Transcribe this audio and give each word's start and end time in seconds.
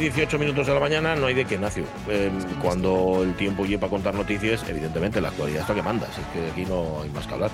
18 0.00 0.38
minutos 0.38 0.66
de 0.66 0.72
la 0.72 0.80
mañana 0.80 1.14
no 1.14 1.26
hay 1.26 1.34
de 1.34 1.44
qué, 1.44 1.58
Nacio. 1.58 1.84
Eh, 2.08 2.30
cuando 2.62 3.22
el 3.22 3.34
tiempo 3.34 3.66
lleva 3.66 3.86
a 3.86 3.90
contar 3.90 4.14
noticias, 4.14 4.64
evidentemente 4.66 5.20
la 5.20 5.28
actualidad 5.28 5.62
es 5.62 5.68
lo 5.68 5.74
que 5.74 5.82
manda, 5.82 6.08
así 6.08 6.22
que 6.32 6.50
aquí 6.50 6.64
no 6.64 7.02
hay 7.02 7.10
más 7.10 7.26
que 7.26 7.34
hablar. 7.34 7.50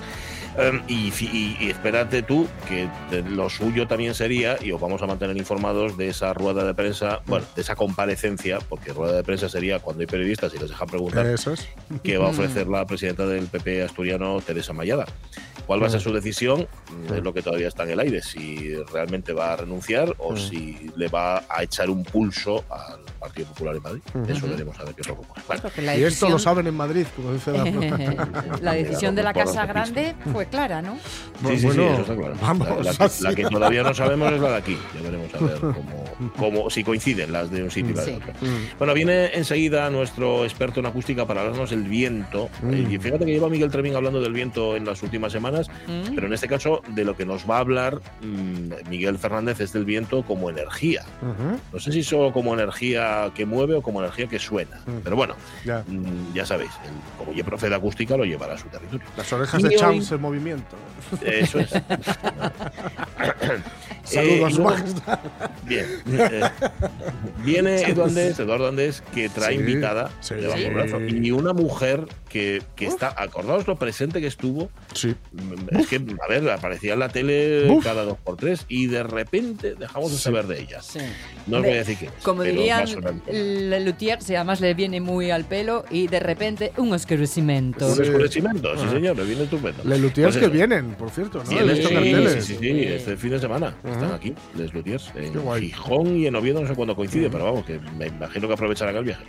Eh, 0.57 0.81
y, 0.87 1.11
fi- 1.11 1.29
y- 1.31 1.65
y 1.65 1.69
espérate 1.69 2.23
tú 2.23 2.47
que 2.67 2.87
lo 3.29 3.49
suyo 3.49 3.87
también 3.87 4.13
sería, 4.15 4.57
y 4.61 4.71
os 4.71 4.81
vamos 4.81 5.01
a 5.01 5.05
mantener 5.07 5.37
informados 5.37 5.97
de 5.97 6.09
esa 6.09 6.33
rueda 6.33 6.63
de 6.65 6.73
prensa, 6.73 7.21
bueno, 7.27 7.45
de 7.55 7.61
esa 7.61 7.75
comparecencia, 7.75 8.59
porque 8.67 8.93
rueda 8.93 9.13
de 9.15 9.23
prensa 9.23 9.49
sería 9.49 9.79
cuando 9.79 10.01
hay 10.01 10.07
periodistas 10.07 10.53
y 10.53 10.57
les 10.59 10.69
dejan 10.69 10.87
preguntar 10.87 11.25
Eso 11.27 11.53
es. 11.53 11.67
que 12.03 12.17
va 12.17 12.27
a 12.27 12.29
ofrecer 12.31 12.67
la 12.67 12.85
presidenta 12.85 13.25
del 13.27 13.45
PP 13.47 13.83
asturiano, 13.83 14.39
Teresa 14.41 14.73
Mayada. 14.73 15.05
¿Cuál 15.67 15.83
va 15.83 15.87
a 15.87 15.89
ser 15.89 15.99
su 15.99 16.13
decisión? 16.13 16.65
Es 17.13 17.21
lo 17.23 17.33
que 17.33 17.41
todavía 17.41 17.67
está 17.67 17.83
en 17.83 17.89
el 17.89 17.99
aire, 17.99 18.21
si 18.21 18.73
realmente 18.93 19.33
va 19.33 19.51
a 19.51 19.57
renunciar 19.57 20.15
o 20.17 20.37
si 20.37 20.89
le 20.95 21.09
va 21.09 21.43
a 21.49 21.61
echar 21.61 21.89
un 21.89 22.05
pulso 22.05 22.63
al 22.69 23.01
Partido 23.19 23.47
Popular 23.49 23.75
en 23.75 23.83
Madrid. 23.83 24.01
Eso 24.29 24.47
veremos 24.47 24.79
a 24.79 24.85
ver 24.85 24.95
qué 24.95 25.01
es 25.01 25.07
lo 25.09 25.15
que 25.15 25.21
ocurre. 25.21 25.41
Bueno, 25.45 25.97
Y 25.99 26.03
esto 26.03 26.29
lo 26.29 26.39
saben 26.39 26.67
en 26.67 26.73
Madrid, 26.75 27.05
como 27.17 27.33
dice 27.33 27.51
la 27.51 27.65
la 28.61 28.73
decisión 28.73 29.13
de 29.13 29.23
la 29.23 29.33
Casa. 29.33 29.65
Grande 29.65 30.15
fue 30.31 30.45
clara, 30.47 30.81
¿no? 30.81 30.95
Sí, 30.95 31.47
sí, 31.49 31.57
sí, 31.59 31.65
Bueno, 31.67 31.83
eso 31.93 32.01
está 32.01 32.15
claro. 32.15 32.35
vamos, 32.41 32.67
la, 32.67 32.91
la 32.93 33.11
la 33.29 33.35
que 33.35 33.43
todavía 33.45 33.83
no 33.83 33.93
sabemos 33.93 34.31
es 34.33 34.39
la 34.41 34.49
de 34.51 34.55
aquí. 34.57 34.77
Ya 34.95 35.01
veremos 35.01 35.33
a 35.35 35.37
ver 35.39 35.59
cómo, 35.59 36.31
cómo- 36.35 36.69
si 36.69 36.83
coinciden 36.83 37.31
las 37.31 37.51
de 37.51 37.63
un 37.63 37.71
sitio 37.71 37.91
y 37.91 37.95
la 37.95 38.03
de 38.05 38.11
Sí. 38.11 38.17
otro. 38.17 38.33
Bueno, 38.79 38.93
viene 38.93 39.27
enseguida 39.35 39.89
nuestro 39.89 40.43
experto 40.45 40.79
en 40.79 40.87
acústica 40.87 41.25
para 41.25 41.41
hablarnos 41.41 41.69
del 41.69 41.83
viento. 41.83 42.49
Eh, 42.71 42.87
y 42.89 42.97
fíjate 42.97 43.25
que 43.25 43.31
lleva 43.33 43.49
Miguel 43.49 43.69
Tremín 43.71 43.95
hablando 43.95 44.19
del 44.21 44.33
viento 44.33 44.75
en 44.75 44.85
las 44.85 45.03
últimas 45.03 45.31
semanas, 45.31 45.69
Mm. 45.87 46.15
pero 46.15 46.27
en 46.27 46.33
este 46.33 46.47
caso 46.47 46.81
de 46.87 47.03
lo 47.05 47.15
que 47.15 47.25
nos 47.25 47.49
va 47.49 47.57
a 47.57 47.59
hablar 47.59 47.99
mm, 48.21 48.89
Miguel 48.89 49.17
Fernández 49.17 49.59
es 49.59 49.73
del 49.73 49.85
viento 49.85 50.23
como 50.23 50.49
energía. 50.49 51.03
Ujú, 51.21 51.59
No 51.73 51.79
sé 51.79 51.91
si 51.91 52.03
solo 52.03 52.31
como 52.33 52.53
energía 52.53 53.31
que 53.35 53.45
mueve 53.45 53.75
o 53.75 53.81
como 53.81 53.99
energía 54.01 54.27
que 54.27 54.39
suena. 54.39 54.77
Mm. 54.85 54.99
Pero 55.03 55.15
bueno, 55.15 55.35
ya. 55.65 55.83
mm, 55.87 56.33
ya 56.33 56.45
sabéis, 56.45 56.71
el- 56.85 57.17
como 57.17 57.33
ya 57.33 57.43
profe 57.43 57.69
de 57.69 57.75
acústica 57.75 58.17
lo 58.17 58.25
llevará 58.25 58.55
a 58.55 58.57
su 58.57 58.67
territorio. 58.69 59.05
Las 59.15 59.31
orejas 59.33 59.59
Y 59.59 59.63
de 59.63 59.69
hoy- 59.69 59.75
Champs 59.75 60.11
en 60.11 60.21
movimiento. 60.39 60.75
Eso 61.25 61.59
es. 61.59 61.69
Saludos, 64.03 64.51
Eh, 64.51 64.53
y 64.53 64.55
luego- 64.55 64.69
Majestad. 64.69 65.19
Bien. 65.65 65.85
Eh, 66.07 66.41
viene 67.43 67.83
Andés, 67.83 68.39
Eduardo 68.39 68.67
Andés, 68.69 69.03
que 69.13 69.27
trae 69.27 69.53
Sí, 69.55 69.59
invitada 69.59 70.11
sí. 70.21 70.35
debajo 70.35 70.57
del 70.59 70.67
Sí. 70.69 70.73
brazo. 70.73 70.99
Y 71.01 71.31
una 71.31 71.51
mujer 71.51 72.05
que, 72.29 72.61
que 72.77 72.85
está, 72.85 73.13
acordaos 73.17 73.67
lo 73.67 73.75
presente 73.77 74.21
que 74.21 74.27
estuvo. 74.27 74.69
Sí. 74.93 75.13
Es 75.77 75.87
que, 75.87 75.97
a 75.97 76.27
ver, 76.29 76.49
aparecía 76.49 76.93
en 76.93 76.99
la 76.99 77.09
tele 77.09 77.69
Uf. 77.69 77.83
cada 77.83 78.03
dos 78.03 78.17
por 78.17 78.37
tres 78.37 78.65
y 78.69 78.87
de 78.87 79.03
repente 79.03 79.75
dejamos 79.75 80.11
de 80.11 80.17
Sí. 80.17 80.23
saber 80.23 80.47
de 80.47 80.61
ella. 80.61 80.81
Sí. 80.81 80.99
No 81.47 81.57
os 81.57 81.63
De- 81.63 81.69
voy 81.69 81.77
a 81.77 81.79
decir 81.81 81.97
qué 81.97 82.05
es. 82.05 82.11
Como 82.23 82.43
pero 82.43 82.53
dirían, 82.55 82.79
va 82.79 82.83
a 82.83 82.87
sonar. 82.87 83.13
el 83.27 83.85
luthier, 83.85 84.21
si 84.21 84.35
además 84.35 84.61
le 84.61 84.73
viene 84.73 85.01
muy 85.01 85.31
al 85.31 85.43
pelo 85.43 85.83
y 85.89 86.07
de 86.07 86.19
repente 86.21 86.71
un 86.77 86.93
oscurecimiento. 86.93 87.85
Un 87.87 87.95
Sí. 87.95 88.03
escurecimiento, 88.03 88.73
sí 88.77 88.83
Ajá. 88.83 88.91
señor, 88.93 89.17
le 89.17 89.23
viene 89.25 89.43
estupendo. 89.43 89.83
Le 89.83 89.97
luthiers 90.27 90.49
Pues 90.49 90.51
que 90.51 90.57
vienen, 90.57 90.95
por 90.95 91.09
cierto, 91.09 91.43
¿no? 91.43 91.49
Visto 91.49 91.87
sí, 91.87 91.93
carteles. 91.93 92.45
Sí, 92.45 92.55
sí, 92.55 92.57
sí, 92.59 92.83
este 92.83 93.17
fin 93.17 93.31
de 93.31 93.39
semana. 93.39 93.75
Están 93.83 94.13
aquí, 94.13 94.33
Les 94.55 94.73
Lutiers, 94.73 95.11
en. 95.15 95.33
Gijón 95.59 96.17
y 96.17 96.27
en 96.27 96.35
Oviedo, 96.35 96.61
no 96.61 96.67
sé 96.67 96.75
cuándo 96.75 96.95
coincide, 96.95 97.29
pero 97.29 97.45
vamos, 97.45 97.65
que 97.65 97.79
me 97.97 98.07
imagino 98.07 98.47
que 98.47 98.53
aprovecharán 98.53 98.95
el 98.95 99.03
viaje. 99.03 99.25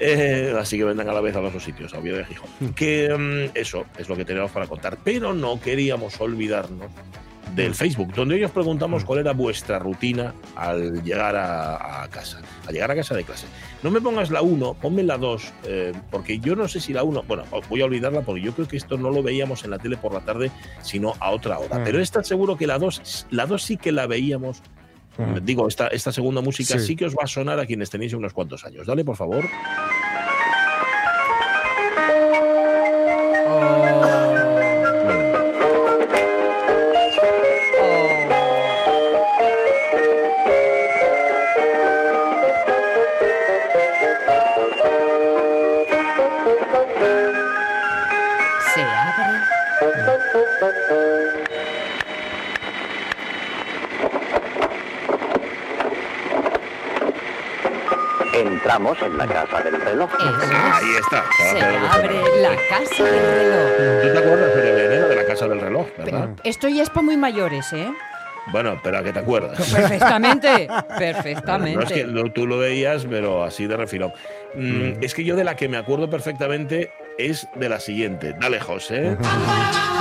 Eh, 0.00 0.54
así 0.58 0.76
que 0.76 0.84
vendrán 0.84 1.08
a 1.08 1.12
la 1.12 1.20
vez 1.20 1.34
a 1.36 1.40
los 1.40 1.52
dos 1.52 1.62
sitios, 1.62 1.94
a 1.94 1.98
Oviedo 1.98 2.18
y 2.18 2.22
a 2.22 2.26
Gijón. 2.26 2.74
Que 2.74 3.14
mm, 3.16 3.56
eso 3.56 3.86
es 3.98 4.08
lo 4.08 4.16
que 4.16 4.24
tenemos 4.24 4.50
para 4.50 4.66
contar. 4.66 4.98
Pero 5.02 5.32
no 5.32 5.60
queríamos 5.60 6.20
olvidarnos 6.20 6.90
del 7.54 7.74
Facebook, 7.74 8.12
donde 8.14 8.34
hoy 8.36 8.44
os 8.44 8.50
preguntamos 8.50 9.04
cuál 9.04 9.20
era 9.20 9.32
vuestra 9.32 9.78
rutina 9.78 10.34
al 10.56 11.02
llegar 11.02 11.36
a, 11.36 12.02
a 12.02 12.08
casa, 12.08 12.40
al 12.66 12.74
llegar 12.74 12.90
a 12.90 12.94
casa 12.96 13.14
de 13.14 13.24
clase. 13.24 13.46
No 13.82 13.90
me 13.90 14.00
pongas 14.00 14.30
la 14.30 14.42
1, 14.42 14.74
ponme 14.74 15.02
la 15.02 15.18
2, 15.18 15.52
porque 16.10 16.38
yo 16.38 16.56
no 16.56 16.68
sé 16.68 16.80
si 16.80 16.92
la 16.92 17.02
1, 17.02 17.24
bueno, 17.28 17.44
voy 17.68 17.82
a 17.82 17.84
olvidarla 17.84 18.22
porque 18.22 18.40
yo 18.40 18.52
creo 18.54 18.66
que 18.66 18.76
esto 18.76 18.96
no 18.96 19.10
lo 19.10 19.22
veíamos 19.22 19.64
en 19.64 19.70
la 19.70 19.78
tele 19.78 19.96
por 19.96 20.12
la 20.12 20.20
tarde, 20.20 20.50
sino 20.82 21.14
a 21.20 21.30
otra 21.30 21.58
hora. 21.58 21.78
Mm. 21.78 21.84
Pero 21.84 22.00
esta 22.00 22.22
seguro 22.22 22.56
que 22.56 22.66
la 22.66 22.78
2, 22.78 23.26
la 23.30 23.46
2 23.46 23.62
sí 23.62 23.76
que 23.76 23.92
la 23.92 24.06
veíamos. 24.06 24.62
Mm. 25.16 25.44
Digo, 25.44 25.68
esta, 25.68 25.88
esta 25.88 26.12
segunda 26.12 26.40
música 26.40 26.78
sí. 26.78 26.86
Sí. 26.86 26.96
que 26.96 27.06
os 27.06 27.14
va 27.14 27.24
a 27.24 27.26
sonar 27.26 27.60
a 27.60 27.66
quienes 27.66 27.90
tenéis 27.90 28.14
unos 28.14 28.32
cuantos 28.32 28.64
años. 28.64 28.86
Dale, 28.86 29.04
por 29.04 29.16
favor. 29.16 29.44
Entramos 58.74 58.98
en 59.02 59.16
la 59.18 59.26
casa 59.28 59.60
del 59.62 59.80
reloj. 59.80 60.10
Ahí 60.18 60.86
está. 61.00 61.24
Se 61.52 61.60
abre 61.62 62.16
la 62.42 62.56
casa 62.68 63.04
del 63.04 63.22
reloj. 63.22 64.02
¿Tú 64.02 64.12
te 64.12 64.18
acuerdas, 64.18 64.50
María 64.56 64.70
Elena, 64.72 65.06
de 65.06 65.14
la 65.16 65.26
casa 65.26 65.46
del 65.46 65.60
reloj, 65.60 65.86
verdad? 65.96 66.28
Esto 66.42 66.68
ya 66.68 66.82
es 66.82 66.90
para 66.90 67.02
muy 67.02 67.16
mayores, 67.16 67.72
¿eh? 67.72 67.86
Bueno, 68.50 68.80
pero 68.82 68.98
a 68.98 69.04
que 69.04 69.12
te 69.12 69.20
acuerdas. 69.20 69.56
Perfectamente. 69.72 70.66
No 70.68 70.76
es 70.78 70.84
que 70.84 70.98
Perfectamente. 70.98 72.04
lo- 72.06 72.32
tú 72.32 72.48
lo 72.48 72.58
veías, 72.58 73.06
pero 73.08 73.44
así 73.44 73.68
de 73.68 73.76
refilón. 73.76 74.12
Mm, 74.56 75.02
Es 75.04 75.14
que 75.14 75.22
yo 75.22 75.36
de 75.36 75.44
la 75.44 75.54
que 75.54 75.68
me 75.68 75.76
acuerdo 75.76 76.10
perfectamente 76.10 76.90
es 77.16 77.46
de 77.54 77.68
la 77.68 77.78
siguiente. 77.78 78.34
Dale, 78.40 78.58
José. 78.58 79.16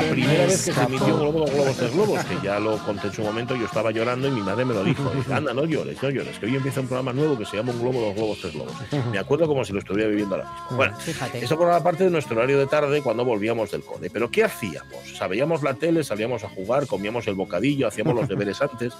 de 0.00 0.06
la 0.06 0.12
primera 0.12 0.46
vez 0.46 0.64
que 0.64 0.72
se 0.72 0.82
emitió 0.82 1.16
Globo, 1.18 1.38
dos 1.40 1.50
globos, 1.50 1.76
tres 1.76 1.92
globos, 1.92 2.24
que 2.24 2.38
ya 2.42 2.58
lo 2.60 2.78
conté 2.78 3.06
en 3.08 3.12
su 3.12 3.22
momento, 3.22 3.54
yo 3.56 3.66
estaba 3.66 3.90
llorando 3.90 4.28
y 4.28 4.30
mi 4.30 4.40
madre 4.40 4.64
me 4.64 4.74
lo 4.74 4.84
dijo. 4.84 5.10
Dice, 5.14 5.34
Anda, 5.34 5.52
no 5.54 5.64
llores, 5.64 6.02
no 6.02 6.10
llores, 6.10 6.38
que 6.38 6.46
hoy 6.46 6.56
empieza 6.56 6.80
un 6.80 6.86
programa 6.86 7.12
nuevo 7.12 7.36
que 7.38 7.44
se 7.44 7.56
llama 7.56 7.72
Un 7.72 7.80
globo, 7.80 8.00
dos 8.00 8.14
globos, 8.14 8.38
tres 8.40 8.54
globos. 8.54 8.72
Me 9.10 9.18
acuerdo 9.18 9.46
como 9.46 9.64
si 9.64 9.72
lo 9.72 9.78
estuviera 9.78 10.08
viviendo 10.08 10.34
ahora 10.36 10.50
mismo. 10.50 10.76
Bueno, 10.76 10.96
Fíjate. 10.98 11.44
eso 11.44 11.56
formaba 11.56 11.82
parte 11.82 12.04
de 12.04 12.10
nuestro 12.10 12.36
horario 12.36 12.58
de 12.58 12.66
tarde 12.66 13.02
cuando 13.02 13.24
volvíamos 13.24 13.70
del 13.70 13.82
cole. 13.82 14.10
Pero 14.10 14.30
¿qué 14.30 14.44
hacíamos? 14.44 15.12
O 15.12 15.16
sea, 15.16 15.26
veíamos 15.28 15.62
la 15.62 15.74
tele, 15.74 16.04
salíamos 16.04 16.44
a 16.44 16.48
jugar, 16.48 16.86
comíamos 16.86 17.26
el 17.28 17.34
bocadillo, 17.34 17.88
hacíamos 17.88 18.14
los 18.14 18.28
deberes 18.28 18.60
antes. 18.62 18.92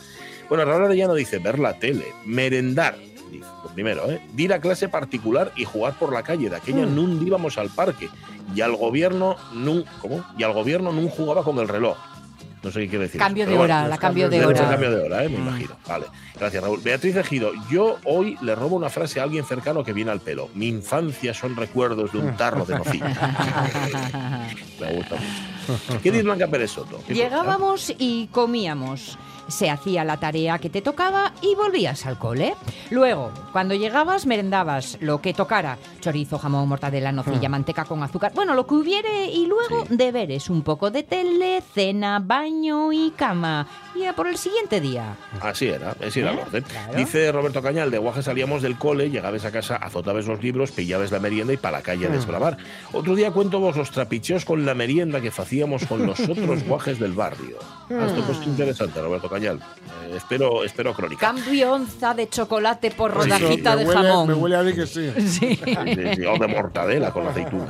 Bueno, 0.48 0.64
Raúl 0.64 0.84
Arellano 0.84 1.14
dice 1.14 1.38
ver 1.38 1.58
la 1.58 1.78
tele, 1.78 2.04
merendar. 2.24 2.96
Lo 3.40 3.70
primero, 3.74 4.10
¿eh? 4.10 4.20
De 4.32 4.42
ir 4.42 4.52
a 4.52 4.60
clase 4.60 4.88
particular 4.88 5.52
y 5.56 5.64
jugar 5.64 5.94
por 5.98 6.12
la 6.12 6.22
calle. 6.22 6.50
De 6.50 6.56
aquella 6.56 6.86
Mm. 6.86 6.94
nun 6.94 7.26
íbamos 7.26 7.58
al 7.58 7.70
parque. 7.70 8.08
Y 8.54 8.60
al 8.60 8.76
gobierno 8.76 9.36
nun, 9.54 9.84
¿cómo? 10.00 10.24
Y 10.36 10.42
al 10.42 10.52
gobierno 10.52 10.92
nun 10.92 11.08
jugaba 11.08 11.42
con 11.44 11.58
el 11.58 11.68
reloj. 11.68 11.96
No 12.62 12.70
sé 12.70 12.78
qué 12.82 12.88
quiere 12.90 13.04
decir. 13.06 13.18
Cambio 13.20 13.44
de 13.44 13.54
hora, 13.58 13.74
bueno, 13.78 13.88
la 13.88 13.98
cambio 13.98 14.28
de 14.28 14.46
hora. 14.46 14.68
cambio 14.68 14.90
de 14.92 15.02
hora, 15.04 15.24
¿eh? 15.24 15.28
me 15.28 15.34
imagino. 15.36 15.74
Vale, 15.84 16.06
gracias 16.38 16.62
Raúl. 16.62 16.80
Beatriz 16.80 17.16
Ejido, 17.16 17.50
yo 17.68 17.96
hoy 18.04 18.36
le 18.40 18.54
robo 18.54 18.76
una 18.76 18.88
frase 18.88 19.18
a 19.18 19.24
alguien 19.24 19.44
cercano 19.44 19.82
que 19.82 19.92
viene 19.92 20.12
al 20.12 20.20
pelo. 20.20 20.48
Mi 20.54 20.68
infancia 20.68 21.34
son 21.34 21.56
recuerdos 21.56 22.12
de 22.12 22.18
un 22.18 22.36
tarro 22.36 22.64
de 22.64 22.78
nocilla. 22.78 23.08
me 24.80 24.94
gusta 24.94 25.16
mucho. 25.16 26.00
¿Qué 26.02 26.10
dice 26.12 26.22
Blanca 26.22 26.46
Pérez 26.46 26.70
Soto? 26.70 27.00
¿Qué 27.06 27.14
Llegábamos 27.14 27.92
y 27.98 28.28
comíamos. 28.28 29.18
Se 29.52 29.68
hacía 29.70 30.02
la 30.02 30.18
tarea 30.18 30.58
que 30.58 30.70
te 30.70 30.80
tocaba 30.80 31.32
y 31.42 31.54
volvías 31.54 32.06
al 32.06 32.18
cole. 32.18 32.54
Luego, 32.90 33.30
cuando 33.52 33.74
llegabas, 33.74 34.24
merendabas 34.26 34.96
lo 35.00 35.20
que 35.20 35.34
tocara. 35.34 35.76
Chorizo, 36.00 36.38
jamón, 36.38 36.68
mortadela, 36.68 37.12
nocilla, 37.12 37.48
manteca 37.50 37.84
con 37.84 38.02
azúcar. 38.02 38.32
Bueno, 38.34 38.54
lo 38.54 38.66
que 38.66 38.74
hubiere. 38.74 39.26
Y 39.26 39.46
luego, 39.46 39.84
Sí. 39.86 39.96
deberes. 39.96 40.48
Un 40.48 40.62
poco 40.62 40.90
de 40.90 41.02
tele, 41.02 41.62
cena, 41.74 42.18
baño 42.18 42.92
y 42.92 43.10
cama. 43.16 43.66
Y 43.94 44.04
a 44.06 44.14
por 44.14 44.26
el 44.26 44.38
siguiente 44.38 44.80
día. 44.80 45.16
Así 45.40 45.68
era, 45.68 45.94
ese 46.00 46.20
era 46.20 46.32
el 46.32 46.38
¿Eh? 46.38 46.42
orden. 46.46 46.62
Claro. 46.64 46.94
Dice 46.94 47.30
Roberto 47.30 47.60
Cañal, 47.62 47.90
de 47.90 47.98
Guaje 47.98 48.22
salíamos 48.22 48.62
del 48.62 48.78
cole, 48.78 49.10
llegabas 49.10 49.44
a 49.44 49.52
casa, 49.52 49.76
azotabas 49.76 50.26
los 50.26 50.42
libros, 50.42 50.72
pillabas 50.72 51.10
la 51.12 51.18
merienda 51.20 51.52
y 51.52 51.58
para 51.58 51.78
la 51.78 51.82
calle 51.82 52.06
a 52.06 52.08
desbravar. 52.08 52.56
Otro 52.92 53.14
día 53.14 53.30
cuento 53.32 53.60
vos 53.60 53.76
los 53.76 53.90
trapicheos 53.90 54.44
con 54.46 54.64
la 54.64 54.74
merienda 54.74 55.20
que 55.20 55.28
hacíamos 55.28 55.84
con 55.86 56.06
los 56.06 56.18
otros 56.20 56.64
guajes 56.66 56.98
del 56.98 57.12
barrio. 57.12 57.58
Ah, 57.90 58.06
Esto 58.06 58.22
pues 58.26 58.38
interesante, 58.46 59.00
Roberto 59.02 59.28
Cañal. 59.28 59.41
Eh, 59.46 60.14
espero, 60.16 60.64
espero 60.64 60.94
crónica. 60.94 61.20
Cambio 61.32 61.72
onza 61.72 62.14
de 62.14 62.28
chocolate 62.28 62.90
por 62.90 63.12
rodajita 63.12 63.76
me 63.76 63.84
de 63.84 63.88
huele- 63.88 63.94
jamón. 64.08 64.28
Me 64.28 64.34
huele 64.34 64.56
a 64.56 64.62
mí 64.62 64.72
que 64.72 64.86
sí. 64.86 65.10
Sí. 65.20 65.56
Sí, 65.56 66.14
sí, 66.16 66.24
o 66.26 66.38
de 66.38 66.46
mortadela 66.48 67.10
con 67.12 67.26
aceituna. 67.26 67.66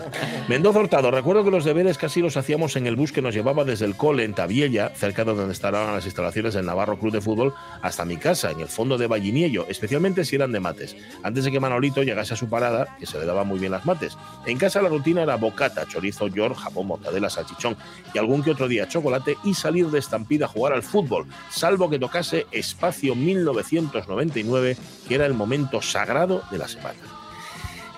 Mendoza 0.49 0.81
Hurtado, 0.81 1.11
recuerdo 1.11 1.45
que 1.45 1.51
los 1.51 1.65
deberes 1.65 1.99
casi 1.99 2.21
los 2.21 2.37
hacíamos 2.37 2.77
en 2.77 2.87
el 2.87 2.97
bus 2.97 3.13
que 3.13 3.23
nos 3.23 3.35
llevaba 3.35 3.65
desde 3.65 3.85
el 3.87 3.97
cole 3.97 4.25
en 4.25 4.35
Tabiella, 4.35 4.91
cerca 4.95 5.25
de 5.25 5.35
donde 5.35 5.53
estaban 5.53 5.95
las 5.95 6.05
instalaciones 6.05 6.55
del 6.55 6.67
Navarro 6.67 6.99
Club 6.99 7.13
de 7.13 7.21
Fútbol, 7.21 7.55
hasta 7.83 8.05
mi 8.05 8.17
casa, 8.17 8.51
en 8.51 8.61
el 8.61 8.69
fondo 8.69 8.99
de 8.99 9.07
Valliniello, 9.07 9.67
especialmente 9.69 10.25
si 10.25 10.37
eran 10.37 10.53
de 10.53 10.61
mates. 10.61 10.97
Antes 11.23 11.45
de 11.45 11.51
que 11.51 11.61
Manolito 11.61 12.03
llegase 12.03 12.35
a 12.35 12.37
su 12.37 12.49
parada, 12.49 12.97
que 12.99 13.07
se 13.07 13.19
le 13.19 13.25
daban 13.27 13.47
muy 13.49 13.59
bien 13.59 13.73
las 13.73 13.85
mates. 13.87 14.17
En 14.47 14.59
casa 14.59 14.83
la 14.83 14.89
rutina 14.89 15.23
era 15.23 15.37
bocata, 15.37 15.87
chorizo, 15.87 16.27
york, 16.29 16.57
jamón, 16.57 16.89
mortadela, 16.89 17.31
salchichón 17.31 17.77
y 18.15 18.19
algún 18.19 18.43
que 18.43 18.51
otro 18.51 18.69
día 18.69 18.89
chocolate 18.89 19.37
y 19.45 19.55
salir 19.55 19.87
de 19.89 19.99
estampida 19.99 20.47
a 20.47 20.49
jugar 20.49 20.73
al 20.73 20.83
fútbol, 20.83 21.27
salvo 21.53 21.91
que 21.91 21.99
tocase 21.99 22.47
Espacio 22.51 23.15
1999, 23.15 24.77
que 25.07 25.15
era 25.15 25.27
el 25.27 25.35
momento 25.35 25.83
sagrado 25.83 26.43
de 26.51 26.59
la 26.59 26.69
semana. 26.69 27.12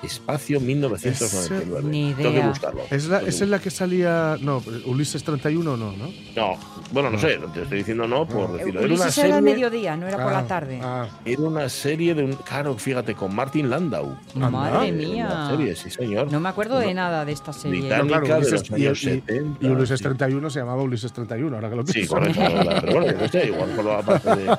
Espacio 0.06 0.61
1999. 0.61 1.89
Ni 1.89 2.12
Tengo 2.15 2.31
que 2.31 2.37
idea. 2.37 2.49
buscarlo. 2.49 2.81
Es 2.91 3.06
la, 3.09 3.21
es 3.23 3.41
la 3.41 3.59
que 3.59 3.71
salía. 3.71 4.37
No, 4.41 4.62
Ulises 4.87 5.23
31 5.25 5.77
no, 5.77 5.93
¿no? 5.93 6.09
No, 6.37 6.59
bueno, 6.93 7.11
no 7.11 7.19
sé, 7.19 7.39
te 7.53 7.62
estoy 7.62 7.79
diciendo 7.79 8.06
no 8.06 8.27
por 8.27 8.53
decirlo. 8.53 8.81
Era 8.81 8.87
una 8.87 8.95
Ulises 8.95 9.03
era 9.05 9.12
serie, 9.12 9.33
al 9.35 9.43
mediodía, 9.43 9.97
no 9.97 10.06
era 10.06 10.17
por 10.23 10.33
Ah, 10.33 10.43
la 10.43 10.47
tarde. 10.47 10.81
ah. 10.83 11.06
era 11.25 11.43
una 11.43 11.69
serie 11.69 12.15
de 12.15 12.25
un. 12.25 12.33
Claro, 12.35 12.77
fíjate, 12.77 13.15
con 13.15 13.35
Martin 13.35 13.71
Landau. 13.71 14.17
Madre 14.35 14.89
Eh, 14.89 14.93
mía. 14.93 15.27
Una 15.31 15.51
serie, 15.51 15.77
sí, 15.77 15.91
señor. 15.91 16.31
No 16.33 16.41
me 16.41 16.49
acuerdo 16.49 16.79
de 16.79 16.89
No. 16.89 16.95
nada 16.95 17.25
de 17.25 17.33
esta 17.33 17.53
serie. 17.53 17.81
Británica. 17.81 18.05
No, 18.19 18.25
claro, 18.25 18.41
de 18.43 18.49
Ulises, 18.49 18.71
los 18.71 18.79
y, 18.79 18.87
años 18.87 19.03
y- 19.03 19.05
70, 19.06 19.67
y 19.67 19.71
Ulises 19.71 19.99
sí. 19.99 20.05
31 20.05 20.51
se 20.51 20.59
llamaba 20.61 20.83
Ulises 20.83 21.12
31, 21.12 21.56
ahora 21.56 21.71
que 21.71 21.77
lo 21.77 21.87
Sí, 21.87 21.93
pienso. 21.93 22.15
correcto. 22.15 22.41
Pero 22.81 22.93
bueno, 23.01 23.19
no 23.21 23.29
sé, 23.29 23.47
igual 23.47 23.71
por 23.71 23.85
la 23.85 24.03
parte 24.03 24.37
de. 24.37 24.59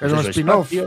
Es 0.00 0.12
un 0.12 0.18
spin-off. 0.20 0.72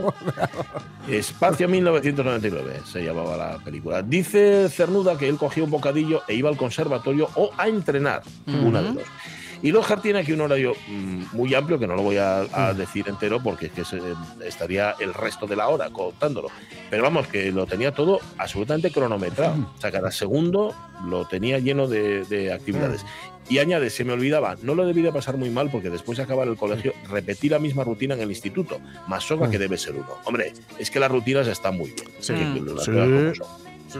Espacio, 1.08 1.66
Espacio 1.66 1.68
1999 1.68 2.80
se 2.84 3.04
llamaba 3.04 3.36
la 3.36 3.58
película. 3.58 4.02
Dice 4.02 4.68
Cernuda 4.68 5.16
que 5.16 5.28
él 5.28 5.36
cogía 5.36 5.62
un 5.62 5.70
bocadillo 5.70 6.22
e 6.26 6.34
iba 6.34 6.48
al 6.48 6.56
conservatorio 6.56 7.28
o 7.36 7.50
a 7.56 7.68
entrenar, 7.68 8.22
una 8.46 8.82
de 8.82 8.92
dos. 8.92 9.04
Y 9.62 9.72
Lojar 9.72 10.00
tiene 10.02 10.20
aquí 10.20 10.32
un 10.32 10.40
horario 10.42 10.74
mm, 10.88 11.24
muy 11.32 11.54
amplio 11.54 11.78
que 11.78 11.86
no 11.86 11.94
lo 11.96 12.02
voy 12.02 12.16
a, 12.18 12.40
a 12.52 12.74
decir 12.74 13.06
entero 13.08 13.42
porque 13.42 13.66
es 13.66 13.72
que 13.72 13.84
se- 13.84 14.00
estaría 14.44 14.94
el 15.00 15.14
resto 15.14 15.46
de 15.46 15.56
la 15.56 15.68
hora 15.68 15.90
contándolo. 15.90 16.48
Pero 16.90 17.02
vamos, 17.02 17.26
que 17.28 17.50
lo 17.52 17.66
tenía 17.66 17.92
todo 17.92 18.20
absolutamente 18.38 18.90
cronometrado. 18.90 19.54
O 19.76 19.80
sea, 19.80 19.90
cada 19.90 20.10
segundo 20.10 20.74
lo 21.06 21.26
tenía 21.26 21.58
lleno 21.58 21.86
de, 21.88 22.24
de 22.24 22.52
actividades. 22.52 23.04
Y 23.48 23.58
añade, 23.58 23.90
se 23.90 24.04
me 24.04 24.12
olvidaba, 24.12 24.56
no 24.62 24.74
lo 24.74 24.84
debí 24.84 25.02
de 25.02 25.12
pasar 25.12 25.36
muy 25.36 25.50
mal 25.50 25.70
porque 25.70 25.88
después 25.88 26.18
de 26.18 26.24
acabar 26.24 26.48
el 26.48 26.56
colegio 26.56 26.92
repetí 27.08 27.48
la 27.48 27.60
misma 27.60 27.84
rutina 27.84 28.14
en 28.14 28.20
el 28.20 28.30
instituto. 28.30 28.80
Más 29.06 29.22
soga 29.22 29.48
que 29.48 29.58
debe 29.58 29.78
ser 29.78 29.94
uno. 29.94 30.08
Hombre, 30.24 30.52
es 30.80 30.90
que 30.90 30.98
las 30.98 31.10
rutinas 31.10 31.46
están 31.46 31.76
muy 31.76 31.90
bien. 31.92 32.08
Sí. 32.18 32.32
Sí. 32.84 32.90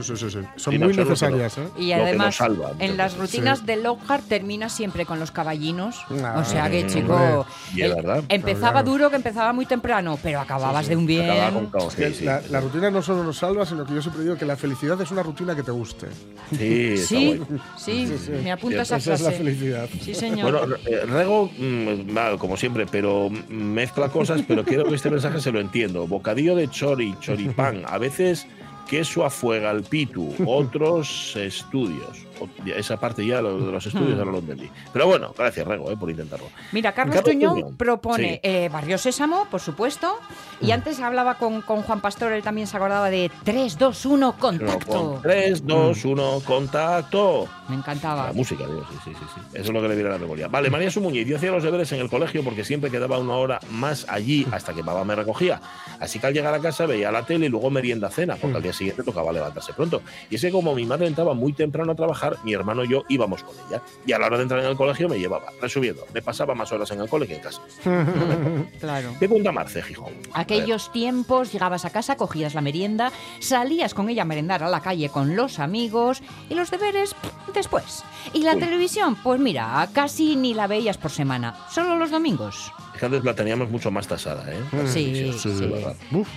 Sí, 0.02 0.16
sí, 0.16 0.30
sí. 0.30 0.38
Son 0.56 0.72
Sí, 0.72 0.78
no, 0.78 0.86
muy 0.86 0.94
que 0.94 1.02
necesarias, 1.04 1.58
¿eh? 1.58 1.68
Y 1.78 1.92
además, 1.92 2.36
salva, 2.36 2.72
en 2.78 2.96
las 2.96 3.16
rutinas 3.16 3.60
Sí. 3.60 3.66
de 3.66 3.76
Lockhart 3.76 4.26
termina 4.28 4.68
siempre 4.68 5.04
con 5.06 5.18
los 5.18 5.30
caballinos. 5.30 5.96
Ah, 6.22 6.38
o 6.40 6.44
sea 6.44 6.70
que, 6.70 6.86
chico, 6.86 7.46
Y 7.74 7.82
es 7.82 7.90
el- 7.90 7.94
verdad. 7.96 8.24
empezaba 8.28 8.72
Claro. 8.82 8.90
duro, 8.90 9.10
que 9.10 9.16
empezaba 9.16 9.52
muy 9.52 9.66
temprano, 9.66 10.18
pero 10.22 10.40
acababas 10.40 10.88
de 10.88 10.96
un 10.96 11.06
bien. 11.06 11.26
Caos, 11.72 11.94
Que 11.94 12.08
sí, 12.08 12.14
sí. 12.20 12.24
la, 12.24 12.40
la 12.50 12.60
rutina 12.60 12.90
no 12.90 13.02
solo 13.02 13.24
nos 13.24 13.38
salva, 13.38 13.64
sino 13.66 13.84
que 13.84 13.94
yo 13.94 14.02
siempre 14.02 14.22
digo 14.22 14.36
que 14.36 14.44
la 14.46 14.56
felicidad 14.56 15.00
es 15.00 15.10
una 15.10 15.22
rutina 15.22 15.54
que 15.54 15.62
te 15.62 15.70
guste. 15.70 16.06
Sí, 16.50 16.96
Sí, 16.96 17.40
sí, 17.76 18.06
Sí, 18.06 18.18
sí. 18.18 18.30
me 18.42 18.52
apunta 18.52 18.82
esa 18.82 18.96
Esa 18.96 19.14
es 19.14 19.20
la 19.20 19.28
frase. 19.30 19.44
felicidad. 19.44 19.88
Sí, 20.00 20.14
señor. 20.14 20.52
Bueno, 20.52 20.76
eh, 20.86 21.04
Rego, 21.06 21.50
mm, 21.58 22.10
mal, 22.12 22.38
como 22.38 22.56
siempre, 22.56 22.86
pero 22.90 23.28
mm, 23.30 23.52
mezcla 23.54 24.08
cosas, 24.08 24.42
pero 24.46 24.64
quiero 24.64 24.84
que 24.84 24.94
este 24.94 25.10
mensaje 25.10 25.40
se 25.40 25.52
lo 25.52 25.60
entiendo. 25.60 26.06
Bocadillo 26.06 26.54
de 26.54 26.68
chori, 26.68 27.14
choripán, 27.20 27.82
a 27.86 27.98
veces 27.98 28.46
queso 28.86 29.24
a 29.24 29.30
fuega 29.30 29.70
al 29.70 29.82
pitu, 29.82 30.32
otros 30.46 31.34
estudios. 31.36 32.25
Esa 32.76 32.96
parte 32.98 33.24
ya 33.26 33.36
de 33.36 33.42
los 33.42 33.86
estudios 33.86 34.18
ya 34.18 34.24
no 34.24 34.32
lo 34.32 34.38
entendí. 34.38 34.70
Pero 34.92 35.06
bueno, 35.06 35.32
gracias 35.36 35.66
Rego 35.66 35.90
eh, 35.90 35.96
por 35.96 36.10
intentarlo. 36.10 36.46
Mira, 36.72 36.92
Carlos 36.92 37.16
Carlos 37.16 37.32
Tuñón 37.32 37.54
Tuñón, 37.54 37.76
propone 37.76 38.34
sí. 38.34 38.40
eh, 38.42 38.68
Barrio 38.72 38.98
Sésamo, 38.98 39.46
por 39.50 39.60
supuesto. 39.60 40.18
Y 40.60 40.70
antes 40.70 41.00
hablaba 41.00 41.34
con, 41.34 41.62
con 41.62 41.82
Juan 41.82 42.00
Pastor, 42.00 42.32
él 42.32 42.42
también 42.42 42.66
se 42.66 42.76
acordaba 42.76 43.10
de 43.10 43.30
3, 43.44 43.78
2, 43.78 44.06
1, 44.06 44.32
Pero 44.32 44.40
contacto. 44.40 44.86
con 45.12 45.22
3, 45.22 45.66
2, 45.66 46.04
1, 46.04 46.40
contacto. 46.44 47.48
Me 47.68 47.76
encantaba. 47.76 48.26
La 48.26 48.32
música, 48.32 48.64
digo, 48.66 48.84
sí, 48.90 48.96
sí, 49.04 49.10
sí, 49.18 49.26
sí. 49.34 49.40
Eso 49.52 49.62
es 49.62 49.70
lo 49.70 49.82
que 49.82 49.88
le 49.88 49.94
viene 49.94 50.10
a 50.10 50.12
la 50.14 50.18
memoria. 50.18 50.48
Vale, 50.48 50.70
María 50.70 50.90
Sumuñiz, 50.90 51.26
yo 51.26 51.36
hacía 51.36 51.50
los 51.50 51.62
deberes 51.62 51.90
en 51.92 52.00
el 52.00 52.08
colegio 52.08 52.42
porque 52.42 52.64
siempre 52.64 52.90
quedaba 52.90 53.18
una 53.18 53.34
hora 53.34 53.60
más 53.70 54.06
allí 54.08 54.46
hasta 54.52 54.72
que 54.72 54.82
mamá 54.82 55.04
me 55.04 55.14
recogía. 55.14 55.60
Así 56.00 56.18
que 56.18 56.26
al 56.26 56.34
llegar 56.34 56.54
a 56.54 56.60
casa 56.60 56.86
veía 56.86 57.10
la 57.10 57.24
tele 57.24 57.46
y 57.46 57.48
luego 57.48 57.70
merienda 57.70 58.10
cena, 58.10 58.36
porque 58.36 58.56
al 58.56 58.62
día 58.62 58.72
siguiente 58.72 59.02
tocaba 59.02 59.32
levantarse 59.32 59.72
pronto. 59.72 60.02
Y 60.30 60.36
es 60.36 60.40
que 60.40 60.50
como 60.50 60.74
mi 60.74 60.84
madre 60.84 61.06
entraba 61.06 61.34
muy 61.34 61.52
temprano 61.52 61.92
a 61.92 61.94
trabajar, 61.94 62.25
mi 62.44 62.52
hermano 62.52 62.84
y 62.84 62.88
yo 62.88 63.04
íbamos 63.08 63.42
con 63.42 63.54
ella. 63.68 63.82
Y 64.06 64.12
a 64.12 64.18
la 64.18 64.26
hora 64.26 64.36
de 64.36 64.42
entrar 64.44 64.60
en 64.60 64.66
el 64.66 64.76
colegio 64.76 65.08
me 65.08 65.18
llevaba. 65.18 65.52
Resumiendo, 65.60 66.04
me 66.14 66.22
pasaba 66.22 66.54
más 66.54 66.70
horas 66.72 66.90
en 66.90 67.00
el 67.00 67.08
cole 67.08 67.26
que 67.26 67.36
en 67.36 67.40
casa. 67.42 67.60
Claro. 68.80 69.14
¿Qué 69.18 69.28
cuenta 69.28 69.52
Marce, 69.52 69.82
Gijón? 69.82 70.12
Aquellos 70.32 70.92
tiempos, 70.92 71.52
llegabas 71.52 71.84
a 71.84 71.90
casa, 71.90 72.16
cogías 72.16 72.54
la 72.54 72.60
merienda, 72.60 73.10
salías 73.40 73.94
con 73.94 74.08
ella 74.08 74.22
a 74.22 74.24
merendar 74.24 74.62
a 74.62 74.68
la 74.68 74.80
calle 74.80 75.08
con 75.08 75.36
los 75.36 75.58
amigos 75.58 76.22
y 76.48 76.54
los 76.54 76.70
deberes 76.70 77.14
pff, 77.14 77.54
después. 77.54 78.04
Y 78.32 78.42
la 78.42 78.54
televisión, 78.56 79.16
pues 79.22 79.40
mira, 79.40 79.88
casi 79.92 80.36
ni 80.36 80.54
la 80.54 80.66
veías 80.66 80.98
por 80.98 81.10
semana, 81.10 81.54
solo 81.70 81.96
los 81.96 82.10
domingos. 82.10 82.72
Es 82.94 83.00
que 83.00 83.06
antes 83.06 83.24
la 83.24 83.34
teníamos 83.34 83.70
mucho 83.70 83.90
más 83.90 84.06
tasada, 84.06 84.44
¿eh? 84.52 84.58
La 84.72 84.86
Sí, 84.86 85.32
sí. 85.38 85.50
verdad. 85.66 85.96
Uf. 86.12 86.28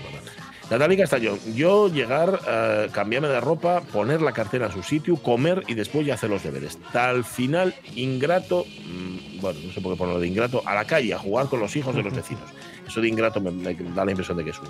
Natalia 0.70 0.98
Castañón, 0.98 1.40
yo 1.56 1.88
llegar, 1.88 2.42
eh, 2.48 2.90
cambiarme 2.92 3.28
de 3.28 3.42
ropa, 3.42 3.82
poner 3.82 4.22
la 4.22 4.34
cartera 4.34 4.68
a 4.68 4.72
su 4.72 4.84
sitio, 4.84 5.16
comer 5.18 5.64
y 5.68 5.74
después 5.74 6.06
ya 6.06 6.14
hacer 6.14 6.30
los 6.30 6.44
deberes. 6.44 6.78
Tal 6.94 7.24
final, 7.24 7.74
ingrato, 7.96 8.66
mm, 8.66 9.42
bueno, 9.42 9.60
no 9.66 9.74
sé 9.74 9.82
por 9.82 9.94
qué 9.94 9.98
ponerlo 9.98 10.20
de 10.20 10.28
ingrato, 10.28 10.62
a 10.66 10.76
la 10.76 10.86
calle, 10.86 11.12
a 11.14 11.18
jugar 11.18 11.48
con 11.48 11.60
los 11.60 11.76
hijos 11.76 11.96
de 11.96 12.04
los 12.04 12.14
vecinos. 12.14 12.44
Eso 12.88 13.02
de 13.02 13.08
ingrato 13.08 13.42
me, 13.42 13.50
me 13.50 13.74
da 13.74 14.06
la 14.06 14.12
impresión 14.12 14.38
de 14.38 14.44
que 14.44 14.52
es 14.52 14.60
un 14.60 14.68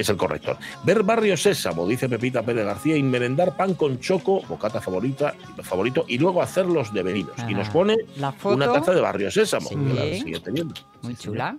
es 0.00 0.08
el 0.08 0.16
corrector. 0.16 0.56
Ver 0.84 1.02
Barrio 1.02 1.36
Sésamo, 1.36 1.86
dice 1.86 2.08
Pepita 2.08 2.42
Pérez 2.42 2.64
García, 2.64 2.96
y 2.96 3.02
merendar 3.02 3.56
pan 3.56 3.74
con 3.74 3.98
choco, 3.98 4.42
bocata 4.48 4.80
favorita, 4.80 5.34
favorito, 5.62 6.04
y 6.06 6.18
luego 6.18 6.40
hacer 6.40 6.66
los 6.66 6.92
deverinos. 6.92 7.32
Y 7.48 7.54
nos 7.54 7.68
Ah, 7.68 7.72
pone 7.72 7.96
la 8.16 8.32
foto. 8.32 8.54
una 8.54 8.72
taza 8.72 8.92
de 8.92 9.00
Barrio 9.00 9.30
Sésamo, 9.30 9.68
Sí. 9.68 9.74
que 9.76 9.94
la 9.94 10.02
sigue 10.24 10.40
teniendo. 10.40 10.74
Muy 11.02 11.14
chula. 11.16 11.56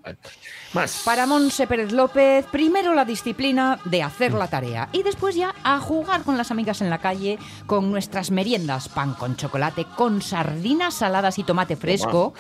Más. 0.73 1.01
Para 1.05 1.25
Monse 1.25 1.67
Pérez 1.67 1.91
López, 1.91 2.45
primero 2.51 2.93
la 2.93 3.05
disciplina 3.05 3.79
de 3.85 4.03
hacer 4.03 4.33
la 4.33 4.47
tarea 4.47 4.89
y 4.91 5.03
después 5.03 5.35
ya 5.35 5.53
a 5.63 5.79
jugar 5.79 6.23
con 6.23 6.37
las 6.37 6.51
amigas 6.51 6.81
en 6.81 6.89
la 6.89 6.97
calle 6.99 7.39
con 7.65 7.89
nuestras 7.89 8.31
meriendas, 8.31 8.89
pan 8.89 9.13
con 9.13 9.35
chocolate, 9.37 9.85
con 9.95 10.21
sardinas 10.21 10.93
saladas 10.95 11.39
y 11.39 11.43
tomate 11.43 11.75
fresco. 11.75 12.33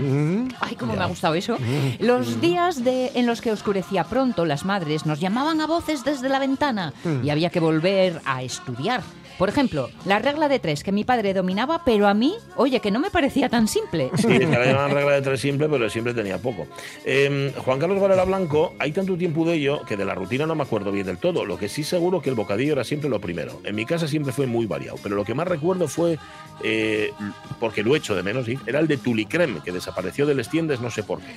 Mm. 0.00 0.48
Ay, 0.60 0.76
cómo 0.76 0.94
me 0.94 1.02
ha 1.02 1.06
gustado 1.06 1.34
eso. 1.34 1.56
Los 2.00 2.40
días 2.40 2.50
días 2.50 2.82
de, 2.82 3.12
en 3.14 3.26
los 3.26 3.40
que 3.40 3.52
oscurecía 3.52 4.02
pronto, 4.02 4.44
las 4.44 4.64
madres 4.64 5.06
nos 5.06 5.19
llamaban 5.20 5.60
a 5.60 5.66
voces 5.68 6.02
desde 6.02 6.28
la 6.28 6.40
ventana 6.40 6.92
y 7.22 7.30
había 7.30 7.50
que 7.50 7.60
volver 7.60 8.20
a 8.24 8.42
estudiar. 8.42 9.02
Por 9.40 9.48
ejemplo, 9.48 9.88
la 10.04 10.18
regla 10.18 10.48
de 10.50 10.58
tres 10.58 10.84
que 10.84 10.92
mi 10.92 11.02
padre 11.02 11.32
dominaba, 11.32 11.82
pero 11.82 12.06
a 12.08 12.12
mí, 12.12 12.34
oye, 12.56 12.80
que 12.80 12.90
no 12.90 13.00
me 13.00 13.10
parecía 13.10 13.48
tan 13.48 13.68
simple. 13.68 14.10
Sí, 14.18 14.26
que 14.26 14.46
la 14.46 14.66
llamaban 14.66 14.90
regla 14.94 15.12
de 15.12 15.22
tres 15.22 15.40
simple, 15.40 15.66
pero 15.66 15.88
siempre 15.88 16.12
tenía 16.12 16.36
poco. 16.36 16.66
Eh, 17.06 17.50
Juan 17.56 17.78
Carlos 17.78 17.98
Varela 18.02 18.24
Blanco, 18.24 18.74
hay 18.78 18.92
tanto 18.92 19.16
tiempo 19.16 19.46
de 19.46 19.54
ello 19.54 19.80
que 19.86 19.96
de 19.96 20.04
la 20.04 20.14
rutina 20.14 20.44
no 20.44 20.54
me 20.54 20.62
acuerdo 20.62 20.92
bien 20.92 21.06
del 21.06 21.16
todo. 21.16 21.46
Lo 21.46 21.56
que 21.56 21.70
sí 21.70 21.84
seguro 21.84 22.20
que 22.20 22.28
el 22.28 22.36
bocadillo 22.36 22.72
era 22.74 22.84
siempre 22.84 23.08
lo 23.08 23.18
primero. 23.18 23.62
En 23.64 23.76
mi 23.76 23.86
casa 23.86 24.06
siempre 24.06 24.34
fue 24.34 24.46
muy 24.46 24.66
variado, 24.66 24.98
pero 25.02 25.16
lo 25.16 25.24
que 25.24 25.32
más 25.32 25.48
recuerdo 25.48 25.88
fue, 25.88 26.18
eh, 26.62 27.10
porque 27.58 27.82
lo 27.82 27.96
echo 27.96 28.14
de 28.14 28.22
menos, 28.22 28.44
sí, 28.44 28.58
era 28.66 28.78
el 28.78 28.88
de 28.88 28.98
Tulicrem, 28.98 29.62
que 29.62 29.72
desapareció 29.72 30.26
del 30.26 30.40
Estiendes 30.40 30.82
no 30.82 30.90
sé 30.90 31.02
por 31.02 31.18
qué. 31.20 31.34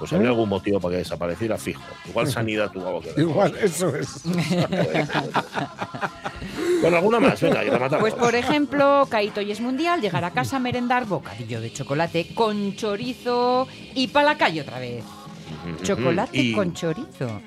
Pues 0.00 0.14
había 0.14 0.28
algún 0.28 0.48
motivo 0.48 0.80
para 0.80 0.92
que 0.92 0.98
desapareciera 0.98 1.58
fijo. 1.58 1.82
Igual 2.08 2.26
sanidad 2.26 2.72
tuvo 2.72 2.86
algo 2.86 3.00
que 3.02 3.12
ver. 3.12 3.18
Igual, 3.20 3.54
eso 3.62 3.94
es. 3.94 4.22
Bueno, 6.80 6.96
alguna 6.96 7.20
más, 7.20 7.38
venga, 7.42 7.62
y 7.62 7.68
rematamos. 7.68 8.00
Pues 8.00 8.14
por 8.14 8.34
ejemplo, 8.34 9.06
Caito 9.10 9.42
y 9.42 9.50
es 9.50 9.60
mundial, 9.60 10.00
llegar 10.00 10.24
a 10.24 10.30
casa 10.30 10.56
a 10.56 10.60
merendar 10.60 11.04
bocadillo 11.04 11.60
de 11.60 11.70
chocolate 11.70 12.32
con 12.34 12.74
chorizo 12.74 13.68
y 13.94 14.08
para 14.08 14.30
la 14.30 14.38
calle 14.38 14.62
otra 14.62 14.78
vez. 14.78 15.04
Chocolate 15.82 16.38
y 16.38 16.52
con 16.54 16.72
chorizo. 16.72 17.42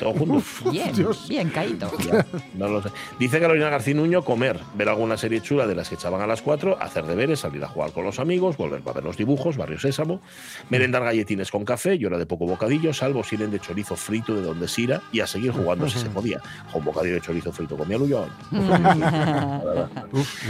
Mm, 0.00 0.04
todo 0.04 0.12
junto. 0.14 0.42
bien, 0.70 0.92
Dios. 0.94 1.28
bien. 1.28 1.52
Ya, 1.52 2.26
no 2.54 2.68
lo 2.68 2.82
sé. 2.82 2.88
Dice 3.18 3.38
Carolina 3.40 3.68
García 3.70 3.94
Nuño 3.94 4.24
comer, 4.24 4.58
ver 4.74 4.88
alguna 4.88 5.16
serie 5.16 5.40
chula 5.40 5.66
de 5.66 5.74
las 5.74 5.88
que 5.88 5.94
echaban 5.96 6.20
a 6.20 6.26
las 6.26 6.42
4, 6.42 6.78
hacer 6.80 7.04
deberes, 7.04 7.40
salir 7.40 7.62
a 7.64 7.68
jugar 7.68 7.92
con 7.92 8.04
los 8.04 8.18
amigos, 8.18 8.56
volver 8.56 8.80
para 8.80 8.96
ver 8.96 9.04
los 9.04 9.16
dibujos, 9.16 9.56
Barrio 9.56 9.78
Sésamo, 9.78 10.20
merendar 10.68 11.02
galletines 11.04 11.50
con 11.50 11.64
café, 11.64 11.98
era 12.08 12.18
de 12.18 12.26
poco 12.26 12.46
bocadillo, 12.46 12.92
salvo 12.94 13.22
si 13.24 13.36
eran 13.36 13.50
de 13.50 13.60
chorizo 13.60 13.96
frito 13.96 14.34
de 14.34 14.42
donde 14.42 14.68
sira 14.68 15.02
y 15.12 15.20
a 15.20 15.26
seguir 15.26 15.52
jugando 15.52 15.88
si 15.88 15.98
se 15.98 16.08
podía. 16.10 16.40
Con 16.72 16.84
bocadillo 16.84 17.14
de 17.16 17.20
chorizo 17.20 17.52
frito 17.52 17.76
comía 17.76 17.98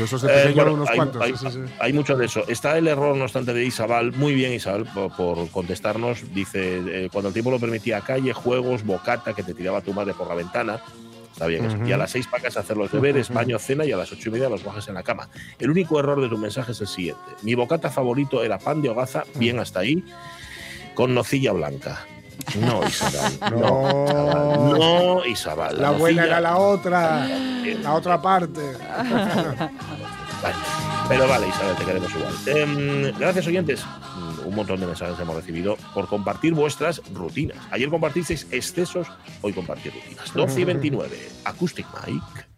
esos 0.02 0.23
de 0.23 0.28
Eh, 0.28 0.35
pequeño 0.42 0.54
bueno, 0.54 0.75
unos 0.75 0.88
hay, 0.90 0.97
cuantos. 0.97 1.23
hay- 1.23 1.37
sí, 1.37 1.47
sí, 1.50 1.52
sí. 1.66 1.73
hay 1.78 1.92
mucho 1.92 2.16
de 2.16 2.26
eso. 2.26 2.45
Está 2.49 2.76
el 2.78 2.87
error, 2.88 3.16
no 3.16 3.25
obstante, 3.25 3.52
de 3.52 3.64
Isabel. 3.64 4.12
Muy 4.12 4.35
bien, 4.35 4.52
Isabel, 4.52 4.85
por, 4.95 5.14
por 5.16 5.49
contestarnos. 5.50 6.33
Dice, 6.35 6.78
eh, 7.04 7.09
cuando 7.12 7.28
el 7.28 7.33
tiempo 7.35 7.50
lo 7.50 7.59
permitía, 7.59 8.00
calle, 8.00 8.33
juegos, 8.33 8.85
bocata, 8.85 9.33
que 9.41 9.53
te 9.53 9.55
tiraba 9.55 9.81
tu 9.81 9.93
madre 9.93 10.15
por 10.15 10.29
la 10.29 10.35
ventana. 10.35 10.81
Está 11.33 11.47
bien 11.47 11.65
eso. 11.65 11.77
Ujú. 11.77 11.87
Y 11.87 11.93
a 11.93 11.97
las 11.97 12.11
seis 12.11 12.27
para 12.27 12.43
casa 12.43 12.61
hacer 12.61 12.77
los 12.77 12.91
deberes, 12.93 13.31
baño, 13.31 13.59
cena 13.59 13.85
y 13.85 13.93
a 13.93 13.97
las 13.97 14.13
ocho 14.13 14.29
y 14.29 14.33
media 14.33 14.49
los 14.49 14.63
bajas 14.65 14.87
en 14.89 14.95
la 14.95 15.03
cama. 15.03 15.29
El 15.59 15.71
único 15.71 15.99
error 15.99 16.21
de 16.21 16.29
tu 16.29 16.37
mensaje 16.37 16.73
es 16.73 16.81
el 16.81 16.87
siguiente. 16.89 17.23
Mi 17.43 17.55
bocata 17.55 17.89
favorito 17.91 18.43
era 18.43 18.59
pan 18.59 18.83
de 18.83 18.89
hogaza, 18.91 19.25
bien 19.37 19.59
hasta 19.59 19.81
ahí, 19.81 20.05
con 20.95 21.15
nocilla 21.15 21.53
blanca. 21.53 22.05
No, 22.59 22.85
Isabel. 22.87 23.39
No, 23.59 24.07
No. 24.75 24.77
no 25.19 25.25
Isabel. 25.27 25.81
La 25.81 25.91
buena 25.93 26.23
nocilla- 26.23 26.27
era 26.27 26.41
la 26.41 26.57
otra. 26.59 27.29
La 27.83 27.95
otra 27.95 28.21
parte. 28.21 28.61
Vale. 30.43 30.55
Pero 31.11 31.26
vale, 31.26 31.49
Isabel, 31.49 31.76
te 31.76 31.85
queremos 31.85 32.11
igual. 32.14 32.35
Em, 32.47 33.19
gracias, 33.19 33.47
oyentes. 33.47 33.85
Mm, 33.85 34.47
Un 34.47 34.55
montón 34.55 34.81
de 34.81 34.87
mensajes 34.87 35.19
hemos 35.21 35.37
recibido 35.37 35.76
por 35.93 36.07
compartir 36.07 36.55
vuestras 36.55 37.02
rutinas. 37.12 37.59
Ayer 37.71 37.90
compartisteis 37.90 38.47
excesos, 38.50 39.09
hoy 39.43 39.52
compartir 39.52 39.93
rutinas. 39.93 40.33
12 40.33 40.61
y 40.61 40.64
29. 40.64 41.19
Acoustic 41.45 41.87
Mike. 42.07 42.50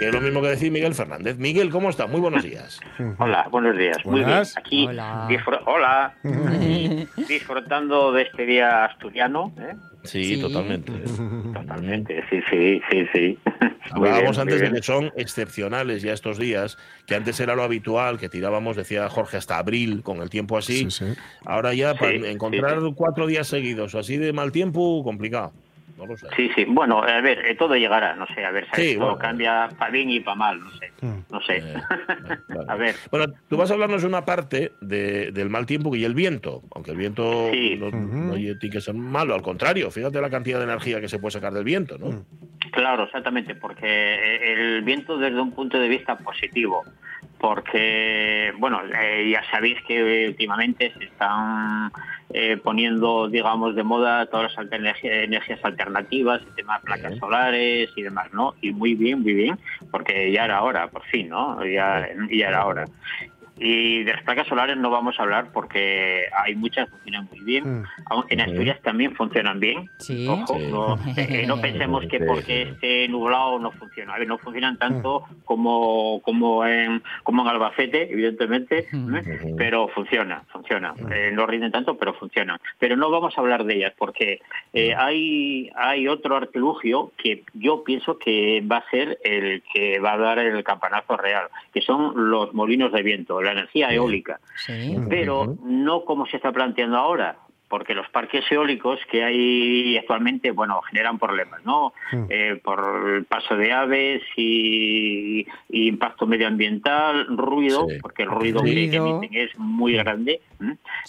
Que 0.00 0.06
es 0.08 0.14
lo 0.14 0.20
mismo 0.22 0.40
que 0.40 0.48
decir 0.48 0.72
Miguel 0.72 0.94
Fernández. 0.94 1.36
Miguel, 1.36 1.68
¿cómo 1.68 1.90
estás? 1.90 2.08
Muy 2.08 2.20
buenos 2.20 2.42
días. 2.42 2.80
Hola, 3.18 3.46
buenos 3.50 3.76
días. 3.76 3.98
Muy 4.06 4.24
bien. 4.24 4.42
Aquí, 4.56 4.86
Hola. 4.86 5.26
disfr- 5.28 5.60
hola. 5.66 6.14
Aquí 6.24 7.06
disfrutando 7.28 8.10
de 8.10 8.22
este 8.22 8.46
día 8.46 8.86
asturiano. 8.86 9.52
¿eh? 9.58 9.74
Sí, 10.04 10.36
Sí. 10.36 10.40
totalmente. 10.40 10.90
Totalmente. 11.52 12.24
Sí, 12.30 12.40
sí, 12.50 12.80
sí, 12.90 13.06
sí. 13.12 13.38
Hablábamos 13.90 14.36
bien, 14.36 14.40
antes 14.48 14.60
de 14.62 14.72
que 14.72 14.82
son 14.82 15.12
excepcionales 15.16 16.00
ya 16.00 16.14
estos 16.14 16.38
días, 16.38 16.78
que 17.06 17.14
antes 17.14 17.38
era 17.38 17.54
lo 17.54 17.62
habitual, 17.62 18.18
que 18.18 18.30
tirábamos, 18.30 18.76
decía 18.76 19.06
Jorge, 19.10 19.36
hasta 19.36 19.58
abril, 19.58 20.02
con 20.02 20.22
el 20.22 20.30
tiempo 20.30 20.56
así. 20.56 20.90
Sí, 20.90 21.04
sí. 21.04 21.20
Ahora 21.44 21.74
ya, 21.74 21.92
para 21.94 22.12
Sí, 22.12 22.22
encontrar 22.24 22.78
cuatro 22.96 23.26
días 23.26 23.48
seguidos 23.48 23.94
o 23.94 23.98
así 23.98 24.16
de 24.16 24.32
mal 24.32 24.50
tiempo, 24.50 25.02
complicado. 25.04 25.52
No 26.00 26.06
lo 26.06 26.16
sé. 26.16 26.26
Sí, 26.34 26.50
sí. 26.54 26.64
Bueno, 26.66 27.02
a 27.02 27.20
ver, 27.20 27.44
eh, 27.46 27.54
todo 27.56 27.74
llegará. 27.76 28.14
No 28.14 28.26
sé, 28.34 28.42
a 28.44 28.50
ver, 28.50 28.66
¿sabes? 28.70 28.86
Sí, 28.90 28.94
todo 28.94 29.04
bueno. 29.08 29.18
cambia 29.18 29.68
para 29.78 29.90
bien 29.90 30.08
y 30.10 30.20
para 30.20 30.34
mal. 30.36 30.60
No 30.60 30.70
sé. 30.70 30.92
Mm. 31.02 31.18
No 31.30 31.40
sé. 31.42 31.56
Eh, 31.58 31.74
vale. 32.48 32.64
a 32.68 32.74
ver. 32.76 32.94
Bueno, 33.10 33.32
tú 33.48 33.56
vas 33.58 33.70
a 33.70 33.74
hablarnos 33.74 34.00
de 34.00 34.08
una 34.08 34.24
parte 34.24 34.72
de- 34.80 35.30
del 35.32 35.50
mal 35.50 35.66
tiempo 35.66 35.94
y 35.94 36.04
el 36.04 36.14
viento, 36.14 36.62
aunque 36.74 36.92
el 36.92 36.96
viento 36.96 37.50
Sí. 37.52 37.76
no, 37.78 37.88
Ujú. 37.88 37.96
no 37.98 38.34
tiene 38.34 38.70
que 38.70 38.80
ser 38.80 38.94
malo, 38.94 39.34
al 39.34 39.42
contrario, 39.42 39.90
fíjate 39.90 40.20
la 40.20 40.30
cantidad 40.30 40.58
de 40.58 40.64
energía 40.64 41.00
que 41.00 41.08
se 41.08 41.18
puede 41.18 41.32
sacar 41.32 41.52
del 41.52 41.64
viento, 41.64 41.98
¿no? 41.98 42.06
Mm. 42.06 42.24
Claro, 42.72 43.04
exactamente, 43.04 43.54
porque 43.56 43.86
eh, 43.86 44.52
el 44.52 44.82
viento 44.82 45.18
desde 45.18 45.40
un 45.40 45.52
punto 45.52 45.78
de 45.78 45.88
vista 45.88 46.16
positivo, 46.16 46.84
porque, 47.40 48.52
bueno, 48.58 48.80
eh, 49.00 49.30
ya 49.30 49.42
sabéis 49.50 49.78
que 49.86 50.28
últimamente 50.28 50.92
se 50.98 51.04
están 51.04 51.90
eh, 52.32 52.56
poniendo, 52.58 53.28
digamos, 53.28 53.74
de 53.74 53.82
moda 53.82 54.26
todas 54.26 54.50
las 54.52 54.58
alter- 54.58 54.94
energías 55.04 55.58
alternativas, 55.64 56.42
el 56.46 56.54
tema 56.54 56.78
de 56.78 56.84
placas 56.84 57.14
Sí. 57.14 57.18
solares 57.18 57.90
y 57.96 58.02
demás, 58.02 58.32
¿no? 58.32 58.54
Y 58.60 58.72
muy 58.72 58.94
bien, 58.94 59.22
muy 59.22 59.32
bien, 59.34 59.58
porque 59.90 60.30
ya 60.30 60.44
era 60.44 60.62
hora, 60.62 60.88
por 60.88 61.02
fin, 61.04 61.28
¿no? 61.28 61.64
Ya, 61.64 62.08
ya 62.30 62.48
era 62.48 62.66
hora. 62.66 62.86
Y 63.62 64.04
de 64.04 64.14
las 64.14 64.22
placas 64.22 64.46
solares 64.48 64.78
no 64.78 64.88
vamos 64.88 65.20
a 65.20 65.22
hablar 65.22 65.52
porque 65.52 66.24
hay 66.34 66.54
muchas 66.54 66.86
que 66.86 66.92
funcionan 66.92 67.28
muy 67.30 67.40
bien. 67.40 67.80
Mm. 67.80 67.84
En 68.30 68.40
Asturias 68.40 68.80
también 68.82 69.14
funcionan 69.14 69.60
bien. 69.60 69.90
Sí. 69.98 70.26
Ojo, 70.26 70.58
Sí. 70.58 70.66
no, 70.70 70.98
eh, 71.16 71.44
no 71.46 71.60
pensemos 71.60 72.06
que 72.06 72.20
porque 72.20 72.62
esté 72.62 73.06
nublado 73.08 73.58
no 73.58 73.70
funciona. 73.72 74.14
A 74.14 74.18
ver, 74.18 74.26
no 74.26 74.38
funcionan 74.38 74.78
tanto 74.78 75.24
como 75.44 76.22
como 76.22 76.64
en 76.64 77.02
como 77.22 77.42
en 77.42 77.48
Albacete, 77.48 78.10
evidentemente. 78.10 78.86
¿eh? 78.92 79.54
Pero 79.58 79.88
funciona, 79.88 80.42
funciona. 80.50 80.94
Eh, 81.10 81.30
no 81.32 81.46
rinden 81.46 81.70
tanto, 81.70 81.98
pero 81.98 82.14
funcionan. 82.14 82.58
Pero 82.78 82.96
no 82.96 83.10
vamos 83.10 83.36
a 83.36 83.40
hablar 83.42 83.64
de 83.64 83.76
ellas 83.76 83.92
porque 83.98 84.40
eh, 84.72 84.94
hay 84.96 85.70
hay 85.76 86.08
otro 86.08 86.36
artilugio 86.36 87.12
que 87.16 87.44
yo 87.52 87.84
pienso 87.84 88.18
que 88.18 88.62
va 88.62 88.78
a 88.78 88.90
ser 88.90 89.18
el 89.22 89.62
que 89.72 89.98
va 89.98 90.14
a 90.14 90.18
dar 90.18 90.38
el 90.38 90.64
campanazo 90.64 91.16
real, 91.16 91.48
que 91.74 91.82
son 91.82 92.30
los 92.30 92.54
molinos 92.54 92.92
de 92.92 93.02
viento, 93.02 93.38
la 93.54 93.60
energía 93.60 93.92
eólica 93.92 94.40
Sí. 94.66 94.96
pero 95.08 95.56
no 95.64 96.04
como 96.04 96.26
se 96.26 96.36
está 96.36 96.52
planteando 96.52 96.96
ahora, 96.96 97.36
porque 97.68 97.94
los 97.94 98.08
parques 98.08 98.44
eólicos 98.50 98.98
que 99.08 99.22
hay 99.22 99.96
actualmente, 99.96 100.50
bueno, 100.50 100.80
generan 100.82 101.20
problemas, 101.20 101.64
¿no? 101.64 101.92
Eh, 102.28 102.60
por 102.64 103.12
el 103.14 103.24
paso 103.26 103.56
de 103.56 103.70
aves 103.72 104.22
y, 104.36 105.46
y 105.68 105.86
impacto 105.88 106.26
medioambiental, 106.26 107.26
ruido, 107.36 107.86
Sí. 107.88 107.98
porque 108.02 108.24
el 108.24 108.30
ruido, 108.30 108.62
que- 108.64 108.96
emiten 108.96 109.30
es 109.34 109.56
muy 109.56 109.92
grande. 109.94 110.40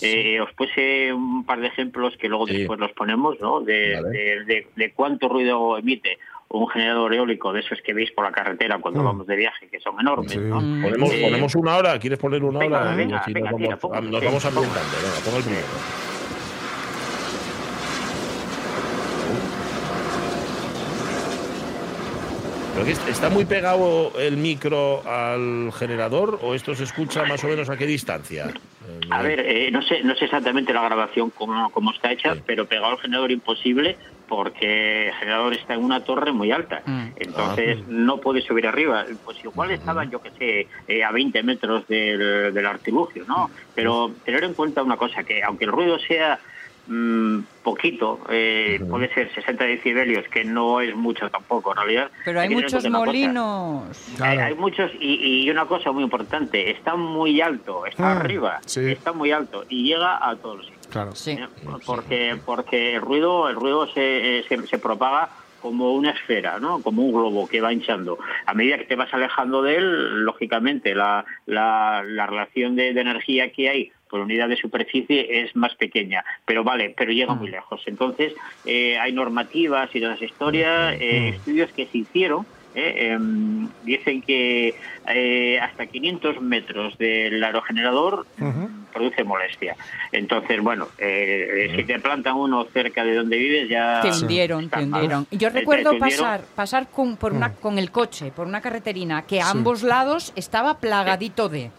Eh, 0.03 0.39
os 0.39 0.53
puse 0.53 1.11
un 1.11 1.45
par 1.45 1.61
de 1.61 1.67
ejemplos 1.67 2.15
que 2.17 2.29
luego 2.29 2.45
Sí. 2.45 2.57
después 2.59 2.79
los 2.79 2.91
ponemos, 2.91 3.39
¿no? 3.41 3.61
De, 3.61 3.95
Vale. 3.99 4.09
de- 4.17 4.43
de- 4.45 4.67
de 4.75 4.91
cuánto 4.91 5.29
ruido 5.29 5.79
emite 5.79 6.19
un 6.53 6.67
generador 6.67 7.13
eólico 7.13 7.53
de 7.53 7.61
esos 7.61 7.79
que 7.81 7.93
veis 7.93 8.11
por 8.11 8.25
la 8.25 8.31
carretera 8.31 8.77
cuando 8.79 9.01
Mm. 9.01 9.05
vamos 9.05 9.27
de 9.27 9.35
viaje, 9.37 9.67
que 9.69 9.79
son 9.79 9.99
enormes, 9.99 10.31
Sí. 10.31 10.37
¿no? 10.39 10.59
Mm. 10.61 10.81
Ponemos, 10.83 11.13
Eh, 11.13 11.21
ponemos 11.23 11.55
una 11.55 11.77
hora, 11.77 11.97
¿quieres 11.99 12.19
poner 12.19 12.43
una 12.43 12.59
venga, 12.59 12.81
hora? 12.81 12.95
venga, 12.95 13.23
venga, 13.27 13.51
nos, 13.51 13.57
tira, 13.57 13.77
vamos, 13.81 14.03
nos 14.11 14.45
ambientando. 14.45 14.97
Venga, 15.01 15.19
pon 15.25 15.35
el 15.35 15.43
primero. 15.43 15.67
¿Pero 22.73 22.85
que 22.85 22.91
est- 22.93 23.07
¿Está 23.09 23.29
muy 23.29 23.43
pegado 23.45 24.13
el 24.17 24.37
micro 24.37 25.01
al 25.07 25.71
generador 25.73 26.39
o 26.41 26.55
esto 26.55 26.73
se 26.73 26.85
escucha 26.85 27.25
más 27.25 27.43
o 27.43 27.47
menos 27.47 27.69
a 27.69 27.75
qué 27.77 27.85
distancia? 27.85 28.45
Eh, 28.47 28.99
A 29.09 29.21
ver, 29.21 29.39
eh, 29.41 29.69
no 29.71 29.81
sé 29.81 30.01
no 30.03 30.15
sé 30.15 30.25
exactamente 30.25 30.73
la 30.73 30.81
grabación 30.83 31.31
cómo, 31.31 31.69
cómo 31.71 31.91
está 31.91 32.11
hecha, 32.13 32.35
Sí. 32.35 32.41
pero 32.45 32.65
pegado 32.65 32.93
al 32.93 32.97
generador 32.99 33.31
imposible 33.31 33.97
porque 34.31 35.07
el 35.09 35.13
generador 35.15 35.53
está 35.53 35.73
en 35.73 35.83
una 35.83 36.05
torre 36.05 36.31
muy 36.31 36.53
alta. 36.53 36.81
Mm. 36.85 37.07
Entonces 37.17 37.85
no 37.89 38.21
puede 38.21 38.41
subir 38.41 38.65
arriba. 38.65 39.03
Pues 39.25 39.43
igual 39.43 39.71
estaban, 39.71 40.09
yo 40.09 40.21
que 40.21 40.31
sé, 40.39 40.67
eh, 40.87 41.03
a 41.03 41.11
20 41.11 41.43
metros 41.43 41.85
del, 41.89 42.53
del 42.53 42.65
artilugio, 42.65 43.25
¿no? 43.27 43.51
Pero 43.75 44.09
tener 44.23 44.45
en 44.45 44.53
cuenta 44.53 44.83
una 44.83 44.95
cosa, 44.95 45.25
que 45.25 45.43
aunque 45.43 45.65
el 45.65 45.71
ruido 45.73 45.99
sea 45.99 46.39
mm, 46.87 47.39
poquito, 47.61 48.21
eh, 48.29 48.79
puede 48.89 49.13
ser 49.13 49.33
60 49.35 49.65
decibelios, 49.65 50.25
que 50.29 50.45
no 50.45 50.79
es 50.79 50.95
mucho 50.95 51.29
tampoco 51.29 51.71
en 51.71 51.77
realidad. 51.79 52.11
Pero 52.23 52.39
hay 52.39 52.49
muchos 52.49 52.89
molinos. 52.89 53.83
Hay, 54.13 54.15
Claro. 54.15 54.41
hay 54.45 54.55
muchos 54.55 54.91
y, 54.97 55.43
y 55.43 55.49
una 55.49 55.65
cosa 55.65 55.91
muy 55.91 56.03
importante, 56.03 56.71
está 56.71 56.95
muy 56.95 57.41
alto, 57.41 57.85
está 57.85 58.13
Ah, 58.13 58.19
arriba, 58.21 58.59
sí. 58.65 58.91
está 58.91 59.11
muy 59.11 59.31
alto 59.33 59.65
y 59.67 59.83
llega 59.83 60.25
a 60.25 60.37
todos 60.37 60.57
los 60.59 60.65
sitios. 60.67 60.80
Claro. 60.91 61.15
Sí. 61.15 61.31
¿eh? 61.31 61.47
porque 61.85 62.37
porque 62.45 62.95
el 62.95 63.01
ruido 63.01 63.49
el 63.49 63.55
ruido 63.55 63.87
se, 63.87 64.39
eh, 64.39 64.45
se, 64.47 64.67
se 64.67 64.77
propaga 64.77 65.29
como 65.61 65.93
una 65.93 66.11
esfera, 66.11 66.59
¿no? 66.59 66.81
Como 66.81 67.03
un 67.03 67.13
globo 67.13 67.47
que 67.47 67.61
va 67.61 67.71
hinchando. 67.71 68.17
A 68.45 68.53
medida 68.53 68.77
que 68.77 68.85
te 68.85 68.95
vas 68.95 69.13
alejando 69.13 69.61
de 69.61 69.75
él, 69.75 70.25
lógicamente 70.25 70.95
la, 70.95 71.23
la, 71.45 72.03
la 72.05 72.25
relación 72.25 72.75
de, 72.75 72.93
de 72.93 73.01
energía 73.01 73.51
que 73.51 73.69
hay 73.69 73.91
por 74.09 74.19
unidad 74.19 74.49
de 74.49 74.57
superficie 74.57 75.41
es 75.41 75.55
más 75.55 75.73
pequeña, 75.75 76.25
pero 76.45 76.63
vale, 76.63 76.93
pero 76.97 77.13
llega 77.13 77.33
muy 77.33 77.49
lejos. 77.49 77.81
Entonces, 77.85 78.33
eh, 78.65 78.99
hay 78.99 79.13
normativas 79.13 79.89
y 79.95 80.01
todas 80.01 80.19
las 80.19 80.29
historias, 80.29 80.99
eh, 80.99 81.29
estudios 81.29 81.71
que 81.71 81.85
se 81.85 81.99
hicieron 81.99 82.45
eh, 82.73 83.11
em, 83.11 83.67
dicen 83.83 84.21
que 84.21 84.75
eh, 85.07 85.59
hasta 85.59 85.87
500 85.87 86.41
metros 86.41 86.97
del 86.97 87.43
aerogenerador 87.43 88.25
mm, 88.37 88.80
produce 88.91 89.23
molestia. 89.23 89.75
Entonces, 90.11 90.61
bueno, 90.61 90.87
eh, 90.97 91.73
si 91.75 91.83
te 91.83 91.99
plantan 91.99 92.35
uno 92.35 92.65
cerca 92.65 93.03
de 93.03 93.15
donde 93.15 93.37
vives 93.37 93.69
ya... 93.69 94.01
Te 94.01 94.11
hundieron, 94.11 94.65
está 94.65 94.79
te 94.79 94.85
mal. 94.85 95.25
Yo 95.31 95.49
recuerdo 95.49 95.97
pasar, 95.97 96.41
pasar 96.55 96.87
con, 96.89 97.17
por 97.17 97.33
una, 97.33 97.53
con 97.53 97.77
el 97.79 97.91
coche, 97.91 98.31
por 98.35 98.47
una 98.47 98.61
carreterina, 98.61 99.23
que 99.23 99.41
a 99.41 99.49
ambos 99.49 99.83
lados 99.83 100.33
estaba 100.35 100.77
plagadito 100.79 101.49
de. 101.49 101.71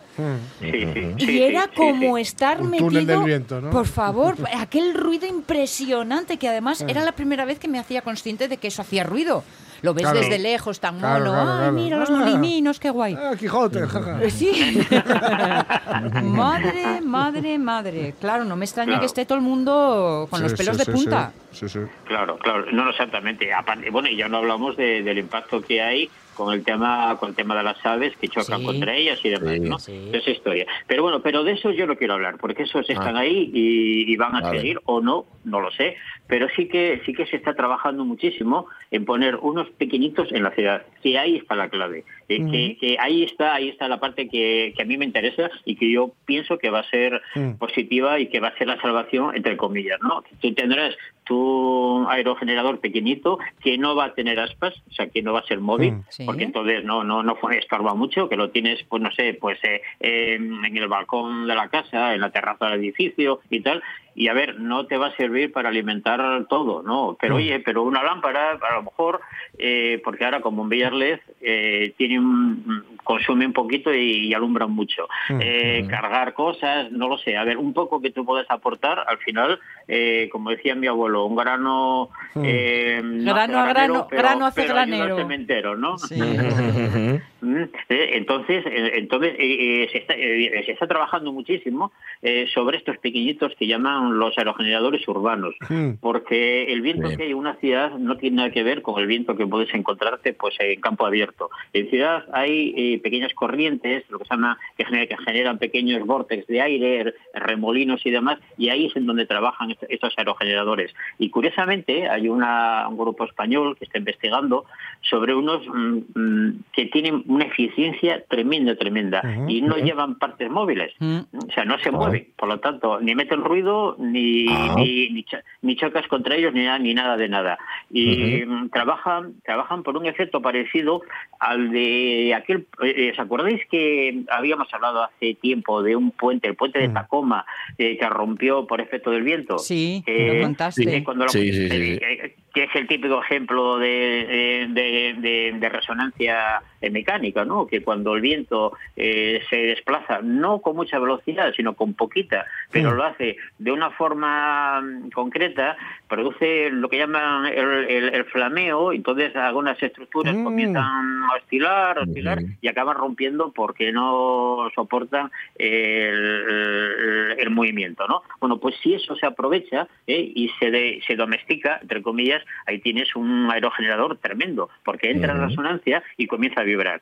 Sí, 0.61 0.87
sí, 0.92 1.14
Y 1.16 1.25
sí, 1.26 1.42
era 1.42 1.69
como 1.69 2.16
sí. 2.16 2.23
estar 2.23 2.61
Un 2.61 2.71
metido. 2.71 2.88
túnel 2.88 3.07
del 3.07 3.23
viento, 3.23 3.61
¿no? 3.62 3.71
Por 3.71 3.87
favor, 3.87 4.37
aquel 4.61 4.92
ruido 4.95 5.26
impresionante 5.26 6.37
que 6.37 6.49
además 6.49 6.85
era 6.87 7.02
la 7.04 7.12
primera 7.12 7.45
vez 7.45 7.59
que 7.59 7.69
me 7.69 7.78
hacía 7.78 8.02
consciente 8.02 8.49
de 8.49 8.59
que 8.59 8.69
eso 8.69 8.83
hacía 8.83 9.04
ruido. 9.04 9.42
Lo 9.82 9.94
ves 9.94 10.02
Claro. 10.04 10.20
desde 10.20 10.38
lejos, 10.38 10.78
tan 10.80 10.98
Claro, 10.98 11.24
mono. 11.26 11.32
claro, 11.42 11.64
Ay, 11.64 11.72
mira 11.72 11.96
los 11.98 12.08
Ah. 12.10 12.12
molininos, 12.14 12.78
qué 12.80 12.90
guay. 12.90 13.14
Ah, 13.20 13.32
Quijote, 13.38 13.80
jaja. 13.86 14.30
Sí. 14.30 14.80
madre, 16.22 17.00
madre, 17.02 17.58
madre. 17.58 18.14
Claro, 18.20 18.44
no 18.44 18.56
me 18.56 18.64
extraña 18.64 18.86
Claro. 18.92 19.00
que 19.00 19.06
esté 19.06 19.26
todo 19.26 19.38
el 19.38 19.44
mundo 19.44 20.26
con 20.30 20.38
Sí, 20.38 20.42
los 20.44 20.54
pelos 20.54 20.76
sí, 20.76 20.78
de 20.78 20.84
sí, 20.84 20.92
punta. 20.92 21.32
Sí, 21.52 21.68
sí. 21.68 21.80
Claro, 22.04 22.38
claro, 22.38 22.66
no, 22.72 22.84
no 22.84 22.90
exactamente. 22.90 23.52
Aparte, 23.52 23.90
bueno, 23.90 24.08
y 24.08 24.16
ya 24.16 24.28
no 24.28 24.38
hablamos 24.38 24.76
de- 24.76 25.02
del 25.02 25.18
impacto 25.18 25.60
que 25.60 25.80
hay 25.82 26.10
con 26.34 26.54
el 26.54 26.64
tema 26.64 27.14
con 27.20 27.28
el 27.28 27.34
tema 27.34 27.54
de 27.54 27.62
las 27.62 27.84
aves 27.84 28.14
que 28.18 28.26
chocan 28.26 28.60
Sí. 28.60 28.64
contra 28.66 28.94
ellas 28.94 29.18
y 29.22 29.28
demás, 29.28 29.52
Sí. 29.52 29.60
¿no? 29.60 29.78
Sí. 29.78 30.10
Esa 30.14 30.30
historia. 30.30 30.66
Pero 30.86 31.02
bueno, 31.02 31.20
pero 31.20 31.44
de 31.44 31.52
eso 31.52 31.70
yo 31.72 31.86
no 31.86 31.94
quiero 31.96 32.14
hablar, 32.14 32.36
porque 32.38 32.62
esos 32.62 32.86
Ah. 32.88 32.92
están 32.92 33.16
ahí 33.18 33.50
y, 33.52 34.10
y 34.10 34.16
van 34.16 34.36
a 34.36 34.40
Vale. 34.40 34.58
seguir 34.58 34.80
o 34.86 35.00
no, 35.02 35.26
no 35.44 35.60
lo 35.60 35.70
sé. 35.72 35.96
Pero 36.29 36.49
sí 36.57 36.67
que 36.67 37.02
sí 37.05 37.12
que 37.12 37.26
se 37.26 37.37
está 37.37 37.55
trabajando 37.55 38.05
muchísimo 38.05 38.67
en 38.91 39.05
poner 39.05 39.37
unos 39.37 39.69
pequeñitos 39.71 40.33
en 40.33 40.43
la 40.45 40.50
ciudad. 40.52 40.87
Que 41.02 41.19
ahí 41.19 41.37
está 41.37 41.55
la 41.55 41.69
clave. 41.69 42.05
Eh, 42.29 42.38
que, 42.50 42.76
que 42.81 42.97
ahí 42.99 43.25
está 43.25 43.55
ahí 43.55 43.69
está 43.69 43.88
la 43.88 44.00
parte 44.00 44.29
que, 44.29 44.73
que 44.75 44.83
a 44.83 44.87
mí 44.87 44.97
me 44.97 45.05
interesa 45.05 45.50
y 45.67 45.76
que 45.76 45.91
yo 45.91 46.12
pienso 46.25 46.57
que 46.59 46.71
va 46.71 46.81
a 46.81 46.91
ser 46.91 47.21
Mm. 47.35 47.52
positiva 47.59 48.19
y 48.21 48.29
que 48.29 48.41
va 48.41 48.49
a 48.49 48.57
ser 48.59 48.67
la 48.69 48.81
salvación 48.81 49.35
entre 49.37 49.57
comillas, 49.57 49.99
¿no? 50.02 50.23
Tú 50.41 50.52
tendrás 50.55 50.95
tu 51.25 52.07
aerogenerador 52.09 52.81
pequeñito 52.81 53.38
que 53.62 53.79
no 53.79 53.95
va 53.95 54.07
a 54.07 54.14
tener 54.14 54.38
aspas, 54.41 54.75
o 54.91 54.93
sea, 54.93 55.09
que 55.09 55.23
no 55.23 55.33
va 55.33 55.41
a 55.41 55.47
ser 55.47 55.61
móvil, 55.61 55.93
Mm. 55.93 56.02
Sí. 56.09 56.25
porque 56.26 56.45
entonces 56.45 56.85
no 56.85 57.05
no 57.05 57.23
no 57.23 57.37
estorba 57.50 57.95
mucho, 57.95 58.29
que 58.29 58.37
lo 58.37 58.50
tienes, 58.50 58.83
pues 58.85 59.02
no 59.02 59.11
sé, 59.12 59.35
pues 59.41 59.59
eh, 59.64 59.83
eh, 60.00 60.35
en 60.35 60.76
el 60.76 60.88
balcón 60.88 61.47
de 61.47 61.55
la 61.55 61.69
casa, 61.69 62.14
en 62.14 62.21
la 62.21 62.31
terraza 62.31 62.67
del 62.71 62.81
edificio 62.81 63.41
y 63.50 63.61
tal. 63.61 63.83
Y 64.14 64.28
a 64.28 64.35
ver, 64.35 64.61
no 64.61 64.87
te 64.87 64.97
va 64.99 65.07
a 65.07 65.16
servir 65.16 65.52
para 65.52 65.71
alimentar 65.71 66.47
todo, 66.49 66.83
¿no? 66.83 67.16
Pero 67.21 67.37
oye, 67.37 67.61
pero 67.61 67.83
una 67.83 68.02
lámpara, 68.02 68.52
a 68.61 68.75
lo 68.76 68.83
mejor, 68.83 69.21
eh, 69.59 70.00
porque 70.04 70.25
ahora 70.25 70.40
con 70.42 70.54
bombillas 70.54 70.92
LED 70.92 71.19
eh, 71.40 71.95
tiene 71.97 72.19
un, 72.19 72.85
consume 73.04 73.47
un 73.47 73.52
poquito 73.54 73.92
y, 73.95 74.26
y 74.28 74.35
alumbran 74.35 74.71
mucho. 74.71 75.09
Eh, 75.40 75.87
Cargar 75.88 76.35
cosas, 76.35 76.92
no 76.92 77.09
lo 77.09 77.16
sé. 77.19 77.37
A 77.37 77.45
ver, 77.45 77.57
un 77.57 77.73
poco 77.73 78.00
que 78.02 78.11
tú 78.11 78.25
puedes 78.25 78.50
aportar, 78.50 79.02
al 79.07 79.19
final, 79.19 79.59
eh, 79.88 80.28
como 80.31 80.50
decía 80.50 80.75
mi 80.75 80.87
abuelo, 80.88 81.25
un 81.25 81.37
grano... 81.37 82.11
eh, 82.42 83.00
no 83.02 83.33
Grano 83.33 83.59
a 83.61 83.66
grano, 83.69 84.07
pero- 84.11 84.23
grano 84.23 84.47
hace 84.47 84.62
pero 84.62 84.75
granero. 84.75 85.16
cementero, 85.16 85.76
¿no? 85.76 85.97
Sí. 85.99 86.21
Mm, 87.42 87.62
eh, 87.88 88.11
Entonces, 88.12 88.64
eh, 88.66 88.92
entonces 88.99 89.35
eh, 89.37 89.83
eh, 89.83 89.88
se, 89.90 89.99
está, 89.99 90.14
eh, 90.16 90.62
se 90.64 90.71
está 90.71 90.87
trabajando 90.87 91.33
muchísimo 91.33 91.90
eh, 92.23 92.47
sobre 92.54 92.76
estos 92.78 92.99
pequeñitos 92.99 93.52
que 93.59 93.66
llaman 93.66 94.01
los 94.11 94.37
aerogeneradores 94.38 95.06
urbanos, 95.09 95.54
Mm. 95.68 95.92
porque 96.00 96.73
el 96.73 96.80
viento 96.82 97.09
Bien. 97.09 97.16
que 97.18 97.25
hay 97.25 97.30
en 97.30 97.37
una 97.38 97.54
ciudad 97.56 97.92
no 97.99 98.16
tiene 98.16 98.37
nada 98.37 98.50
que 98.50 98.62
ver 98.62 98.82
con 98.82 99.00
el 99.00 99.06
viento 99.06 99.37
que 99.37 99.47
puedes 99.47 99.73
encontrarte 99.75 100.32
pues 100.32 100.54
en 100.61 100.80
campo 100.80 101.06
abierto. 101.06 101.50
En 101.73 101.88
ciudad 101.90 102.25
hay 102.32 102.75
eh, 102.76 103.00
pequeñas 103.02 103.32
corrientes, 103.35 104.04
lo 104.11 104.18
que 104.18 104.25
se 104.25 104.35
llama 104.35 104.59
que, 104.76 104.85
genera- 104.85 105.06
que 105.06 105.16
generan 105.25 105.59
pequeños 105.59 106.04
vórtices 106.06 106.47
de 106.47 106.61
aire, 106.61 107.14
remolinos 107.35 108.04
y 108.04 108.11
demás, 108.11 108.38
y 108.59 108.68
ahí 108.68 108.87
es 108.87 108.97
en 108.97 109.06
donde 109.06 109.26
trabajan 109.26 109.71
est- 109.71 109.85
estos 109.88 110.12
aerogeneradores. 110.16 110.94
Y 111.18 111.30
curiosamente 111.30 112.09
hay 112.09 112.28
una- 112.28 112.87
un 112.88 112.97
grupo 112.97 113.25
español 113.25 113.76
que 113.78 113.85
está 113.85 113.99
investigando 113.99 114.64
sobre 115.00 115.35
unos 115.35 115.66
mm, 115.66 115.99
mm, 116.14 116.64
que 116.73 116.87
tienen 116.87 117.23
una 117.26 117.44
eficiencia 117.44 118.25
tremenda, 118.28 118.76
tremenda, 118.76 119.23
y 119.49 119.62
no 119.62 119.76
llevan 119.76 120.19
partes 120.19 120.50
móviles. 120.50 120.93
Mm. 120.99 121.19
O 121.49 121.52
sea, 121.54 121.65
no 121.65 121.78
se 121.78 121.91
mueven, 121.91 122.28
por 122.36 122.49
lo 122.49 122.60
tanto, 122.60 123.00
ni 123.00 123.15
meten 123.15 123.43
ruido, 123.43 123.92
ni, 123.99 124.47
Ah. 124.49 124.75
ni, 124.76 125.09
ni 125.11 125.23
cho- 125.25 125.39
ni 125.63 125.76
chocas 125.76 126.07
contra 126.09 126.37
ellos, 126.37 126.52
ni 126.55 126.65
nada, 126.65 126.78
ni 126.78 126.95
nada 126.95 127.17
de 127.17 127.28
nada. 127.28 127.59
Y 127.91 128.45
mm, 128.47 128.71
trabajan, 128.71 129.35
trabajan 129.45 129.83
por 129.83 129.97
un 129.97 130.07
efecto 130.07 130.41
parecido 130.43 131.02
al 131.39 131.71
de 131.71 132.35
aquel. 132.35 132.67
eh, 132.83 133.11
¿Os 133.13 133.19
acordáis 133.19 133.61
que 133.71 134.23
habíamos 134.31 134.73
hablado 134.75 135.02
hace 135.05 135.35
tiempo 135.35 135.83
de 135.83 135.97
un 135.97 136.11
puente, 136.11 136.49
el 136.49 136.55
puente 136.57 136.78
de 136.78 136.89
Mm. 136.89 136.95
Tacoma, 136.95 137.45
eh, 137.78 137.97
que 137.99 138.09
rompió 138.09 138.67
por 138.67 138.81
efecto 138.81 139.11
del 139.11 139.23
viento? 139.23 139.59
Sí, 139.59 140.02
Eh, 140.07 140.35
lo 140.39 140.43
contaste. 140.43 140.97
eh, 140.97 141.05
cuando 141.05 141.25
lo- 141.25 141.31
Sí, 141.31 141.52
sí, 141.52 141.69
sí, 141.69 141.76
eh, 141.76 141.99
sí. 141.99 142.05
eh, 142.05 142.35
que 142.52 142.65
es 142.65 142.71
el 142.75 142.86
típico 142.86 143.23
ejemplo 143.23 143.78
de, 143.78 144.67
de, 144.71 145.15
de- 145.19 145.52
de 145.58 145.69
resonancia 145.69 146.62
mecánica, 146.91 147.45
¿no? 147.45 147.67
Que 147.67 147.82
cuando 147.82 148.15
el 148.15 148.21
viento 148.21 148.73
eh, 148.97 149.41
se 149.49 149.56
desplaza, 149.56 150.21
no 150.23 150.60
con 150.60 150.75
mucha 150.76 150.99
velocidad, 150.99 151.52
sino 151.56 151.75
con 151.75 151.95
poquita, 151.95 152.45
pero 152.71 152.93
lo 152.93 153.04
hace 153.04 153.36
de 153.58 153.71
una 153.73 153.91
forma 153.91 154.80
mm, 154.80 155.10
concreta, 155.10 155.76
produce 156.08 156.71
lo 156.71 156.88
que 156.88 156.99
llaman 156.99 157.47
el, 157.47 157.84
el- 157.88 158.15
el 158.15 158.25
flameo, 158.26 158.93
entonces 158.93 159.34
algunas 159.36 159.80
estructuras 159.82 160.34
Mm. 160.34 160.45
comienzan 160.45 160.84
a 160.84 161.36
oscilar, 161.36 161.99
a 161.99 162.02
oscilar, 162.02 162.38
y 162.60 162.69
acaban 162.69 162.97
rompiendo 162.97 163.52
porque 163.52 163.93
no 163.93 164.69
soportan 164.75 165.30
el, 165.56 167.34
el- 167.38 167.50
movimiento, 167.50 168.06
¿no? 168.08 168.23
Bueno, 168.41 168.58
pues 168.58 168.75
si 168.82 168.95
eso 168.95 169.15
se 169.17 169.26
aprovecha 169.26 169.86
¿eh? 170.06 170.32
y 170.34 170.49
se, 170.58 170.71
de- 170.71 171.00
se 171.06 171.17
domestica, 171.17 171.78
entre 171.82 172.00
comillas, 172.02 172.42
ahí 172.67 172.78
tienes 172.81 173.15
un 173.17 173.50
aerogenerador 173.50 174.19
tremendo, 174.19 174.69
porque 174.85 175.11
entra 175.11 175.33
en 175.33 175.39
Ujú. 175.39 175.49
resonancia 175.49 176.02
y 176.17 176.26
comienza 176.26 176.61
a 176.61 176.65
vibrar. 176.65 177.00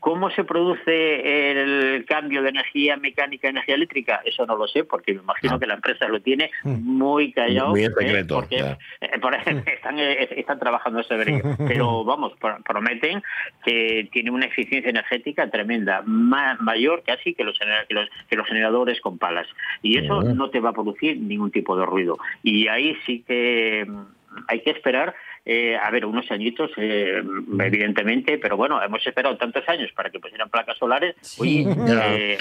¿Cómo 0.00 0.30
se 0.30 0.44
produce 0.44 1.50
el 1.50 2.04
cambio 2.06 2.40
de 2.42 2.50
energía 2.50 2.96
mecánica 2.96 3.48
a 3.48 3.50
energía 3.50 3.74
eléctrica? 3.74 4.20
Eso 4.24 4.46
no 4.46 4.56
lo 4.56 4.68
sé, 4.68 4.84
porque 4.84 5.12
me 5.12 5.20
imagino 5.22 5.54
Ah. 5.56 5.58
que 5.58 5.66
la 5.66 5.74
empresa 5.74 6.06
lo 6.08 6.20
tiene 6.20 6.50
Mm. 6.62 6.70
muy 6.96 7.32
callado. 7.32 7.70
Muy 7.70 7.84
en 7.84 7.90
¿eh? 7.90 7.94
secreto, 7.98 8.34
porque 8.36 8.58
eh, 9.00 9.18
por- 9.20 9.34
están, 9.66 9.98
eh, 9.98 10.28
están 10.36 10.58
trabajando 10.60 11.02
sobre 11.02 11.34
ello. 11.34 11.42
Pero 11.68 12.04
vamos, 12.04 12.32
pro- 12.40 12.58
prometen 12.64 13.22
que 13.64 14.08
tiene 14.12 14.30
una 14.30 14.46
eficiencia 14.46 14.88
energética 14.88 15.50
tremenda, 15.50 16.02
ma- 16.06 16.56
mayor 16.60 17.02
casi 17.04 17.34
que 17.34 17.42
los, 17.42 17.58
que 17.58 17.94
los, 17.94 18.08
que 18.30 18.36
los 18.36 18.46
generadores 18.46 19.00
con 19.00 19.18
palas. 19.18 19.48
Y 19.82 19.98
eso 19.98 20.22
no 20.22 20.48
te 20.50 20.60
va 20.60 20.70
a 20.70 20.74
producir 20.74 21.18
ningún 21.18 21.50
tipo 21.50 21.76
de 21.76 21.84
ruido. 21.84 22.18
Y 22.44 22.68
ahí 22.68 22.96
sí 23.04 23.24
que 23.26 23.84
hay 24.48 24.60
que 24.62 24.70
esperar. 24.70 25.14
eh, 25.50 25.76
a 25.78 25.90
ver, 25.90 26.04
unos 26.04 26.30
añitos, 26.30 26.70
eh, 26.76 27.22
evidentemente, 27.60 28.36
pero 28.36 28.58
bueno, 28.58 28.82
hemos 28.82 29.06
esperado 29.06 29.34
tantos 29.38 29.66
años 29.66 29.90
para 29.96 30.10
que 30.10 30.18
pusieran 30.20 30.50
placas 30.50 30.76
solares. 30.76 31.14
Sí. 31.22 31.66
Eh. 31.66 32.36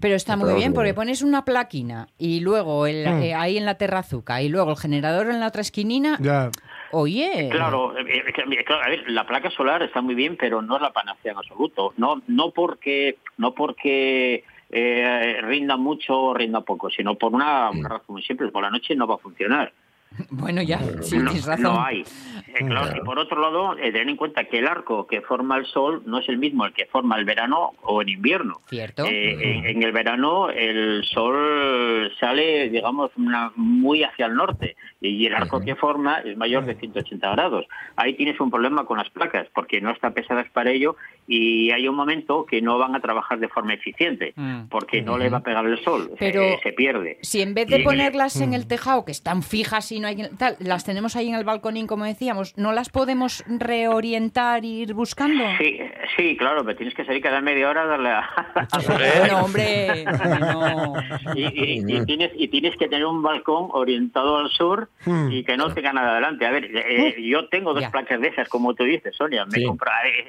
Pero 0.00 0.14
está 0.16 0.36
muy 0.36 0.54
bien 0.54 0.72
porque 0.72 0.94
pones 0.94 1.22
una 1.22 1.44
plaquina 1.44 2.08
y 2.18 2.40
luego 2.40 2.86
el, 2.86 3.02
Mm. 3.08 3.22
eh, 3.22 3.34
ahí 3.34 3.58
en 3.58 3.64
la 3.66 3.76
terrazuca 3.76 4.42
y 4.42 4.48
luego 4.48 4.70
el 4.72 4.76
generador 4.76 5.28
en 5.28 5.40
la 5.40 5.48
otra 5.48 5.60
esquinina. 5.60 6.18
Ya. 6.20 6.50
Oye. 6.92 7.48
Claro, 7.50 7.96
eh, 7.98 8.22
claro, 8.64 8.82
a 8.84 8.88
ver, 8.88 9.04
la 9.10 9.26
placa 9.26 9.50
solar 9.50 9.82
está 9.82 10.00
muy 10.02 10.14
bien, 10.14 10.36
pero 10.36 10.62
no 10.62 10.76
es 10.76 10.82
la 10.82 10.92
panacea 10.92 11.32
en 11.32 11.38
absoluto. 11.38 11.94
No, 11.96 12.22
no 12.26 12.50
porque, 12.50 13.18
no 13.38 13.54
porque 13.54 14.44
eh, 14.70 15.38
rinda 15.42 15.76
mucho 15.76 16.18
o 16.20 16.34
rinda 16.34 16.60
poco, 16.62 16.90
sino 16.90 17.14
por 17.14 17.32
una, 17.32 17.70
una 17.70 17.88
razón 17.88 18.06
muy 18.14 18.22
simple. 18.22 18.48
Por 18.48 18.62
la 18.62 18.70
noche 18.70 18.94
no 18.94 19.06
va 19.06 19.14
a 19.14 19.18
funcionar. 19.18 19.72
Bueno, 20.30 20.62
ya, 20.62 20.78
sí, 21.02 21.16
no, 21.18 21.30
tienes 21.30 21.46
razón. 21.46 21.62
no 21.64 21.82
hay. 21.84 22.00
Eh, 22.54 22.66
claro, 22.66 22.96
y 22.96 23.00
por 23.00 23.18
otro 23.18 23.40
lado, 23.40 23.78
eh, 23.78 23.92
ten 23.92 24.08
en 24.10 24.16
cuenta 24.16 24.44
que 24.44 24.58
el 24.58 24.66
arco 24.68 25.06
que 25.06 25.22
forma 25.22 25.56
el 25.56 25.64
sol 25.66 26.02
no 26.04 26.18
es 26.18 26.28
el 26.28 26.36
mismo 26.38 26.66
el 26.66 26.72
que 26.74 26.84
forma 26.86 27.16
el 27.16 27.24
verano 27.24 27.72
o 27.82 28.02
en 28.02 28.10
invierno. 28.10 28.60
Cierto. 28.68 29.04
Eh, 29.06 29.58
en, 29.58 29.66
en 29.66 29.82
el 29.82 29.92
verano 29.92 30.50
el 30.50 31.02
sol 31.04 32.12
sale, 32.20 32.68
digamos, 32.68 33.10
una- 33.16 33.52
muy 33.56 34.02
hacia 34.04 34.26
el 34.26 34.34
norte 34.34 34.76
y 35.00 35.26
el 35.26 35.34
arco 35.34 35.60
que 35.60 35.74
forma 35.74 36.18
es 36.20 36.36
mayor 36.36 36.64
de 36.64 36.74
180 36.74 37.30
grados. 37.32 37.66
Ahí 37.96 38.14
tienes 38.14 38.38
un 38.40 38.50
problema 38.50 38.84
con 38.84 38.98
las 38.98 39.08
placas 39.10 39.46
porque 39.54 39.80
no 39.80 39.90
están 39.90 40.12
pesadas 40.12 40.48
para 40.50 40.70
ello 40.70 40.96
y 41.26 41.70
hay 41.70 41.88
un 41.88 41.94
momento 41.96 42.44
que 42.46 42.60
no 42.60 42.78
van 42.78 42.94
a 42.94 43.00
trabajar 43.00 43.38
de 43.38 43.48
forma 43.48 43.74
eficiente 43.74 44.32
Mm. 44.36 44.68
porque 44.68 45.02
no 45.02 45.18
le 45.18 45.28
va 45.30 45.38
a 45.38 45.42
pegar 45.42 45.64
el 45.66 45.82
sol, 45.82 46.08
se- 46.10 46.16
Pero 46.18 46.42
se, 46.62 46.72
pierde. 46.72 47.18
Si 47.22 47.40
en 47.42 47.54
vez 47.54 47.66
de 47.68 47.80
Y- 47.80 47.84
ponerlas 47.84 48.40
en 48.40 48.54
el 48.54 48.66
tejado, 48.66 49.04
que 49.04 49.12
están 49.12 49.42
fijas 49.42 49.90
y 49.92 50.00
no 50.02 50.08
hay 50.08 50.28
tal, 50.38 50.56
las 50.58 50.84
tenemos 50.84 51.16
ahí 51.16 51.28
en 51.30 51.36
el 51.36 51.44
balconín, 51.44 51.86
como 51.86 52.04
decíamos, 52.04 52.56
¿no 52.58 52.72
las 52.72 52.90
podemos 52.90 53.42
reorientar 53.48 54.64
e 54.64 54.66
ir 54.66 54.94
buscando? 54.94 55.44
Sí, 55.58 55.78
sí, 56.16 56.36
claro, 56.36 56.64
pero 56.64 56.76
tienes 56.76 56.94
que 56.94 57.04
salir 57.04 57.22
cada 57.22 57.40
media 57.40 57.68
hora 57.70 57.82
a 57.82 57.86
darle 57.86 58.10
a... 58.10 58.30
No, 59.30 59.44
hombre, 59.44 60.04
no. 60.40 60.94
y, 61.34 61.42
y- 61.44 61.96
y 61.96 62.04
tienes, 62.04 62.30
y 62.34 62.48
tienes 62.48 62.76
que 62.76 62.88
tener 62.88 63.06
un 63.06 63.22
balcón 63.22 63.68
orientado 63.72 64.38
al 64.38 64.50
sur 64.50 64.88
y 65.30 65.44
que 65.44 65.56
no 65.56 65.72
tenga 65.72 65.92
nada 65.92 66.12
adelante. 66.12 66.46
A 66.46 66.50
ver, 66.50 66.64
eh, 66.74 67.16
yo 67.22 67.48
tengo 67.48 67.72
dos 67.74 67.82
Ya. 67.82 67.90
placas 67.90 68.20
de 68.20 68.28
esas, 68.28 68.48
como 68.48 68.74
tú 68.74 68.84
dices, 68.84 69.14
Sonia. 69.16 69.44
Me 69.46 69.58
Sí. 69.58 69.66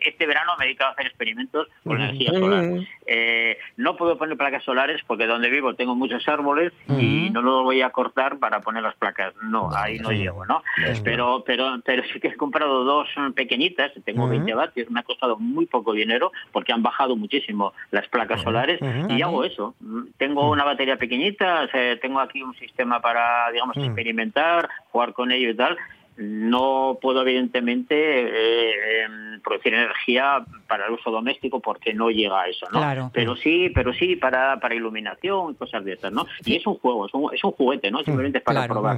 este 0.06 0.26
verano 0.26 0.52
me 0.58 0.66
he 0.66 0.68
dedicado 0.68 0.92
a 0.92 0.94
hacer 0.94 1.08
experimentos 1.08 1.68
con 1.84 1.98
la 1.98 2.06
energía 2.06 2.32
solar. 2.32 2.66
Eh, 3.06 3.58
no 3.78 3.96
puedo 3.98 4.18
poner 4.18 4.38
placas 4.38 4.64
solares 4.64 5.02
porque 5.08 5.26
donde 5.28 5.50
vivo 5.50 5.76
tengo 5.76 5.96
muchos 5.96 6.28
árboles 6.28 6.72
y 6.88 7.30
no 7.32 7.42
los 7.42 7.64
voy 7.64 7.82
a 7.82 7.90
cortar 7.90 8.38
para 8.40 8.62
poner 8.62 8.84
las 8.84 8.96
placas. 8.96 9.34
No, 9.44 9.63
ahí 9.76 10.00
no 10.00 10.12
llego, 10.12 10.46
¿no? 10.46 10.64
Pero, 11.04 11.44
pero, 11.46 11.80
pero 11.84 12.04
sí 12.12 12.20
que 12.20 12.30
he 12.30 12.36
comprado 12.36 12.84
dos 12.84 13.08
mm, 13.16 13.32
pequeñitas, 13.32 13.92
tengo 14.06 14.28
20 14.28 14.54
vatios, 14.54 14.90
me 14.90 15.00
ha 15.00 15.04
costado 15.04 15.38
muy 15.38 15.66
poco 15.66 15.94
dinero 15.94 16.32
porque 16.52 16.74
han 16.74 16.84
bajado 16.84 17.16
muchísimo 17.16 17.74
las 17.92 18.08
placas 18.08 18.42
solares 18.42 18.80
y 19.10 19.22
hago 19.22 19.44
eso. 19.44 19.76
Mm, 19.80 20.04
Tengo 20.18 20.50
una 20.50 20.64
batería 20.64 20.98
pequeñita, 20.98 21.68
sea, 21.68 22.00
tengo 22.00 22.20
aquí 22.20 22.42
un 22.42 22.56
sistema 22.56 23.02
para, 23.02 23.52
digamos, 23.52 23.78
experimentar, 23.78 24.70
jugar 24.92 25.14
con 25.14 25.32
ello 25.32 25.50
y 25.50 25.56
tal. 25.56 25.78
No 26.18 26.98
puedo, 27.02 27.22
evidentemente, 27.22 27.96
eh, 27.96 29.04
em, 29.06 29.42
producir 29.42 29.74
energía 29.74 30.46
para 30.68 30.86
el 30.88 30.94
uso 30.94 31.12
doméstico 31.12 31.60
porque 31.60 31.94
no 31.94 32.10
llega 32.10 32.42
a 32.42 32.48
eso, 32.48 32.66
¿no? 32.72 32.80
Claro. 32.80 33.12
Pero 33.14 33.36
sí, 33.36 33.70
pero 33.74 33.94
sí 33.94 34.16
para, 34.16 34.60
para 34.60 34.76
iluminación 34.76 35.52
y 35.52 35.56
cosas 35.56 35.84
de 35.84 35.94
esas, 35.94 36.12
¿no? 36.14 36.26
Y 36.46 36.56
es 36.56 36.66
un 36.68 36.76
juego, 36.76 37.08
es 37.08 37.14
un, 37.14 37.34
es 37.34 37.44
un 37.44 37.52
juguete, 37.52 37.92
¿no? 37.92 38.04
Simplemente 38.04 38.38
es 38.38 38.44
para 38.44 38.60
Claro. 38.62 38.74
probar. 38.76 38.98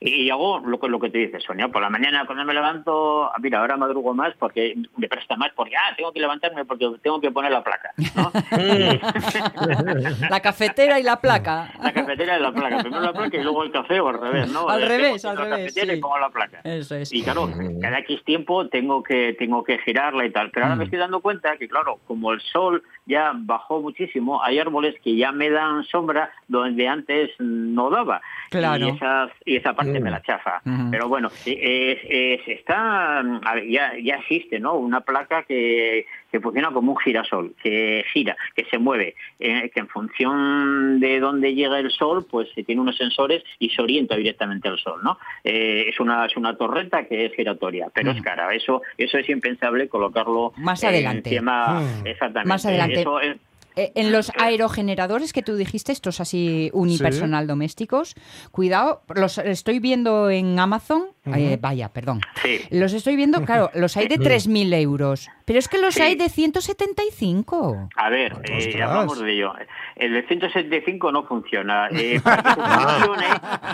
Y, 0.00 0.08
y 0.24 0.30
hago 0.30 0.60
lo, 0.60 0.78
que- 0.80 0.88
lo 0.88 0.98
que 1.00 1.10
te 1.10 1.18
dices, 1.18 1.42
Sonia, 1.42 1.68
por 1.68 1.82
la 1.82 1.90
mañana 1.90 2.24
cuando 2.26 2.44
me 2.44 2.54
levanto, 2.54 3.30
mira, 3.40 3.60
ahora 3.60 3.76
madrugo 3.76 4.14
más 4.14 4.32
porque 4.38 4.74
me 4.96 5.08
presta 5.08 5.36
más, 5.36 5.50
porque, 5.54 5.76
ah, 5.76 5.94
tengo 5.96 6.12
que 6.12 6.20
levantarme 6.20 6.64
porque 6.64 6.90
tengo 7.02 7.20
que 7.20 7.30
poner 7.30 7.52
la 7.52 7.62
placa, 7.62 7.92
¿no? 8.16 8.30
La 10.30 10.40
cafetera 10.40 10.98
y 10.98 11.02
la 11.02 11.20
placa. 11.20 11.72
La 11.82 11.92
cafetera 11.92 12.34
de 12.34 12.40
la 12.40 12.52
placa. 12.52 12.78
Primero 12.78 13.02
la 13.02 13.12
placa 13.12 13.36
y 13.36 13.42
luego 13.42 13.62
el 13.64 13.70
café 13.70 14.00
o 14.00 14.08
al 14.08 14.20
revés, 14.20 14.50
¿no? 14.52 14.68
Al 14.68 14.82
Eh, 14.82 14.88
revés, 14.88 15.24
al 15.24 15.34
la 15.36 15.44
revés, 15.44 15.58
cafetera 15.66 15.92
sí. 15.92 15.98
y 15.98 16.00
pongo 16.00 16.18
la 16.18 16.30
placa. 16.30 16.43
Eso 16.64 16.94
es. 16.96 17.12
Y 17.12 17.22
claro, 17.22 17.48
cada 17.80 17.98
X 18.00 18.24
tiempo 18.24 18.68
tengo 18.68 19.02
que 19.02 19.34
tengo 19.38 19.62
que 19.64 19.78
girarla 19.78 20.24
y 20.26 20.30
tal. 20.32 20.50
Pero 20.50 20.64
Mm. 20.64 20.68
ahora 20.68 20.76
me 20.76 20.84
estoy 20.84 20.98
dando 20.98 21.20
cuenta 21.20 21.56
que, 21.56 21.68
claro, 21.68 21.98
como 22.06 22.32
el 22.32 22.40
sol 22.40 22.82
ya 23.06 23.32
bajó 23.34 23.80
muchísimo, 23.82 24.42
hay 24.42 24.58
árboles 24.58 24.94
que 25.02 25.16
ya 25.16 25.30
me 25.32 25.50
dan 25.50 25.84
sombra 25.84 26.30
donde 26.48 26.88
antes 26.88 27.30
no 27.38 27.90
daba. 27.90 28.20
Claro. 28.50 28.86
Y, 28.86 28.90
esas, 28.90 29.30
y 29.44 29.56
esa 29.56 29.74
parte 29.74 30.00
me 30.00 30.10
la 30.10 30.22
chafa. 30.22 30.62
Ujú. 30.64 30.90
Pero 30.90 31.08
bueno, 31.08 31.28
es- 31.44 32.40
está, 32.46 33.22
ya, 33.68 33.92
ya 34.02 34.16
existe, 34.16 34.58
¿no? 34.60 34.74
Una 34.74 35.00
placa 35.00 35.42
que, 35.42 36.06
que 36.30 36.40
funciona 36.40 36.70
como 36.70 36.92
un 36.92 36.98
girasol, 36.98 37.54
que 37.62 38.04
gira, 38.12 38.36
que 38.54 38.64
se 38.66 38.78
mueve, 38.78 39.14
eh, 39.38 39.70
que 39.72 39.80
en 39.80 39.88
función 39.88 41.00
de 41.00 41.20
dónde 41.20 41.54
llega 41.54 41.78
el 41.78 41.90
sol, 41.90 42.26
pues 42.30 42.48
eh, 42.56 42.64
tiene 42.64 42.80
unos 42.80 42.96
sensores 42.96 43.42
y 43.58 43.70
se 43.70 43.82
orienta 43.82 44.16
directamente 44.16 44.68
al 44.68 44.78
sol, 44.78 45.00
¿no? 45.02 45.18
Eh, 45.44 45.86
es 45.88 46.00
una 46.00 46.26
es 46.26 46.36
una 46.36 46.56
torreta 46.56 47.04
que 47.06 47.26
es 47.26 47.34
giratoria, 47.34 47.88
pero 47.94 48.10
es 48.12 48.20
cara. 48.22 48.52
Eso 48.54 48.82
eso 48.98 49.18
es 49.18 49.28
impensable 49.28 49.88
colocarlo 49.88 50.52
Más 50.56 50.82
eh, 50.82 50.88
adelante. 50.88 51.30
encima, 51.30 51.82
exactamente. 52.04 52.48
Más 52.48 52.66
adelante. 52.66 52.93
Eso 53.00 53.20
es- 53.20 53.36
Eh, 53.76 53.90
en 53.96 54.12
los 54.12 54.30
aerogeneradores 54.38 55.32
que 55.32 55.42
tú 55.42 55.56
dijiste, 55.56 55.90
estos 55.90 56.20
así 56.20 56.70
unipersonal 56.74 57.48
domésticos, 57.48 58.14
cuidado, 58.52 59.02
los 59.16 59.36
estoy 59.38 59.80
viendo 59.80 60.30
en 60.30 60.56
Amazon, 60.60 61.06
eh, 61.34 61.58
vaya, 61.60 61.88
perdón. 61.88 62.20
sí. 62.40 62.60
Los 62.70 62.92
estoy 62.92 63.16
viendo, 63.16 63.44
claro, 63.44 63.72
los 63.74 63.96
hay 63.96 64.06
de 64.06 64.18
3.000 64.18 64.72
euros, 64.74 65.28
pero 65.44 65.58
es 65.58 65.66
que 65.66 65.78
los 65.78 65.94
Sí. 65.94 66.02
hay 66.02 66.14
de 66.14 66.28
175. 66.28 67.88
A 67.96 68.10
ver, 68.10 68.36
eh, 68.44 68.80
hablamos 68.80 69.18
de 69.20 69.32
ello. 69.32 69.52
El 69.96 70.12
de 70.12 70.22
175 70.28 71.10
no 71.10 71.24
funciona. 71.24 71.88
Eh, 71.90 72.20
para 72.24 72.42
que 72.42 72.60
funcione, 72.60 73.26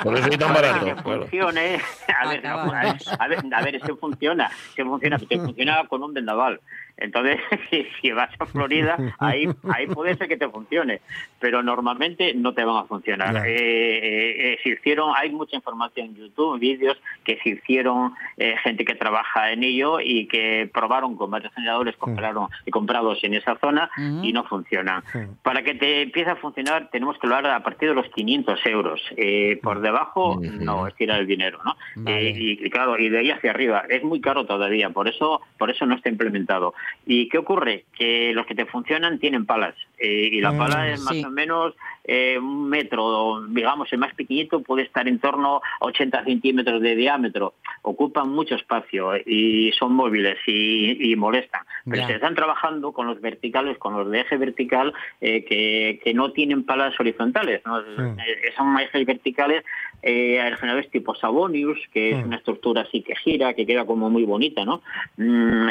Por 0.02 0.16
eso 0.18 0.28
es 0.28 0.38
tan 0.38 0.54
para 0.54 0.72
barato. 0.72 0.84
que 0.86 1.02
claro. 1.02 1.26
a 2.22 2.28
ver, 2.28 2.42
no, 2.44 2.58
a 2.58 2.82
ver, 2.82 2.96
a 3.18 3.28
ver, 3.28 3.54
a 3.54 3.62
ver, 3.62 3.74
eso 3.76 3.96
funciona, 3.96 4.50
que 4.74 4.82
funciona 4.84 5.86
con 5.88 6.02
un 6.02 6.14
vendaval. 6.14 6.60
Entonces, 7.00 7.38
si, 8.00 8.12
vas 8.12 8.30
a 8.38 8.46
Florida, 8.46 8.96
ahí, 9.18 9.48
ahí 9.72 9.86
puede 9.86 10.16
ser 10.16 10.28
que 10.28 10.36
te 10.36 10.48
funcione, 10.48 11.00
pero 11.38 11.62
normalmente 11.62 12.34
no 12.34 12.54
te 12.54 12.64
van 12.64 12.76
a 12.76 12.84
funcionar. 12.84 13.34
Ya. 13.34 13.46
Eh, 13.46 13.56
eh, 13.56 14.52
eh, 14.52 14.58
se 14.62 14.70
hicieron, 14.70 15.12
hay 15.16 15.30
mucha 15.30 15.56
información 15.56 16.08
en 16.08 16.14
YouTube, 16.16 16.58
vídeos 16.58 16.96
que 17.24 17.38
se 17.42 17.50
hicieron 17.50 18.14
eh, 18.36 18.54
gente 18.62 18.84
que 18.84 18.94
trabaja 18.94 19.52
en 19.52 19.64
ello 19.64 20.00
y 20.00 20.26
que 20.26 20.70
probaron 20.72 21.16
con 21.16 21.30
varios 21.30 21.52
generadores 21.54 21.96
compraron, 21.96 22.48
comprados 22.70 23.22
en 23.24 23.34
esa 23.34 23.56
zona 23.58 23.90
Ujú. 23.96 24.24
y 24.24 24.32
no 24.32 24.44
funcionan. 24.44 25.02
Para 25.42 25.62
que 25.62 25.74
te 25.74 26.02
empiece 26.02 26.30
a 26.30 26.36
funcionar 26.36 26.90
tenemos 26.90 27.18
que 27.18 27.26
hablar 27.26 27.46
a 27.46 27.62
partir 27.62 27.88
de 27.90 27.94
los 27.94 28.08
500 28.08 28.66
euros. 28.66 29.00
Eh, 29.16 29.58
por 29.62 29.80
debajo 29.80 30.40
no, 30.40 30.86
es 30.86 30.94
tirar 30.94 31.20
el 31.20 31.26
dinero, 31.26 31.58
¿no? 31.64 31.76
Vale. 31.96 32.28
Eh, 32.28 32.34
y, 32.36 32.66
y 32.66 32.70
claro, 32.70 32.98
y 32.98 33.08
de 33.08 33.18
ahí 33.18 33.30
hacia 33.30 33.50
arriba 33.50 33.84
es 33.88 34.02
muy 34.02 34.20
caro 34.20 34.46
todavía, 34.46 34.90
por 34.90 35.08
eso, 35.08 35.40
por 35.58 35.70
eso 35.70 35.86
no 35.86 35.94
está 35.94 36.08
implementado. 36.08 36.74
¿Y 37.06 37.28
qué 37.28 37.38
ocurre? 37.38 37.84
Que 37.96 38.32
los 38.32 38.46
que 38.46 38.54
te 38.54 38.66
funcionan 38.66 39.18
tienen 39.18 39.46
palas 39.46 39.74
eh, 40.00 40.28
y 40.32 40.40
la 40.40 40.52
Mm, 40.52 40.58
pala 40.58 40.88
es 40.92 41.00
más 41.02 41.14
sí. 41.14 41.24
o 41.24 41.30
menos 41.30 41.74
eh, 42.04 42.38
un 42.38 42.68
metro, 42.68 43.42
digamos, 43.48 43.92
el 43.92 43.98
más 43.98 44.14
pequeñito 44.14 44.62
puede 44.62 44.82
estar 44.82 45.06
en 45.06 45.18
torno 45.20 45.56
a 45.80 45.84
80 45.84 46.24
centímetros 46.24 46.80
de 46.80 46.96
diámetro. 46.96 47.52
Ocupan 47.82 48.30
mucho 48.30 48.54
espacio 48.56 49.12
y 49.26 49.70
son 49.78 49.94
móviles 49.94 50.38
y, 50.46 51.12
y 51.12 51.16
molestan. 51.16 51.60
Pero 51.84 52.02
Ya. 52.02 52.06
se 52.08 52.14
están 52.14 52.34
trabajando 52.34 52.92
con 52.92 53.06
los 53.06 53.20
verticales, 53.20 53.76
con 53.78 53.92
los 53.94 54.10
de 54.10 54.20
eje 54.20 54.38
vertical, 54.38 54.92
eh, 55.20 55.44
que, 55.44 56.00
que 56.02 56.14
no 56.14 56.32
tienen 56.32 56.64
palas 56.64 56.98
horizontales. 56.98 57.60
¿no? 57.66 57.80
Mm. 57.80 58.16
Son 58.56 58.78
ejes 58.80 59.04
verticales, 59.06 59.62
eh, 60.02 60.40
aerogeneradores 60.40 60.90
tipo 60.90 61.14
Savonius, 61.14 61.78
que 61.92 62.10
es 62.12 62.16
Mm. 62.24 62.28
una 62.28 62.36
estructura 62.36 62.82
así 62.82 63.02
que 63.02 63.14
gira, 63.16 63.52
que 63.54 63.66
queda 63.66 63.84
como 63.84 64.08
muy 64.10 64.24
bonita. 64.24 64.64
¿no? 64.64 64.82
Mm, 65.18 65.68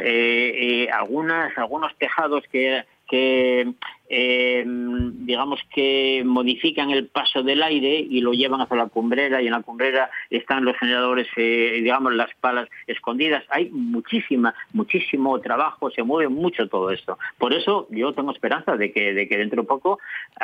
algunas, 0.94 1.58
algunos 1.58 1.96
tejados 1.98 2.44
que 2.52 2.84
que 3.10 3.74
eh, 4.10 4.64
digamos 4.66 5.60
que 5.74 6.24
modifican 6.26 6.90
el 6.90 7.08
paso 7.08 7.44
del 7.44 7.62
aire 7.62 8.00
y 8.00 8.22
lo 8.22 8.32
llevan 8.32 8.62
hacia 8.62 8.76
la 8.76 8.88
cumbrera 8.88 9.42
y 9.42 9.46
en 9.46 9.52
la 9.52 9.62
cumbrera 9.62 10.10
están 10.32 10.66
los 10.66 10.76
generadores, 10.78 11.28
eh, 11.36 11.80
digamos 11.82 12.14
las 12.14 12.34
palas 12.42 12.68
escondidas. 12.88 13.44
Hay 13.50 13.70
muchísima, 13.70 14.56
muchísimo 14.74 15.40
trabajo, 15.40 15.92
se 15.92 16.02
mueve 16.02 16.30
mucho 16.30 16.68
todo 16.68 16.90
esto. 16.90 17.20
Por 17.38 17.54
eso 17.54 17.88
yo 17.92 18.14
tengo 18.14 18.32
esperanza 18.32 18.76
de 18.76 18.92
que, 18.92 19.14
de 19.14 19.28
que 19.28 19.38
dentro 19.38 19.62
de 19.62 19.68
poco 19.68 20.00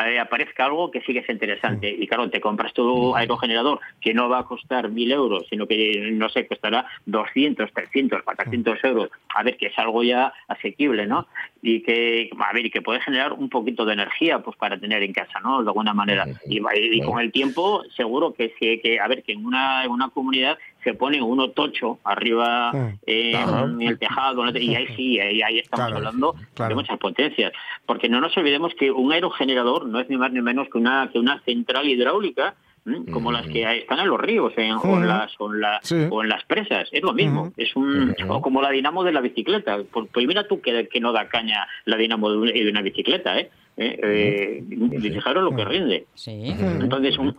eh, 0.05 0.19
aparezca 0.19 0.65
algo 0.65 0.91
que 0.91 1.01
sí 1.01 1.13
que 1.13 1.19
es 1.19 1.29
interesante. 1.29 1.89
Y 1.89 2.07
claro, 2.07 2.29
te 2.29 2.39
compras 2.41 2.73
tu 2.73 3.15
aerogenerador 3.15 3.79
que 3.99 4.13
no 4.13 4.29
va 4.29 4.39
a 4.39 4.45
costar 4.45 4.89
mil 4.89 5.11
euros, 5.11 5.45
sino 5.49 5.65
que 5.65 6.11
no 6.11 6.29
sé, 6.29 6.45
costará 6.47 6.85
200, 7.07 7.71
300, 7.73 8.21
400 8.21 8.83
euros. 8.83 9.09
A 9.33 9.41
ver, 9.41 9.57
que 9.57 9.67
es 9.67 9.79
algo 9.79 10.03
ya 10.03 10.33
asequible, 10.47 11.07
¿no? 11.07 11.27
Y 11.61 11.81
que, 11.81 12.29
a 12.37 12.53
ver, 12.53 12.67
y 12.67 12.69
que 12.69 12.81
puede 12.81 13.01
generar 13.01 13.33
un 13.33 13.49
poquito 13.59 13.85
de 13.85 13.93
energía 13.93 14.39
pues 14.39 14.55
para 14.57 14.79
tener 14.79 15.03
en 15.03 15.13
casa, 15.13 15.39
¿no? 15.41 15.63
De 15.63 15.69
alguna 15.69 15.93
manera. 15.93 16.25
Y, 16.47 16.61
y 16.75 17.01
con 17.01 17.19
el 17.19 17.31
tiempo, 17.31 17.83
seguro 17.95 18.33
que 18.33 18.53
sí, 18.59 18.79
que, 18.81 18.99
a 18.99 19.07
ver, 19.07 19.23
que 19.23 19.33
en 19.33 19.45
una, 19.45 19.83
en 19.83 19.91
una 19.91 20.09
comunidad 20.09 20.57
se 20.83 20.93
pone 20.93 21.21
uno 21.21 21.49
tocho 21.49 21.99
arriba 22.03 22.71
eh, 23.07 23.35
Ajá. 23.35 23.63
en 23.63 23.81
el 23.81 23.97
tejado, 23.97 24.47
y 24.57 24.75
ahí 24.75 24.87
sí, 24.95 25.19
ahí, 25.19 25.41
ahí 25.41 25.59
estamos 25.59 25.87
Claro, 25.87 25.97
hablando 25.97 26.35
claro. 26.53 26.69
de 26.69 26.75
muchas 26.75 26.97
potencias. 26.99 27.51
Porque 27.85 28.07
no 28.07 28.21
nos 28.21 28.37
olvidemos 28.37 28.73
que 28.75 28.91
un 28.91 29.11
aerogenerador 29.11 29.87
no 29.87 29.99
es 29.99 30.09
ni 30.09 30.17
más 30.17 30.31
ni 30.31 30.41
menos 30.41 30.67
que 30.69 30.77
una, 30.77 31.09
que 31.11 31.19
una 31.19 31.41
central 31.43 31.87
hidráulica 31.89 32.55
¿m? 32.85 33.05
como 33.11 33.31
las 33.31 33.47
que 33.47 33.63
están 33.79 33.99
en 33.99 34.07
los 34.07 34.19
ríos 34.19 34.53
en- 34.57 34.73
o, 34.73 34.97
en 34.97 35.07
las, 35.07 35.33
o, 35.39 35.53
en 35.53 35.61
la- 35.61 35.79
Sí. 35.81 35.95
o 36.09 36.21
en 36.23 36.29
las 36.29 36.43
presas. 36.45 36.87
Es 36.91 37.01
lo 37.01 37.13
mismo. 37.13 37.51
Es 37.57 37.75
un 37.75 38.15
o 38.27 38.41
como 38.41 38.61
la 38.61 38.69
dinamo 38.71 39.03
de 39.03 39.11
la 39.11 39.21
bicicleta. 39.21 39.79
Pues, 39.91 40.07
pues 40.13 40.27
mira 40.27 40.47
tú 40.47 40.61
que, 40.61 40.87
que 40.87 40.99
no 40.99 41.11
da 41.11 41.27
caña 41.27 41.67
la 41.85 41.97
dinamo 41.97 42.29
de 42.31 42.37
una, 42.37 42.51
de 42.51 42.69
una 42.69 42.81
bicicleta, 42.81 43.39
¿eh? 43.39 43.49
Eh, 43.77 44.63
eh, 44.71 44.99
fijaros 45.01 45.43
lo 45.43 45.53
que 45.55 45.65
rinde. 45.65 46.05
Sí. 46.13 46.55
Entonces, 46.79 47.17
un, 47.17 47.35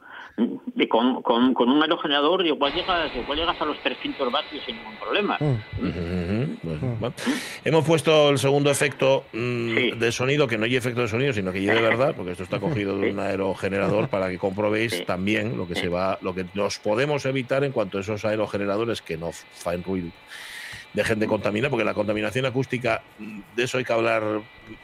Y 0.77 0.87
con, 0.87 1.23
con, 1.23 1.55
con 1.55 1.71
un 1.71 1.81
aerogenerador 1.81 2.45
igual 2.45 2.75
llegas, 2.75 3.11
igual 3.17 3.39
llegas 3.39 3.59
a 3.59 3.65
los 3.65 3.79
300 3.83 4.31
vatios 4.31 4.63
sin 4.67 4.77
ningún 4.77 4.97
problema. 4.97 5.39
Mm. 5.41 6.86
Bueno. 6.99 7.15
Hemos 7.65 7.85
puesto 7.85 8.31
el 8.31 8.39
segundo 8.39 8.71
efecto 8.71 9.25
mm, 9.33 9.75
Sí. 9.77 9.91
de 9.93 10.13
sonido, 10.13 10.47
que 10.47 10.59
no 10.59 10.65
hay 10.65 10.77
efecto 10.77 11.01
de 11.03 11.09
sonido, 11.09 11.33
sino 11.33 11.53
que 11.53 11.61
de 11.61 11.81
verdad, 11.81 12.15
porque 12.17 12.33
esto 12.33 12.43
está 12.45 12.59
cogido 12.61 12.99
de 12.99 13.11
un 13.11 13.19
aerogenerador 13.21 14.09
para 14.09 14.29
que 14.31 14.39
comprobéis 14.39 14.93
Sí. 14.93 15.05
también 15.05 15.57
lo 15.57 15.67
que 15.69 15.75
se 15.75 15.89
va, 15.89 16.19
lo 16.23 16.35
que 16.35 16.47
nos 16.55 16.79
podemos 16.79 17.25
evitar 17.27 17.65
en 17.65 17.73
cuanto 17.73 17.99
a 17.99 18.01
esos 18.01 18.25
aerogeneradores 18.25 19.03
que 19.03 19.17
no 19.17 19.33
fan 19.33 19.83
ruido 19.83 20.11
dejen 20.93 21.19
de 21.19 21.27
contaminar, 21.27 21.69
porque 21.71 21.85
la 21.85 21.93
contaminación 21.93 22.47
acústica, 22.47 23.03
de 23.55 23.63
eso 23.65 23.77
hay 23.77 23.85
que 23.85 23.93
hablar 23.93 24.23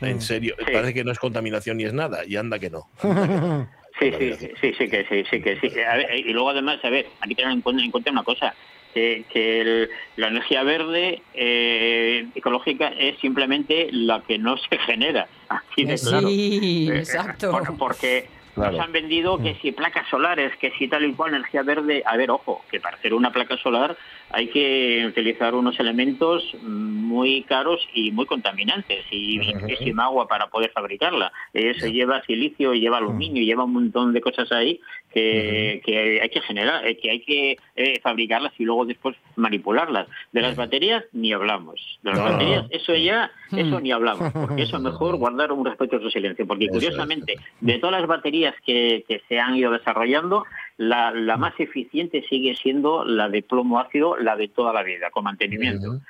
en 0.02 0.16
Mm. 0.18 0.20
serio. 0.20 0.54
Sí. 0.58 0.66
Parece 0.70 0.92
que 0.92 1.04
no 1.04 1.12
es 1.12 1.18
contaminación 1.18 1.78
ni 1.78 1.84
es 1.84 1.94
nada, 1.94 2.20
y 2.26 2.36
anda 2.36 2.58
que 2.58 2.68
no. 2.68 2.88
Sí, 3.98 4.10
sí, 4.18 4.32
sí, 4.40 4.50
sí, 4.60 4.72
sí, 4.78 4.88
que 4.88 5.04
sí, 5.08 5.22
sí, 5.30 5.40
que 5.42 5.60
sí. 5.60 5.70
A 5.80 5.96
ver, 5.96 6.16
y 6.18 6.32
luego 6.32 6.48
además, 6.50 6.80
a 6.82 6.88
ver, 6.90 7.06
hay 7.20 7.28
que 7.28 7.34
tener 7.34 7.52
en 7.52 7.60
cuenta, 7.60 7.82
en 7.84 7.90
cuenta 7.90 8.10
una 8.10 8.24
cosa, 8.24 8.54
que, 8.94 9.24
que 9.32 9.60
el- 9.60 9.90
la 10.16 10.28
energía 10.28 10.62
verde 10.62 11.22
eh, 11.34 12.26
ecológica 12.34 12.88
es 12.88 13.18
simplemente 13.20 13.88
la 13.92 14.20
que 14.22 14.38
no 14.38 14.56
se 14.56 14.78
genera. 14.78 15.28
Así 15.48 15.84
de 15.84 15.96
claro. 15.96 16.28
Sí, 16.28 16.88
Eh, 16.90 16.98
exacto. 16.98 17.50
por- 17.50 17.76
porque 17.78 18.26
Claro. 18.54 18.72
nos 18.72 18.80
han 18.82 18.92
vendido 18.92 19.38
que 19.38 19.54
si 19.62 19.72
placas 19.72 20.06
solares, 20.10 20.54
que 20.58 20.72
si 20.72 20.86
tal 20.86 21.06
y 21.06 21.14
cual 21.14 21.30
energía 21.32 21.62
verde. 21.62 22.02
A 22.04 22.18
ver, 22.18 22.30
ojo, 22.30 22.62
que 22.70 22.80
para 22.80 22.98
hacer 22.98 23.14
una 23.14 23.32
placa 23.32 23.56
solar 23.56 23.96
hay 24.30 24.48
que 24.48 25.06
utilizar 25.08 25.54
unos 25.54 25.80
elementos 25.80 26.44
muy 26.62 27.44
caros 27.44 27.80
y 27.94 28.10
muy 28.12 28.26
contaminantes 28.26 29.06
y 29.10 29.38
muchísima 29.38 30.04
agua 30.04 30.28
para 30.28 30.48
poder 30.48 30.70
fabricarla. 30.72 31.32
Eso 31.54 31.86
lleva 31.86 32.22
silicio, 32.24 32.74
lleva 32.74 32.98
aluminio, 32.98 33.42
lleva 33.42 33.64
un 33.64 33.72
montón 33.72 34.12
de 34.12 34.20
cosas 34.20 34.52
ahí 34.52 34.78
que, 35.12 35.80
que 35.84 36.20
hay 36.20 36.28
que 36.28 36.40
generar, 36.40 36.86
eh, 36.86 36.96
que 36.96 37.10
hay 37.10 37.20
que 37.20 37.56
eh, 37.76 38.00
fabricarlas 38.02 38.52
y 38.58 38.64
luego 38.64 38.84
después 38.84 39.16
manipularlas. 39.36 40.08
De 40.32 40.40
las 40.40 40.56
baterías 40.56 41.04
ni 41.12 41.32
hablamos. 41.32 41.98
De 42.02 42.10
las 42.10 42.18
No, 42.18 42.24
baterías, 42.24 42.66
eso 42.70 42.94
ya, 42.94 43.30
eso 43.54 43.80
ni 43.80 43.92
hablamos, 43.92 44.32
porque 44.32 44.62
eso 44.62 44.76
es 44.76 44.82
mejor 44.82 45.16
guardar 45.16 45.52
un 45.52 45.64
respetuoso 45.64 46.10
silencio, 46.10 46.46
porque 46.46 46.68
curiosamente, 46.68 47.36
de 47.60 47.78
todas 47.78 48.00
las 48.00 48.08
baterías 48.08 48.54
que, 48.64 49.04
que 49.06 49.22
se 49.28 49.38
han 49.38 49.56
ido 49.56 49.70
desarrollando, 49.70 50.44
la, 50.76 51.10
la 51.12 51.36
más 51.36 51.58
eficiente 51.58 52.22
sigue 52.28 52.54
siendo 52.56 53.04
la 53.04 53.28
de 53.28 53.42
plomo 53.42 53.78
ácido, 53.78 54.16
la 54.16 54.36
de 54.36 54.48
toda 54.48 54.72
la 54.72 54.82
vida, 54.82 55.10
con 55.10 55.24
mantenimiento. 55.24 55.90
Ujú. 55.90 56.00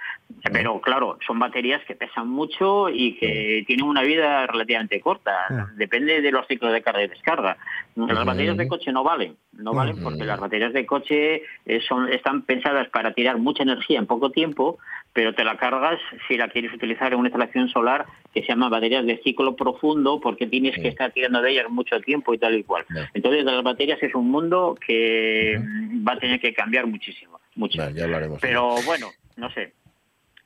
Pero 0.53 0.81
claro, 0.81 1.19
son 1.27 1.39
baterías 1.39 1.85
que 1.85 1.95
pesan 1.95 2.29
mucho 2.29 2.89
y 2.89 3.17
que 3.17 3.65
tienen 3.67 3.87
una 3.87 4.03
vida 4.03 4.47
relativamente 4.47 5.01
corta. 5.01 5.33
Depende 5.77 6.21
de 6.21 6.33
los 6.33 6.47
ciclos 6.47 6.73
de 6.73 6.83
carga 6.83 7.05
y 7.05 7.09
descarga. 7.09 7.57
Las 7.95 8.25
baterías 8.25 8.57
de 8.57 8.67
coche 8.67 8.93
no 8.93 9.05
valen, 9.05 9.37
no 9.53 9.73
valen 9.73 10.03
porque 10.03 10.25
las 10.25 10.41
baterías 10.41 10.73
de 10.73 10.87
coche 10.87 11.43
eh, 11.67 11.81
son 11.87 12.11
están 12.11 12.43
pensadas 12.43 12.89
para 12.89 13.13
tirar 13.13 13.39
mucha 13.39 13.63
energía 13.63 13.99
en 13.99 14.07
poco 14.07 14.31
tiempo, 14.31 14.79
pero 15.13 15.35
te 15.35 15.45
la 15.45 15.57
cargas 15.57 16.01
si 16.27 16.37
la 16.37 16.49
quieres 16.49 16.73
utilizar 16.73 17.13
en 17.13 17.19
una 17.19 17.29
instalación 17.29 17.69
solar 17.69 18.07
que 18.33 18.41
se 18.41 18.49
llama 18.49 18.69
baterías 18.69 19.05
de 19.05 19.21
ciclo 19.23 19.57
profundo 19.57 20.21
porque 20.21 20.47
tienes 20.47 20.75
que 20.77 20.89
estar 20.89 21.13
tirando 21.13 21.43
de 21.43 21.51
ellas 21.51 21.69
mucho 21.69 22.01
tiempo 22.01 22.33
y 22.33 22.39
tal 22.39 22.57
y 22.57 22.65
cual. 22.65 22.85
Entonces, 23.13 23.45
de 23.45 23.53
las 23.53 23.63
baterías 23.63 24.03
es 24.03 24.15
un 24.15 24.31
mundo 24.31 24.77
que 24.87 25.61
va 26.07 26.13
a 26.15 26.19
tener 26.19 26.41
que 26.41 26.55
cambiar 26.55 26.87
muchísimo, 26.87 27.41
mucho. 27.55 27.79
Vale, 27.79 27.95
ya 27.95 28.05
hablaremos. 28.05 28.39
Pero 28.41 28.77
bueno, 28.87 29.09
no 29.37 29.51
sé. 29.53 29.75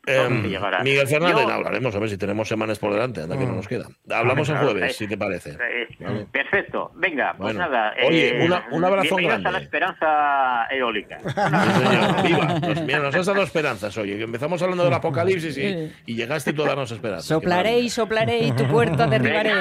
Em, 0.06 0.22
¿dónde 0.34 0.48
llegará? 0.48 0.82
Miguel 0.82 1.06
Fernández, 1.08 1.44
Yo- 1.46 1.52
hablaremos 1.52 1.94
a 1.94 1.98
ver 1.98 2.08
si 2.08 2.16
tenemos 2.16 2.48
semanas 2.48 2.78
por 2.78 2.92
delante, 2.92 3.22
anda 3.22 3.36
que 3.36 3.44
no 3.44 3.52
Mm. 3.52 3.56
nos 3.56 3.68
queda. 3.68 3.86
Hablamos 4.10 4.48
el 4.48 4.56
jueves, 4.58 4.90
eh, 4.90 4.94
si 4.94 5.08
te 5.08 5.16
parece. 5.18 5.50
Eh, 5.50 5.86
Vale. 6.00 6.26
Perfecto, 6.30 6.92
venga, 6.94 7.30
pues 7.36 7.54
Bueno. 7.54 7.58
nada. 7.60 7.92
Oye, 8.06 8.42
eh, 8.42 8.46
una- 8.46 8.64
un 8.70 8.84
abrazo 8.84 9.16
grande. 9.16 9.48
a 9.48 9.52
la 9.52 9.58
esperanza 9.58 10.66
eólica. 10.70 11.18
Sí, 11.24 11.30
señor. 11.84 12.22
Viva. 12.22 12.58
Nos, 12.60 12.82
mira, 12.82 12.98
nos 13.00 13.14
has 13.14 13.26
dado 13.26 13.42
esperanzas, 13.42 13.96
oye. 13.98 14.16
que 14.16 14.22
Empezamos 14.24 14.60
hablando 14.62 14.84
del 14.84 14.92
apocalipsis 14.94 15.56
y, 15.58 15.92
y 16.06 16.14
llegaste 16.14 16.52
tú 16.52 16.62
a 16.64 16.68
darnos 16.68 16.90
esperanzas. 16.90 17.26
Soplaré 17.26 17.80
y 17.80 17.88
soplaré 17.90 18.38
y 18.40 18.52
tu 18.52 18.66
puerta 18.68 19.06
derribaré. 19.06 19.52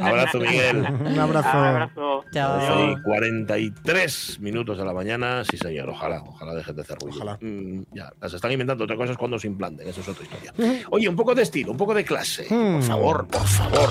Abrazo, 0.00 0.38
Miguel. 0.40 0.78
Un 1.00 1.18
abrazo. 1.18 1.48
Abrazo. 1.58 2.24
Chao. 2.32 2.58
Doce 2.58 2.92
y 2.92 3.02
43 3.02 4.40
minutos 4.40 4.78
de 4.78 4.84
la 4.84 4.92
mañana, 4.92 5.44
sí 5.44 5.56
señor, 5.56 5.88
ojalá, 5.88 6.22
ojalá 6.26 6.54
dejen 6.54 6.76
de 6.76 6.82
hacer 6.82 6.96
ruido. 6.98 7.16
Ojalá. 7.16 7.38
Mm, 7.40 7.82
ya, 7.92 8.10
las 8.20 8.32
están 8.34 8.52
inventando, 8.52 8.84
otra 8.84 8.96
cosa 8.96 9.12
es 9.12 9.18
cuando 9.18 9.38
se 9.38 9.46
eso 9.84 10.00
es 10.00 10.08
otra 10.08 10.24
historia. 10.24 10.52
Oye, 10.90 11.08
un 11.08 11.16
poco 11.16 11.34
de 11.34 11.42
estilo, 11.42 11.72
un 11.72 11.76
poco 11.78 11.94
de 11.94 12.04
clase, 12.04 12.44
por 12.48 12.56
Mm. 12.58 12.82
favor, 12.82 13.26
por 13.26 13.46
favor. 13.46 13.90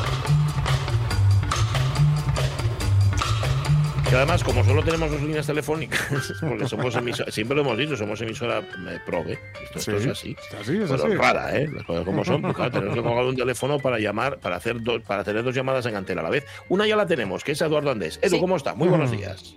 Que 4.10 4.16
además, 4.16 4.44
como 4.44 4.64
solo 4.64 4.84
tenemos 4.84 5.10
dos 5.10 5.20
líneas 5.22 5.48
telefónicas, 5.48 6.32
porque 6.40 6.68
somos 6.68 6.96
emisora, 6.96 7.32
siempre 7.32 7.56
lo 7.56 7.64
hemos 7.64 7.76
dicho, 7.78 7.98
somos 7.98 8.22
emisora 8.22 8.60
eh, 8.60 9.00
probe, 9.04 9.40
esto, 9.64 9.80
esto 9.80 9.98
es 9.98 10.06
así. 10.08 10.36
Así, 10.62 10.78
es 10.78 10.92
así. 10.92 11.08
rara, 11.16 11.58
¿eh? 11.58 11.68
Las 11.74 11.84
cosas 11.86 12.06
como 12.06 12.24
son. 12.24 12.42
Pues 12.44 12.56
claro, 12.56 12.72
tenemos 12.72 12.96
que 12.96 13.02
colgar 13.04 13.26
un 13.26 13.36
teléfono 13.36 13.80
para 13.80 13.98
llamar, 13.98 14.38
para 14.38 14.58
hacer 14.58 14.80
dos, 14.84 15.02
para 15.02 15.24
tener 15.24 15.44
dos 15.44 15.56
llamadas 15.56 15.88
en 15.88 15.96
antena 15.96 16.22
a 16.22 16.24
la 16.26 16.30
vez. 16.30 16.46
Una 16.70 16.86
ya 16.86 16.96
la 16.96 17.08
tenemos, 17.08 17.44
que 17.44 17.54
es 17.54 17.62
Eduardo 17.62 17.90
Andés. 17.90 18.20
Edu, 18.22 18.36
Sí. 18.36 18.40
¿cómo 18.40 18.56
está? 18.58 18.76
Muy 18.76 18.90
buenos 18.90 19.10
días. 19.10 19.56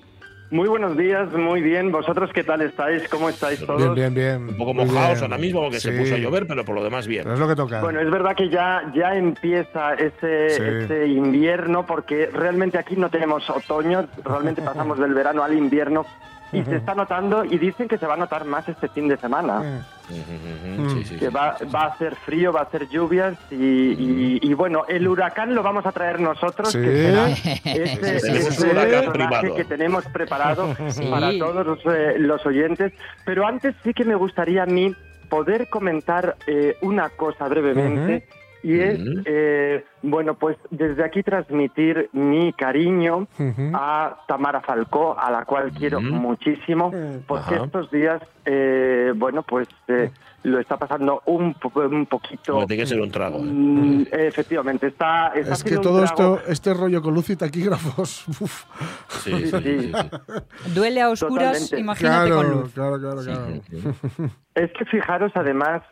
Muy 0.50 0.66
buenos 0.66 0.96
días, 0.96 1.30
muy 1.34 1.60
bien. 1.60 1.92
¿Vosotros 1.92 2.30
qué 2.32 2.42
tal 2.42 2.62
estáis? 2.62 3.06
¿Cómo 3.10 3.28
estáis 3.28 3.60
todos? 3.66 3.94
Bien, 3.94 3.94
bien, 3.94 4.14
bien. 4.14 4.48
Un 4.48 4.56
poco 4.56 4.72
mojados 4.72 5.20
ahora 5.20 5.36
mismo 5.36 5.60
porque 5.60 5.78
se 5.78 5.92
puso 5.92 6.14
a 6.14 6.18
llover, 6.18 6.46
pero 6.46 6.64
por 6.64 6.74
lo 6.74 6.82
demás 6.82 7.06
bien. 7.06 7.24
Pero 7.24 7.34
es 7.34 7.40
lo 7.40 7.48
que 7.48 7.54
toca. 7.56 7.82
Bueno, 7.82 8.00
es 8.00 8.10
verdad 8.10 8.34
que 8.34 8.48
ya, 8.48 8.90
ya 8.94 9.14
empieza 9.14 9.92
ese, 9.94 10.48
Sí. 10.50 10.62
ese 10.62 11.06
invierno 11.06 11.84
porque 11.84 12.30
realmente 12.32 12.78
aquí 12.78 12.96
no 12.96 13.10
tenemos 13.10 13.48
otoño, 13.50 14.06
realmente 14.24 14.62
pasamos 14.62 14.98
del 14.98 15.12
verano 15.12 15.42
al 15.44 15.52
invierno 15.56 16.06
y 16.52 16.62
se 16.64 16.76
está 16.76 16.94
notando 16.94 17.44
y 17.44 17.58
dicen 17.58 17.88
que 17.88 17.98
se 17.98 18.06
va 18.06 18.14
a 18.14 18.16
notar 18.16 18.44
más 18.44 18.68
este 18.68 18.88
fin 18.88 19.08
de 19.08 19.16
semana. 19.16 19.86
Sí, 20.08 20.24
sí, 21.04 21.16
que 21.18 21.26
sí. 21.28 21.34
va, 21.34 21.56
va 21.74 21.82
a 21.82 21.98
ser 21.98 22.14
frío, 22.16 22.50
va 22.52 22.62
a 22.62 22.70
ser 22.70 22.88
lluvias 22.88 23.36
y, 23.50 23.54
y- 23.56 24.38
y, 24.42 24.54
bueno, 24.54 24.84
el 24.88 25.06
huracán 25.06 25.54
lo 25.54 25.62
vamos 25.62 25.84
a 25.84 25.92
traer 25.92 26.18
nosotros, 26.20 26.72
Sí. 26.72 26.80
que 26.80 26.96
será 27.02 27.28
Sí, 27.36 27.60
ese, 27.64 28.16
ese 28.16 28.70
huracán 28.70 29.12
personaje 29.12 29.52
que 29.54 29.64
tenemos 29.64 30.04
preparado 30.06 30.74
Sí. 30.88 31.04
para 31.10 31.30
todos 31.38 31.66
los, 31.66 31.78
eh, 31.94 32.14
los 32.18 32.44
oyentes. 32.46 32.92
Pero 33.26 33.46
antes 33.46 33.74
sí 33.84 33.92
que 33.92 34.04
me 34.04 34.14
gustaría 34.14 34.62
a 34.62 34.66
mí 34.66 34.94
poder 35.28 35.68
comentar 35.68 36.36
eh, 36.46 36.76
una 36.80 37.10
cosa 37.10 37.46
brevemente. 37.48 38.26
Y 38.68 38.80
es, 38.80 39.00
eh, 39.24 39.82
bueno, 40.02 40.34
pues 40.34 40.58
desde 40.70 41.02
aquí 41.02 41.22
transmitir 41.22 42.10
mi 42.12 42.52
cariño 42.52 43.26
a 43.72 44.18
Tamara 44.28 44.60
Falcó, 44.60 45.18
a 45.18 45.30
la 45.30 45.46
cual 45.46 45.72
quiero 45.72 46.02
muchísimo, 46.02 46.92
porque 47.26 47.54
estos 47.54 47.90
días, 47.90 48.20
eh, 48.44 49.14
bueno, 49.16 49.42
pues 49.42 49.68
eh, 49.88 50.10
lo 50.44 50.60
está 50.60 50.76
pasando 50.76 51.22
un, 51.26 51.54
po- 51.54 51.72
un 51.80 52.06
poquito... 52.06 52.52
Bueno, 52.54 52.66
tiene 52.68 52.82
que 52.84 52.86
ser 52.88 53.00
un 53.00 53.10
trago. 53.10 53.38
¿eh? 53.38 53.42
Mm, 53.42 54.06
efectivamente, 54.12 54.86
está, 54.86 55.28
está 55.34 55.54
Es 55.54 55.64
que 55.64 55.76
todo 55.78 56.00
un 56.00 56.06
trago- 56.06 56.36
esto, 56.38 56.50
este 56.52 56.74
rollo 56.74 57.02
con 57.02 57.12
luz 57.14 57.28
y 57.30 57.36
taquígrafos. 57.36 58.24
uf. 58.40 58.64
Sí, 59.08 59.32
sí, 59.32 59.46
sí, 59.50 59.60
sí, 59.80 59.92
sí. 59.92 60.72
Duele 60.74 61.02
a 61.02 61.10
oscuras, 61.10 61.68
Totalmente. 61.70 61.80
imagínate 61.80 62.30
con 62.30 62.40
Claro, 62.44 62.60
luz. 62.60 62.72
claro, 62.72 62.98
claro, 63.00 63.22
claro. 63.22 64.30
Es 64.54 64.72
que 64.72 64.84
fijaros 64.86 65.30
además 65.36 65.82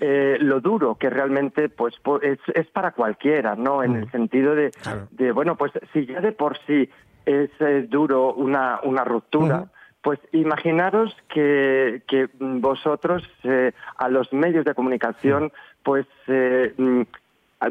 eh, 0.00 0.36
lo 0.40 0.60
duro 0.60 0.96
que 0.96 1.08
realmente 1.10 1.68
pues 1.68 1.94
po- 2.02 2.20
es, 2.20 2.38
es 2.54 2.66
para 2.68 2.90
cualquiera, 2.92 3.54
¿no? 3.54 3.82
En 3.84 3.94
el 3.96 4.10
sentido 4.10 4.54
de, 4.56 4.70
Claro. 4.70 5.06
de, 5.12 5.30
bueno, 5.32 5.56
pues 5.56 5.70
si 5.92 6.06
ya 6.06 6.20
de 6.20 6.32
por 6.32 6.58
sí 6.66 6.88
es, 7.24 7.50
duro 7.88 8.34
una, 8.34 8.80
una 8.82 9.04
ruptura. 9.04 9.66
Pues 10.02 10.20
imaginaros 10.32 11.16
que, 11.28 12.02
que 12.06 12.28
vosotros 12.38 13.22
eh, 13.42 13.72
a 13.96 14.08
los 14.08 14.32
medios 14.32 14.64
de 14.64 14.74
comunicación 14.74 15.52
pues 15.82 16.06
eh, 16.28 16.74
mm, 16.76 17.02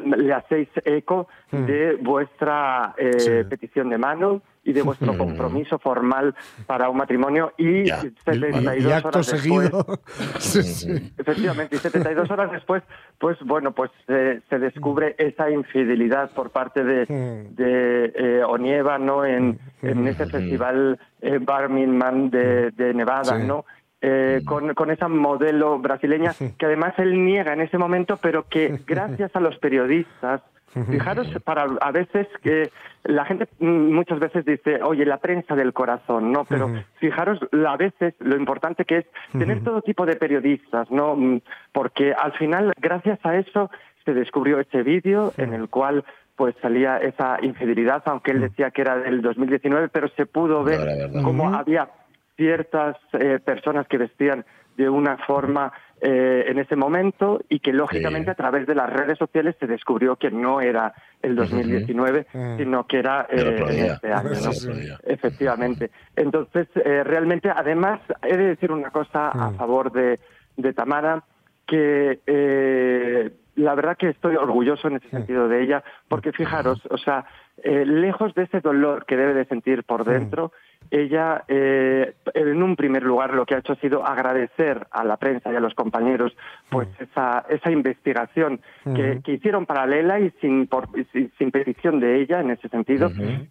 le 0.03 0.33
hacéis 0.33 0.69
eco 0.83 1.27
de 1.51 1.95
vuestra 2.01 2.93
eh, 2.97 3.13
Sí. 3.43 3.49
petición 3.49 3.89
de 3.89 3.97
mano 3.97 4.41
y 4.63 4.73
de 4.73 4.81
vuestro 4.81 5.13
Mm. 5.13 5.17
compromiso 5.17 5.77
formal 5.77 6.33
para 6.65 6.89
un 6.89 6.97
matrimonio 6.97 7.53
y 7.57 7.85
Ya. 7.85 7.99
Y, 8.03 8.09
72 8.25 8.77
y 8.83 8.91
acto 8.91 9.07
horas 9.09 9.31
después 9.31 9.69
sí, 10.39 10.63
sí. 10.63 11.13
Efectivamente, 11.19 11.75
y 11.75 11.79
72 11.79 12.31
horas 12.31 12.51
después, 12.51 12.81
pues 13.19 13.37
bueno, 13.45 13.73
pues 13.73 13.91
eh, 14.07 14.41
se 14.49 14.57
descubre 14.57 15.15
esa 15.19 15.51
infidelidad 15.51 16.31
por 16.31 16.49
parte 16.49 16.83
de, 16.83 17.05
Mm. 17.05 17.55
de 17.55 18.05
eh, 18.15 18.43
Onieva, 18.43 18.97
¿no? 18.97 19.23
En, 19.23 19.59
en 19.83 20.07
ese 20.07 20.25
festival 20.25 20.99
eh, 21.21 21.37
Burning 21.37 21.95
Man 21.95 22.29
de, 22.31 22.71
de 22.71 22.93
Nevada. 22.95 23.37
¿no? 23.37 23.65
Eh, 24.07 24.41
con, 24.45 24.75
con 24.75 24.91
esa 24.91 25.07
modelo 25.07 25.79
brasileña 25.79 26.31
que 26.59 26.65
además 26.67 26.93
él 26.99 27.25
niega 27.25 27.53
en 27.53 27.61
ese 27.61 27.79
momento, 27.79 28.17
pero 28.17 28.47
que 28.47 28.79
gracias 28.85 29.35
a 29.35 29.39
los 29.39 29.57
periodistas, 29.57 30.43
fijaros, 30.91 31.27
para 31.43 31.63
a 31.81 31.91
veces 31.91 32.27
que 32.43 32.69
la 33.03 33.25
gente 33.25 33.47
mm, 33.57 33.93
muchas 33.93 34.19
veces 34.19 34.45
dice, 34.45 34.83
oye, 34.83 35.05
la 35.07 35.17
prensa 35.17 35.55
del 35.55 35.73
corazón, 35.73 36.31
¿no? 36.31 36.45
Pero 36.45 36.69
fijaros 36.99 37.39
a 37.65 37.77
veces 37.77 38.13
lo 38.19 38.35
importante 38.37 38.85
que 38.85 38.97
es 38.97 39.05
tener 39.31 39.63
todo 39.63 39.81
tipo 39.81 40.05
de 40.05 40.17
periodistas, 40.17 40.91
¿no? 40.91 41.15
Mm, 41.15 41.41
Porque 41.71 42.13
al 42.13 42.33
final, 42.33 42.73
gracias 42.79 43.17
a 43.25 43.37
eso, 43.37 43.71
se 44.03 44.13
descubrió 44.13 44.59
este 44.59 44.83
vídeo 44.83 45.33
en 45.37 45.55
el 45.55 45.67
cual 45.67 46.03
pues 46.35 46.53
salía 46.61 46.97
esa 46.97 47.37
infidelidad, 47.41 48.03
aunque 48.05 48.31
él 48.31 48.41
decía 48.41 48.69
que 48.69 48.81
era 48.81 48.97
del 48.97 49.23
2019, 49.23 49.87
pero 49.89 50.09
se 50.09 50.27
pudo 50.27 50.63
ver 50.63 50.79
verdad. 50.79 51.23
cómo 51.23 51.55
había 51.55 51.89
ciertas 52.37 52.97
eh, 53.13 53.39
personas 53.43 53.87
que 53.87 53.97
vestían 53.97 54.45
de 54.77 54.89
una 54.89 55.17
forma 55.19 55.71
eh, 56.01 56.45
en 56.47 56.59
ese 56.59 56.75
momento 56.75 57.39
y 57.47 57.59
que 57.59 57.71
lógicamente 57.71 58.25
Sí. 58.25 58.31
a 58.31 58.35
través 58.35 58.67
de 58.67 58.75
las 58.75 58.89
redes 58.91 59.17
sociales 59.17 59.55
se 59.59 59.67
descubrió 59.67 60.17
que 60.17 60.29
no 60.31 60.59
era 60.59 60.93
el 61.21 61.35
2019, 61.37 62.27
Ujú. 62.33 62.57
sino 62.57 62.85
que 62.85 62.99
era 62.99 63.25
eh, 63.31 63.63
en 63.69 63.85
este 63.85 64.11
año. 64.11 64.29
Efectivamente. 65.05 65.91
Entonces, 66.17 66.67
eh, 66.75 67.03
realmente, 67.05 67.49
además, 67.49 68.01
he 68.23 68.35
de 68.35 68.47
decir 68.47 68.71
una 68.71 68.89
cosa 68.91 69.29
a 69.29 69.51
Mm. 69.51 69.55
favor 69.57 69.91
de, 69.93 70.19
de 70.57 70.73
Tamara, 70.73 71.23
que 71.65 72.19
eh, 72.27 73.31
la 73.55 73.73
verdad 73.75 73.97
que 73.97 74.09
estoy 74.09 74.35
orgulloso 74.35 74.87
en 74.87 74.97
ese 74.97 75.09
sentido 75.09 75.47
de 75.47 75.63
ella, 75.63 75.83
porque 76.07 76.31
fijaros, 76.31 76.81
o 76.89 76.97
sea, 76.97 77.25
eh, 77.63 77.85
lejos 77.85 78.33
de 78.35 78.43
ese 78.43 78.59
dolor 78.59 79.05
que 79.05 79.15
debe 79.15 79.33
de 79.33 79.45
sentir 79.45 79.83
por 79.83 80.03
dentro, 80.03 80.51
ella, 80.91 81.43
eh, 81.47 82.13
en 82.33 82.61
un 82.61 82.75
primer 82.75 83.01
lugar, 83.03 83.33
lo 83.33 83.45
que 83.45 83.55
ha 83.55 83.59
hecho 83.59 83.73
ha 83.73 83.77
sido 83.77 84.05
agradecer 84.05 84.85
a 84.91 85.03
la 85.03 85.17
prensa 85.17 85.51
y 85.51 85.55
a 85.55 85.59
los 85.59 85.73
compañeros 85.73 86.35
pues 86.69 86.87
esa, 86.99 87.45
esa 87.49 87.71
investigación 87.71 88.59
que, 88.93 89.21
que 89.23 89.31
hicieron 89.33 89.65
paralela 89.65 90.19
y 90.19 90.29
sin, 90.41 90.67
por- 90.67 90.89
sin, 91.11 91.31
sin 91.37 91.51
petición 91.51 91.99
de 91.99 92.21
ella 92.21 92.41
en 92.41 92.51
ese 92.51 92.67
sentido. 92.69 93.09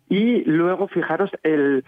Y 0.08 0.44
luego, 0.44 0.86
fijaros, 0.86 1.30
el 1.42 1.84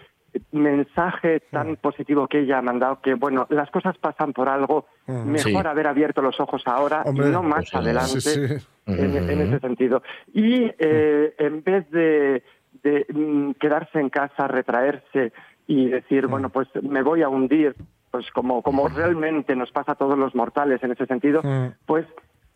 mensaje 0.51 1.41
tan 1.51 1.75
positivo 1.77 2.27
que 2.27 2.39
ella 2.39 2.59
ha 2.59 2.61
mandado, 2.61 3.01
que 3.01 3.13
bueno, 3.13 3.45
las 3.49 3.69
cosas 3.71 3.97
pasan 3.97 4.33
por 4.33 4.49
algo, 4.49 4.85
mejor 5.07 5.63
Sí. 5.63 5.67
haber 5.67 5.87
abierto 5.87 6.21
los 6.21 6.39
ojos 6.39 6.63
ahora 6.65 7.01
Hombre, 7.05 7.29
y 7.29 7.31
no 7.31 7.43
más 7.43 7.69
pues 7.71 7.75
adelante 7.75 8.21
sí, 8.21 8.47
sí. 8.47 8.67
En, 8.87 9.41
ese 9.41 9.59
sentido. 9.59 10.01
Y 10.33 10.71
eh, 10.79 11.33
en 11.37 11.63
vez 11.63 11.89
de, 11.91 12.43
de, 12.83 13.05
mm, 13.13 13.51
quedarse 13.59 13.99
en 13.99 14.09
casa, 14.09 14.47
retraerse 14.47 15.33
y 15.67 15.89
decir, 15.89 16.27
bueno, 16.27 16.49
pues 16.49 16.67
me 16.81 17.01
voy 17.01 17.21
a 17.23 17.29
hundir, 17.29 17.75
pues 18.11 18.31
como, 18.31 18.61
como 18.61 18.87
realmente 18.87 19.55
nos 19.55 19.71
pasa 19.71 19.91
a 19.91 19.95
todos 19.95 20.17
los 20.17 20.33
mortales 20.35 20.81
en 20.83 20.91
ese 20.91 21.05
sentido, 21.05 21.41
Mm. 21.43 21.73
pues 21.85 22.05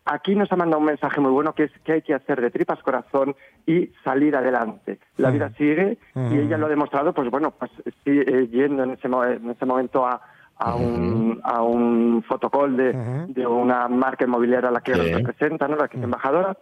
aquí 0.06 0.36
nos 0.36 0.52
ha 0.52 0.56
mandado 0.56 0.80
un 0.80 0.86
mensaje 0.88 1.20
muy 1.22 1.32
bueno 1.32 1.54
que 1.54 1.64
es 1.66 1.72
que 1.84 1.94
hay 1.94 2.02
que 2.02 2.14
hacer 2.14 2.42
de 2.42 2.50
tripas 2.52 2.82
corazón 2.84 3.36
y 3.66 3.88
salir 4.04 4.36
adelante. 4.36 5.00
La 5.18 5.30
Mm. 5.30 5.34
vida 5.34 5.50
sigue 5.58 5.98
y 6.16 6.38
ella 6.40 6.58
lo 6.58 6.66
ha 6.66 6.70
demostrado, 6.70 7.14
pues 7.14 7.30
bueno, 7.30 7.52
pues 7.52 7.72
sí, 8.04 8.20
eh, 8.26 8.48
yendo 8.52 8.84
en 8.84 8.92
ese, 8.92 9.08
en 9.08 9.50
ese 9.50 9.66
momento 9.66 10.06
a, 10.06 10.22
a 10.58 10.76
un, 10.76 11.40
a 11.44 11.62
un 11.64 12.24
fotocall 12.28 12.76
de, 12.78 13.48
una 13.48 13.88
marca 13.88 14.26
inmobiliaria 14.26 14.70
a 14.70 14.74
la 14.74 14.82
que 14.82 14.94
Sí. 14.94 15.14
representa, 15.14 15.68
¿no? 15.68 15.76
la 15.76 15.88
que 15.88 15.98
es 15.98 16.04
embajadora, 16.04 16.58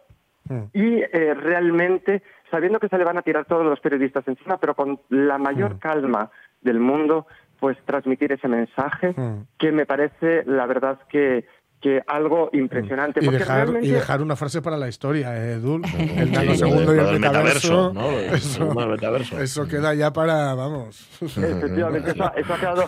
Mm. 0.47 0.63
y 0.73 0.95
eh, 1.01 1.35
realmente 1.35 2.23
sabiendo 2.49 2.79
que 2.79 2.87
se 2.87 2.97
le 2.97 3.03
van 3.03 3.17
a 3.19 3.21
tirar 3.21 3.45
todos 3.45 3.63
los 3.65 3.79
periodistas 3.81 4.27
encima, 4.27 4.57
pero 4.57 4.73
con 4.73 4.99
la 5.09 5.37
mayor 5.37 5.75
Mm. 5.75 5.79
calma 5.79 6.31
del 6.61 6.79
mundo, 6.79 7.27
pues 7.59 7.77
transmitir 7.85 8.31
ese 8.31 8.47
mensaje 8.47 9.13
Mm. 9.15 9.45
que 9.59 9.71
me 9.71 9.85
parece, 9.85 10.43
la 10.45 10.65
verdad, 10.65 10.97
que, 11.09 11.45
que 11.81 12.01
algo 12.07 12.49
impresionante. 12.53 13.21
Y 13.21 13.25
porque 13.25 13.39
dejar, 13.39 13.59
y 13.59 13.71
realmente- 13.71 13.91
dejar 13.93 14.21
una 14.21 14.35
frase 14.35 14.61
para 14.61 14.75
la 14.77 14.87
historia, 14.89 15.35
¿eh, 15.37 15.53
Edul. 15.53 15.81
El 15.97 16.27
Sí, 16.27 16.31
nanosegundo 16.31 16.95
y 16.95 16.99
el 16.99 17.19
metaverso. 17.19 17.93
Eso, 18.33 18.75
metaverso. 18.87 19.39
eso 19.41 19.67
queda 19.67 19.93
ya 19.93 20.11
para, 20.11 20.53
vamos. 20.55 21.07
Efectivamente, 21.21 22.11
eso, 22.11 22.31
eso 22.35 22.53
ha 22.53 22.57
quedado, 22.59 22.83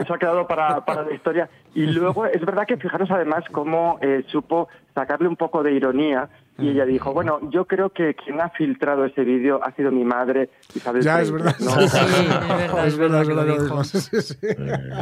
eso 0.00 0.14
ha 0.14 0.18
quedado 0.18 0.46
para, 0.46 0.84
para 0.84 1.02
la 1.02 1.12
historia. 1.12 1.48
Y 1.74 1.86
luego 1.86 2.26
es 2.26 2.40
verdad 2.40 2.64
que 2.66 2.76
fijaros 2.76 3.10
además 3.10 3.44
cómo 3.52 3.98
eh, 4.00 4.24
supo 4.28 4.68
sacarle 4.94 5.28
un 5.28 5.36
poco 5.36 5.62
de 5.62 5.72
ironía 5.72 6.28
y 6.60 6.68
ella 6.70 6.84
dijo, 6.84 7.12
bueno, 7.12 7.38
yo 7.50 7.64
creo 7.66 7.90
que 7.90 8.14
quien 8.14 8.40
ha 8.40 8.50
filtrado 8.50 9.04
ese 9.04 9.22
vídeo 9.24 9.60
ha 9.62 9.72
sido 9.72 9.90
mi 9.90 10.04
madre 10.04 10.50
Isabel 10.74 11.02
Ya, 11.02 11.20
es 11.20 11.30
verdad. 11.32 11.54
¿no? 11.60 11.70
Sí, 11.70 11.88
sí, 11.88 11.98
es 11.98 12.28
verdad, 12.28 12.86
es 12.86 12.98
verdad, 12.98 13.22
es 13.22 13.28
que 13.28 13.34
lo 13.34 13.40
verdad 13.40 13.54
que 13.54 13.58
lo 13.58 13.64
dijo. 13.64 13.64
dijo. 13.64 13.84
Sí, 13.84 14.00
sí, 14.00 14.20
sí. 14.22 14.36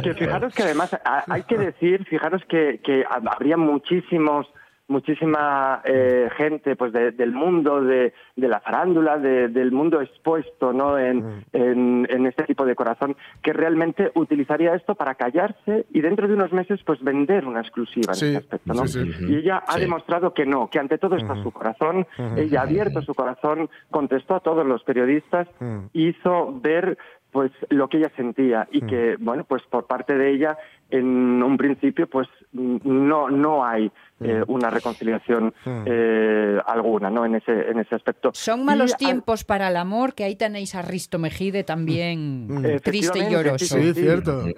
Que 0.03 0.13
fijaros 0.13 0.53
que 0.53 0.63
además 0.63 0.97
hay 1.27 1.43
que 1.43 1.57
decir, 1.57 2.05
fijaros 2.05 2.41
que, 2.49 2.79
que 2.83 3.03
habría 3.09 3.57
muchísimos 3.57 4.47
muchísima 4.89 5.81
eh, 5.85 6.29
gente 6.35 6.75
pues 6.75 6.91
de- 6.91 7.11
del 7.11 7.31
mundo 7.31 7.81
de, 7.81 8.13
de 8.35 8.47
la 8.47 8.59
farándula 8.59 9.17
de- 9.17 9.47
del 9.47 9.71
mundo 9.71 10.01
expuesto 10.01 10.73
no 10.73 10.97
en, 10.99 11.45
en, 11.53 12.07
en 12.09 12.25
este 12.25 12.43
tipo 12.43 12.65
de 12.65 12.75
corazón 12.75 13.15
que 13.41 13.53
realmente 13.53 14.11
utilizaría 14.15 14.75
esto 14.75 14.95
para 14.95 15.15
callarse 15.15 15.85
y 15.93 16.01
dentro 16.01 16.27
de 16.27 16.33
unos 16.33 16.51
meses 16.51 16.81
pues 16.85 17.01
vender 17.03 17.45
una 17.45 17.61
exclusiva 17.61 18.11
en 18.13 18.15
Sí, 18.15 18.25
ese 18.27 18.37
aspecto 18.37 18.73
¿no? 18.73 18.87
sí, 18.87 19.11
sí. 19.13 19.25
y 19.29 19.35
ella 19.37 19.63
ha 19.67 19.77
demostrado 19.77 20.33
que 20.33 20.45
no 20.45 20.69
que 20.69 20.79
ante 20.79 20.97
todo 20.97 21.15
está 21.15 21.35
su 21.41 21.51
corazón. 21.51 22.05
Ella 22.35 22.59
ha 22.61 22.63
abierto 22.63 23.01
su 23.01 23.13
corazón 23.13 23.69
contestó 23.91 24.35
a 24.35 24.39
todos 24.41 24.65
los 24.65 24.83
periodistas 24.83 25.47
hizo 25.93 26.59
ver 26.61 26.97
pues 27.31 27.51
lo 27.69 27.87
que 27.89 27.97
ella 27.97 28.11
sentía 28.15 28.67
y 28.71 28.81
que 28.81 29.15
bueno 29.19 29.43
pues 29.43 29.61
por 29.69 29.85
parte 29.85 30.17
de 30.17 30.31
ella 30.31 30.57
en 30.89 31.43
un 31.43 31.57
principio 31.57 32.07
pues 32.07 32.27
no 32.51 33.29
no 33.29 33.63
hay 33.63 33.91
eh, 34.21 34.43
una 34.47 34.69
reconciliación 34.69 35.53
eh, 35.85 36.59
alguna 36.65 37.09
no 37.09 37.25
en 37.25 37.35
ese 37.35 37.69
en 37.69 37.79
ese 37.79 37.95
aspecto 37.95 38.31
Son 38.33 38.65
malos 38.65 38.91
Y, 38.91 38.93
al- 38.93 38.97
tiempos 38.97 39.43
para 39.43 39.69
el 39.69 39.77
amor, 39.77 40.13
que 40.13 40.23
ahí 40.23 40.35
tenéis 40.35 40.75
a 40.75 40.81
Risto 40.81 41.19
Mejide 41.19 41.63
también 41.63 42.79
triste 42.83 43.19
y 43.19 43.31
lloroso. 43.31 43.65
sí, 43.77 43.93
Sí, 43.93 44.01
cierto. 44.01 44.43
Sí, 44.43 44.53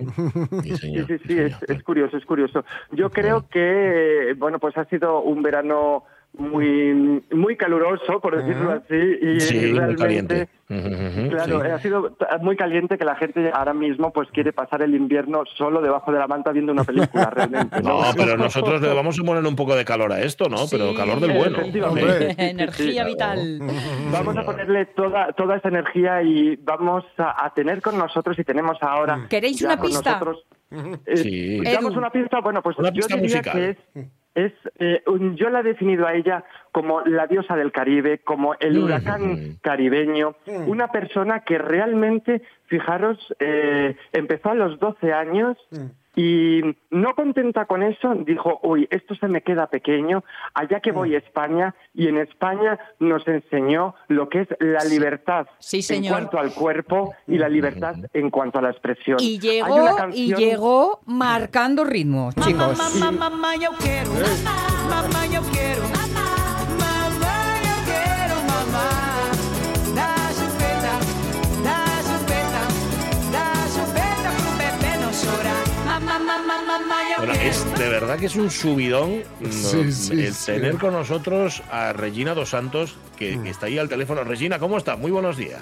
Sí, 0.64 0.78
señor. 0.78 1.08
sí, 1.08 1.18
sí, 1.18 1.24
Sí, 1.28 1.40
es, 1.40 1.54
señor. 1.58 1.72
es 1.78 1.84
curioso, 1.84 2.18
es 2.18 2.26
curioso. 2.26 2.64
Yo 2.92 3.10
creo 3.10 3.48
que, 3.50 4.32
eh, 4.32 4.34
bueno, 4.34 4.60
pues 4.60 4.76
ha 4.78 4.86
sido 4.86 5.22
un 5.22 5.42
verano 5.42 6.04
muy 6.38 7.24
muy 7.32 7.56
caluroso, 7.58 8.20
por 8.22 8.38
decirlo 8.38 8.72
así, 8.72 8.96
y 9.22 9.40
Sí, 9.42 9.56
muy 9.58 9.72
realmente... 9.74 10.02
caliente. 10.02 10.50
Ujú, 10.72 11.30
Claro, 11.32 11.62
sí. 11.62 11.68
ha 11.68 11.80
sido 11.80 12.16
muy 12.40 12.56
caliente 12.56 12.98
que 12.98 13.04
la 13.04 13.16
gente 13.18 13.52
ahora 13.54 13.74
mismo 13.74 14.14
pues 14.14 14.30
quiere 14.32 14.54
pasar 14.54 14.82
el 14.82 14.96
invierno 14.96 15.44
solo 15.58 15.82
debajo 15.82 16.14
de 16.14 16.20
la 16.20 16.28
manta 16.28 16.54
viendo 16.54 16.72
una 16.72 16.86
película, 16.86 17.30
realmente. 17.36 17.82
No, 17.82 18.00
pero 18.16 18.38
nosotros 18.38 18.82
le 18.82 18.94
vamos 18.94 19.20
a 19.20 19.24
poner 19.24 19.46
un 19.46 19.56
poco 19.58 19.76
de 19.76 19.84
calor 19.84 20.14
a 20.14 20.22
esto, 20.22 20.48
¿no? 20.48 20.60
Pero 20.72 20.94
calor 20.96 21.20
del 21.20 21.38
bueno. 21.38 21.58
Energía 22.38 23.04
vital. 23.04 23.60
Vamos 24.14 24.38
a 24.38 24.44
ponerle 24.44 24.86
toda, 24.88 25.34
toda 25.34 25.58
esa 25.58 25.68
energía 25.68 26.22
y 26.24 26.56
vamos 26.56 27.04
a, 27.18 27.46
a 27.46 27.54
tener 27.54 27.82
con 27.82 27.98
nosotros 27.98 28.40
y 28.40 28.44
tenemos 28.46 28.78
ahora. 28.82 29.26
¿Queréis 29.30 29.62
una 29.62 29.76
con 29.78 29.88
pista? 29.90 30.12
nosotros, 30.20 30.46
eh, 31.06 31.18
Sí. 31.18 31.60
Damos 31.66 31.98
una 31.98 32.10
pista. 32.10 32.40
Bueno, 32.40 32.62
pues 32.62 32.78
Una 32.78 32.90
yo 32.90 32.96
pista 32.96 33.16
diría 33.18 33.38
musical. 33.42 33.54
que 33.54 33.70
es. 34.02 34.08
Es 34.36 34.54
eh, 34.80 35.04
un- 35.08 35.36
yo 35.36 35.50
la 35.50 35.60
he 35.60 35.64
definido 35.64 36.08
a 36.08 36.14
ella 36.14 36.44
como 36.72 37.02
la 37.02 37.28
diosa 37.28 37.56
del 37.56 37.72
Caribe, 37.72 38.20
como 38.20 38.56
el 38.60 38.80
Mm. 38.80 38.84
huracán 38.84 39.58
caribeño, 39.62 40.36
una 40.68 40.88
persona 40.92 41.42
que 41.42 41.58
realmente, 41.58 42.42
fijaros, 42.68 43.18
eh, 43.40 43.96
empezó 44.14 44.50
a 44.50 44.56
los 44.56 44.80
12 44.80 45.12
años 45.14 45.58
y 46.16 46.62
no 46.90 47.16
contenta 47.16 47.66
con 47.66 47.84
eso, 47.84 48.14
dijo, 48.16 48.60
uy, 48.64 48.88
esto 48.92 49.16
se 49.16 49.28
me 49.28 49.42
queda 49.42 49.68
pequeño, 49.68 50.24
allá 50.54 50.80
que 50.82 50.92
voy 50.92 51.16
a 51.16 51.20
España 51.20 51.74
y 51.94 52.08
en 52.08 52.18
España 52.18 52.80
nos 53.00 53.28
enseñó 53.28 53.96
lo 54.08 54.28
que 54.30 54.42
es 54.42 54.48
la 54.60 54.84
libertad 54.84 55.48
Sí, 55.60 55.82
en 55.90 56.08
cuanto 56.08 56.38
al 56.38 56.54
cuerpo 56.54 57.14
y 57.28 57.38
la 57.38 57.48
libertad 57.48 57.96
en 58.14 58.30
cuanto 58.30 58.60
a 58.60 58.62
la 58.62 58.72
expresión. 58.72 59.18
Y 59.20 59.40
Hay 59.48 59.62
una 59.62 60.08
llegó, 60.08 60.10
y 60.14 60.36
llegó 60.36 61.00
marcando 61.06 61.84
ritmo, 61.84 62.32
chicos. 62.34 62.78
Mamá, 62.78 63.12
mamá, 63.12 63.56
yo 63.56 63.72
quiero. 63.80 64.12
Mamá, 64.90 65.26
yo 65.28 65.42
quiero. 65.52 65.84
Mamá, 65.84 66.31
Bueno, 77.24 77.34
es 77.36 77.78
de 77.78 77.88
verdad 77.88 78.18
que 78.18 78.26
es 78.26 78.36
un 78.36 78.50
subidón 78.50 79.20
no, 79.40 79.52
Sí, 79.52 79.92
sí, 79.92 80.14
el 80.26 80.34
sí. 80.34 80.54
tener 80.54 80.78
con 80.80 80.94
nosotros 80.94 81.62
a 81.72 81.94
Regina 81.94 82.34
Dos 82.34 82.50
Santos, 82.50 82.98
que, 83.16 83.38
Mm. 83.38 83.44
que 83.44 83.50
está 83.52 83.68
ahí 83.68 83.78
al 83.78 83.88
teléfono. 83.88 84.24
Regina, 84.24 84.58
¿cómo 84.58 84.76
estás? 84.80 84.98
Muy 84.98 85.12
buenos 85.12 85.38
días. 85.38 85.62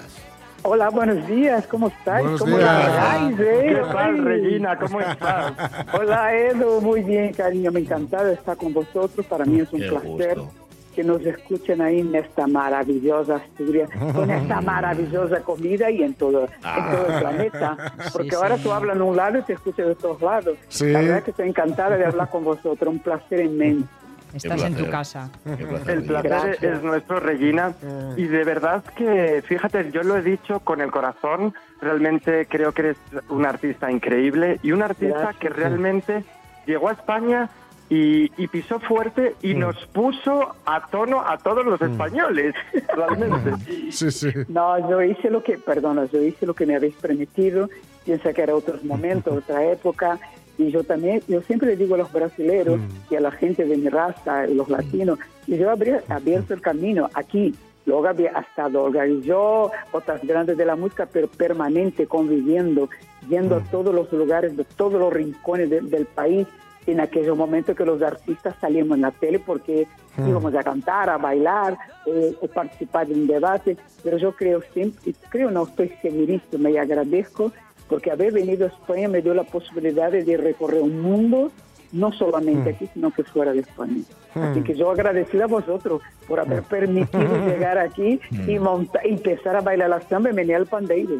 Hola, 0.62 0.88
buenos 0.88 1.26
días, 1.26 1.66
¿cómo 1.66 1.88
estáis? 1.88 2.22
Buenos 2.22 2.40
¿Cómo 2.40 2.56
días. 2.56 2.88
estáis, 2.88 3.40
eh? 3.40 3.66
¿Qué 3.74 3.92
tal. 3.92 4.24
Regina? 4.24 4.78
¿Cómo 4.78 5.00
estás? 5.02 5.52
Hola, 5.92 6.34
Edu, 6.34 6.80
muy 6.80 7.02
bien, 7.02 7.34
cariño, 7.34 7.70
me 7.70 7.80
encantado 7.80 8.30
estar 8.30 8.56
con 8.56 8.72
vosotros, 8.72 9.26
para 9.26 9.44
mí 9.44 9.60
es 9.60 9.70
un 9.70 9.80
Qué 9.80 9.88
placer 9.88 10.38
gusto. 10.38 10.52
Que 10.94 11.04
nos 11.04 11.20
escuchen 11.24 11.80
ahí 11.80 12.00
en 12.00 12.14
esta 12.14 12.46
maravillosa 12.46 13.36
Asturias, 13.36 13.88
con 14.14 14.30
esta 14.30 14.60
maravillosa 14.72 15.40
comida 15.40 15.90
y 15.90 16.02
en 16.02 16.14
todo, 16.14 16.44
en 16.44 16.90
todo 16.96 17.06
el 17.08 17.20
planeta, 17.20 17.76
porque 18.12 18.30
Sí, 18.30 18.36
ahora 18.36 18.56
sí. 18.56 18.62
tú 18.64 18.72
hablas 18.72 18.96
en 18.96 19.02
un 19.02 19.16
lado 19.16 19.38
y 19.38 19.42
te 19.42 19.52
escucho 19.54 19.86
de 19.86 19.94
todos 19.94 20.20
lados. 20.20 20.58
Sí. 20.68 20.90
La 20.90 21.00
verdad 21.00 21.22
que 21.22 21.30
estoy 21.30 21.48
encantada 21.48 21.96
de 21.96 22.04
hablar 22.04 22.28
con 22.28 22.44
vosotros, 22.44 22.92
un 22.92 22.98
placer 23.00 23.40
inmenso. 23.44 23.86
Estás 24.34 24.62
en 24.62 24.76
tu 24.76 24.88
casa. 24.88 25.28
Placer, 25.42 25.90
El 25.98 26.04
placer 26.04 26.30
Gracias. 26.30 26.62
es 26.62 26.82
nuestro, 26.84 27.18
Regina. 27.18 27.72
Y 28.16 28.26
de 28.26 28.44
verdad 28.44 28.84
que, 28.96 29.42
fíjate, 29.44 29.90
yo 29.90 30.04
lo 30.04 30.16
he 30.16 30.22
dicho 30.22 30.60
con 30.60 30.80
el 30.80 30.92
corazón, 30.92 31.52
realmente 31.80 32.46
creo 32.46 32.70
que 32.72 32.82
eres 32.82 32.96
un 33.28 33.44
artista 33.44 33.90
increíble 33.90 34.60
y 34.62 34.70
un 34.70 34.82
artista 34.82 35.18
Gracias. 35.18 35.36
que 35.38 35.48
realmente 35.48 36.24
llegó 36.64 36.90
a 36.90 36.92
España 36.92 37.48
y, 37.90 38.30
y 38.42 38.46
pisó 38.46 38.78
fuerte 38.80 39.34
y 39.42 39.52
nos 39.54 39.76
puso 39.88 40.54
a 40.64 40.86
tono 40.90 41.20
a 41.20 41.36
todos 41.38 41.66
los 41.66 41.82
españoles, 41.82 42.54
realmente. 42.96 43.52
Sí, 43.90 44.10
sí. 44.10 44.28
No, 44.48 44.78
yo 44.88 45.02
hice 45.02 45.28
lo 45.28 45.42
que, 45.42 45.58
perdona, 45.58 46.04
yo 46.06 46.22
hice 46.22 46.46
lo 46.46 46.54
que 46.54 46.64
me 46.66 46.76
habéis 46.76 46.94
permitido. 46.94 47.68
Piensa 48.04 48.32
que 48.32 48.42
era 48.42 48.54
otros 48.54 48.82
momentos, 48.84 49.36
otra 49.42 49.64
época. 49.70 50.18
Y 50.56 50.70
yo 50.70 50.84
también, 50.84 51.20
yo 51.26 51.40
siempre 51.42 51.70
le 51.70 51.76
digo 51.76 51.94
a 51.96 51.98
los 51.98 52.12
brasileños 52.12 52.80
y 53.10 53.16
a 53.16 53.20
la 53.20 53.30
gente 53.32 53.64
de 53.64 53.76
mi 53.76 53.88
raza, 53.88 54.46
los 54.46 54.68
latinos, 54.68 55.18
y 55.46 55.56
yo 55.56 55.70
habría 55.70 56.02
abierto 56.08 56.54
el 56.54 56.60
camino 56.60 57.08
aquí. 57.14 57.54
Luego 57.86 58.06
había 58.08 58.30
estado 58.38 58.82
Olga 58.84 59.06
y 59.06 59.22
yo, 59.22 59.70
otras 59.90 60.22
grandes 60.22 60.58
de 60.58 60.66
la 60.66 60.76
música, 60.76 61.08
pero 61.10 61.28
permanente, 61.28 62.06
conviviendo, 62.06 62.90
yendo 63.28 63.56
a 63.56 63.60
todos 63.64 63.94
los 63.94 64.12
lugares, 64.12 64.54
de 64.56 64.64
todos 64.64 65.00
los 65.00 65.10
rincones 65.12 65.70
de- 65.70 65.80
del 65.80 66.04
país, 66.04 66.46
en 66.86 67.00
aquellos 67.00 67.36
momentos 67.36 67.76
que 67.76 67.84
los 67.84 68.02
artistas 68.02 68.54
salíamos 68.60 68.96
en 68.96 69.02
la 69.02 69.10
tele 69.10 69.38
porque 69.38 69.86
íbamos 70.18 70.54
a 70.54 70.62
cantar, 70.62 71.08
a 71.08 71.18
bailar, 71.18 71.78
eh, 72.06 72.34
o 72.40 72.48
participar 72.48 73.06
de 73.06 73.14
un 73.14 73.26
debate, 73.26 73.76
pero 74.02 74.18
yo 74.18 74.32
creo 74.34 74.62
siempre, 74.72 75.14
creo 75.28 75.50
no, 75.50 75.64
estoy 75.64 75.92
segurísima 76.02 76.70
y 76.70 76.76
agradezco 76.76 77.52
porque 77.88 78.10
haber 78.10 78.32
venido 78.32 78.66
a 78.66 78.68
España 78.68 79.08
me 79.08 79.20
dio 79.20 79.34
la 79.34 79.44
posibilidad 79.44 80.12
de 80.12 80.36
recorrer 80.36 80.80
un 80.80 81.00
mundo, 81.00 81.50
no 81.92 82.12
solamente 82.12 82.70
aquí, 82.70 82.88
sino 82.94 83.10
que 83.10 83.24
fuera 83.24 83.52
de 83.52 83.60
España. 83.60 84.02
Así 84.34 84.62
que 84.62 84.74
yo 84.76 84.90
agradecido 84.92 85.42
a 85.44 85.46
vosotros 85.48 86.02
por 86.28 86.38
haber 86.38 86.62
permitido 86.62 87.46
llegar 87.46 87.78
aquí 87.78 88.20
y 88.46 88.58
montar, 88.60 89.04
empezar 89.04 89.56
a 89.56 89.60
bailar 89.60 89.90
la 89.90 90.00
samba 90.02 90.30
y 90.30 90.34
venir 90.34 90.54
al 90.54 90.66
pandeiro. 90.66 91.16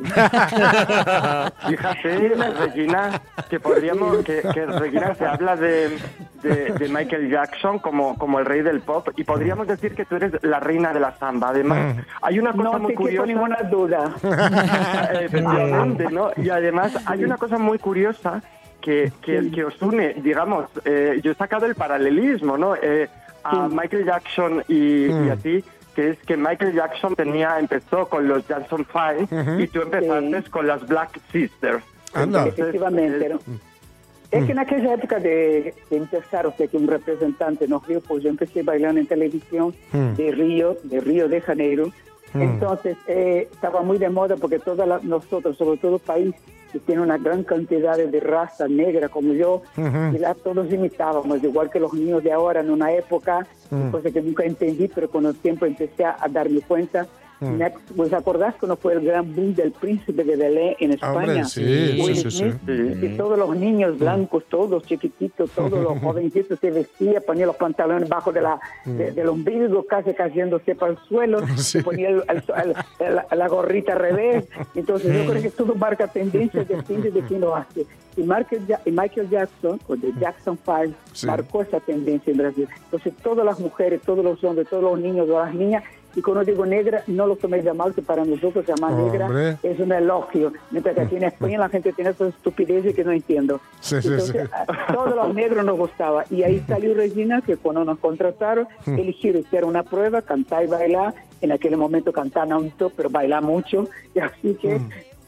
Fíjate, 1.66 2.28
Regina, 2.58 3.20
que 3.48 3.58
podríamos, 3.60 4.18
que, 4.24 4.42
que 4.54 4.66
Regina 4.66 5.14
se 5.16 5.26
habla 5.26 5.56
de, 5.56 5.98
de, 6.42 6.72
de 6.78 6.88
Michael 6.88 7.28
Jackson 7.30 7.78
como, 7.80 8.16
como 8.16 8.38
el 8.38 8.46
rey 8.46 8.62
del 8.62 8.80
pop 8.80 9.08
y 9.16 9.24
podríamos 9.24 9.66
decir 9.66 9.94
que 9.94 10.04
tú 10.04 10.16
eres 10.16 10.32
la 10.42 10.60
reina 10.60 10.92
de 10.92 11.00
la 11.00 11.16
samba. 11.18 11.48
Además, 11.48 11.96
hay 12.22 12.38
una 12.38 12.52
cosa 12.52 12.62
No 12.70 12.78
muy 12.78 12.88
te 12.92 12.94
curiosa. 12.94 13.26
ninguna 13.26 13.56
duda. 13.70 14.14
Efectivamente, 15.20 16.06
¿no? 16.10 16.30
Y 16.36 16.48
además 16.50 16.96
hay 17.06 17.24
una 17.24 17.36
cosa 17.36 17.58
muy 17.58 17.78
curiosa 17.78 18.40
que, 18.80 19.12
que, 19.22 19.50
que 19.50 19.64
os 19.64 19.80
une, 19.82 20.14
digamos, 20.14 20.66
eh, 20.84 21.20
yo 21.22 21.32
he 21.32 21.34
sacado 21.34 21.66
el 21.66 21.74
paralelismo, 21.74 22.56
¿no? 22.56 22.74
Eh, 22.76 23.08
a 23.42 23.68
Michael 23.68 24.04
Jackson 24.04 24.62
y, 24.68 25.06
y 25.06 25.28
a 25.30 25.36
ti, 25.36 25.64
que 25.94 26.10
es 26.10 26.18
que 26.18 26.36
Michael 26.36 26.74
Jackson 26.74 27.14
tenía, 27.16 27.58
empezó 27.58 28.06
con 28.06 28.28
los 28.28 28.46
Jackson 28.46 28.84
Five 28.86 29.62
y 29.62 29.66
tú 29.68 29.82
empezaste 29.82 30.50
con 30.50 30.66
las 30.66 30.86
Black 30.86 31.18
Sisters. 31.32 31.82
Anda. 32.12 32.40
Entonces, 32.40 32.58
Efectivamente. 32.58 33.26
eh, 33.26 33.28
¿no? 33.30 33.40
Es 34.30 34.44
que 34.44 34.54
naquela 34.54 34.94
época 34.94 35.18
de, 35.18 35.74
empezar, 35.90 36.46
o 36.46 36.54
sea, 36.56 36.68
que 36.68 36.76
un 36.76 36.86
representante 36.86 37.66
nos 37.66 37.84
Río, 37.86 38.00
pues 38.00 38.22
yo 38.22 38.30
empecé 38.30 38.62
bailando 38.62 39.00
en 39.00 39.06
televisión 39.06 39.74
de 39.92 40.30
Río, 40.30 40.76
de 40.84 41.00
Río 41.00 41.28
de 41.28 41.40
Janeiro. 41.40 41.90
Entonces, 42.34 42.96
eh, 43.06 43.48
estaba 43.50 43.82
muy 43.82 43.98
de 43.98 44.08
moda 44.08 44.36
porque 44.36 44.58
todos 44.58 45.02
nosotros, 45.02 45.56
sobre 45.56 45.78
todo 45.78 45.98
país 45.98 46.34
que 46.72 46.78
tiene 46.78 47.02
una 47.02 47.18
gran 47.18 47.42
cantidad 47.42 47.96
de 47.96 48.20
raza 48.20 48.68
negra 48.68 49.08
como 49.08 49.32
yo, 49.32 49.62
y 49.76 50.18
la, 50.18 50.34
todos 50.34 50.72
imitábamos, 50.72 51.42
igual 51.42 51.68
que 51.68 51.80
los 51.80 51.92
niños 51.92 52.22
de 52.22 52.32
ahora 52.32 52.60
en 52.60 52.70
una 52.70 52.92
época, 52.92 53.46
cosa 53.90 54.10
que 54.10 54.22
nunca 54.22 54.44
entendí, 54.44 54.86
pero 54.86 55.10
con 55.10 55.26
el 55.26 55.34
tiempo 55.34 55.66
empecé 55.66 56.04
a, 56.04 56.16
a 56.20 56.28
darme 56.28 56.60
cuenta. 56.60 57.08
Me- 57.40 57.72
¿Vos 57.94 58.12
acordás 58.12 58.54
cuando 58.56 58.76
fue 58.76 58.92
el 58.92 59.00
gran 59.04 59.34
boom 59.34 59.54
del 59.54 59.72
príncipe 59.72 60.24
de 60.24 60.36
Belén 60.36 60.76
en 60.78 60.92
España? 60.92 61.16
Hombre, 61.18 61.44
sí, 61.46 62.02
sí, 62.02 62.14
sí, 62.16 62.30
sí. 62.30 62.38
Smith, 62.50 63.02
y 63.02 63.16
todos 63.16 63.38
los 63.38 63.56
niños 63.56 63.98
blancos, 63.98 64.44
todos 64.50 64.82
chiquititos, 64.84 65.50
todos 65.52 65.70
los 65.82 65.98
jovencitos 66.02 66.58
se 66.60 66.70
vestían, 66.70 67.22
ponían 67.26 67.46
los 67.46 67.56
pantalones 67.56 68.08
bajo 68.08 68.30
de 68.32 68.42
la, 68.42 68.60
de- 68.84 69.12
del 69.12 69.28
ombligo, 69.28 69.84
casi 69.86 70.12
cayéndose 70.12 70.74
para 70.74 70.92
el 70.92 70.98
suelo, 71.08 71.40
Sí. 71.56 71.62
se 71.78 71.82
ponía 71.82 72.10
el- 72.10 72.24
el- 72.28 72.74
el- 73.06 73.14
la, 73.16 73.26
la 73.34 73.48
gorrita 73.48 73.94
al 73.94 74.00
revés. 74.00 74.44
Entonces 74.74 75.12
yo 75.24 75.30
creo 75.30 75.42
que 75.42 75.50
todo 75.50 75.74
marca 75.74 76.06
tendencia, 76.08 76.62
depende 76.64 77.10
de 77.10 77.20
quién 77.22 77.40
lo 77.40 77.56
hace. 77.56 77.86
Y 78.16 78.22
Michael, 78.22 78.62
y 78.84 78.90
Michael 78.90 79.30
Jackson, 79.30 79.80
o 79.88 79.96
de 79.96 80.12
Jackson 80.20 80.58
5, 80.64 80.94
Sí. 81.12 81.26
marcó 81.26 81.62
esa 81.62 81.80
tendencia 81.80 82.30
en 82.32 82.36
Brasil. 82.38 82.68
Entonces 82.84 83.14
todas 83.22 83.46
las 83.46 83.58
mujeres, 83.60 84.02
todos 84.02 84.22
los 84.24 84.42
hombres, 84.44 84.68
todos 84.68 84.82
los 84.82 85.00
niños, 85.00 85.26
todas 85.26 85.46
las 85.46 85.54
niñas, 85.54 85.84
y 86.14 86.22
cuando 86.22 86.44
digo 86.44 86.66
negra, 86.66 87.02
no 87.06 87.26
lo 87.26 87.36
toméis 87.36 87.66
a 87.66 87.74
mal, 87.74 87.94
que 87.94 88.02
para 88.02 88.24
nosotros 88.24 88.66
llamar 88.66 88.92
Hombre. 88.92 89.18
negra 89.18 89.58
es 89.62 89.78
un 89.78 89.92
elogio. 89.92 90.52
Mientras 90.70 90.94
que 90.94 91.00
aquí 91.02 91.16
en 91.16 91.24
España 91.24 91.58
la 91.58 91.68
gente 91.68 91.92
tiene 91.92 92.10
esas 92.10 92.34
estupideces 92.34 92.94
que 92.94 93.04
no 93.04 93.12
entiendo. 93.12 93.60
Sí, 93.80 94.00
sí, 94.02 94.08
Entonces, 94.08 94.48
sí. 94.48 94.64
a 94.66 94.92
todos 94.92 95.14
los 95.14 95.34
negros 95.34 95.64
nos 95.64 95.78
gustaba. 95.78 96.24
Y 96.30 96.42
ahí 96.42 96.62
salió 96.66 96.94
Regina, 96.94 97.42
que 97.42 97.56
cuando 97.56 97.84
nos 97.84 97.98
contrataron, 97.98 98.66
eligieron 98.86 99.44
hacer 99.46 99.64
una 99.64 99.82
prueba, 99.82 100.22
cantar 100.22 100.64
y 100.64 100.66
bailar. 100.66 101.14
En 101.40 101.52
aquel 101.52 101.76
momento 101.76 102.12
cantar 102.12 102.48
no 102.48 102.60
mucho, 102.60 102.90
pero 102.90 103.08
bailar 103.08 103.42
mucho. 103.42 103.88
Y 104.14 104.18
así 104.18 104.54
que 104.60 104.80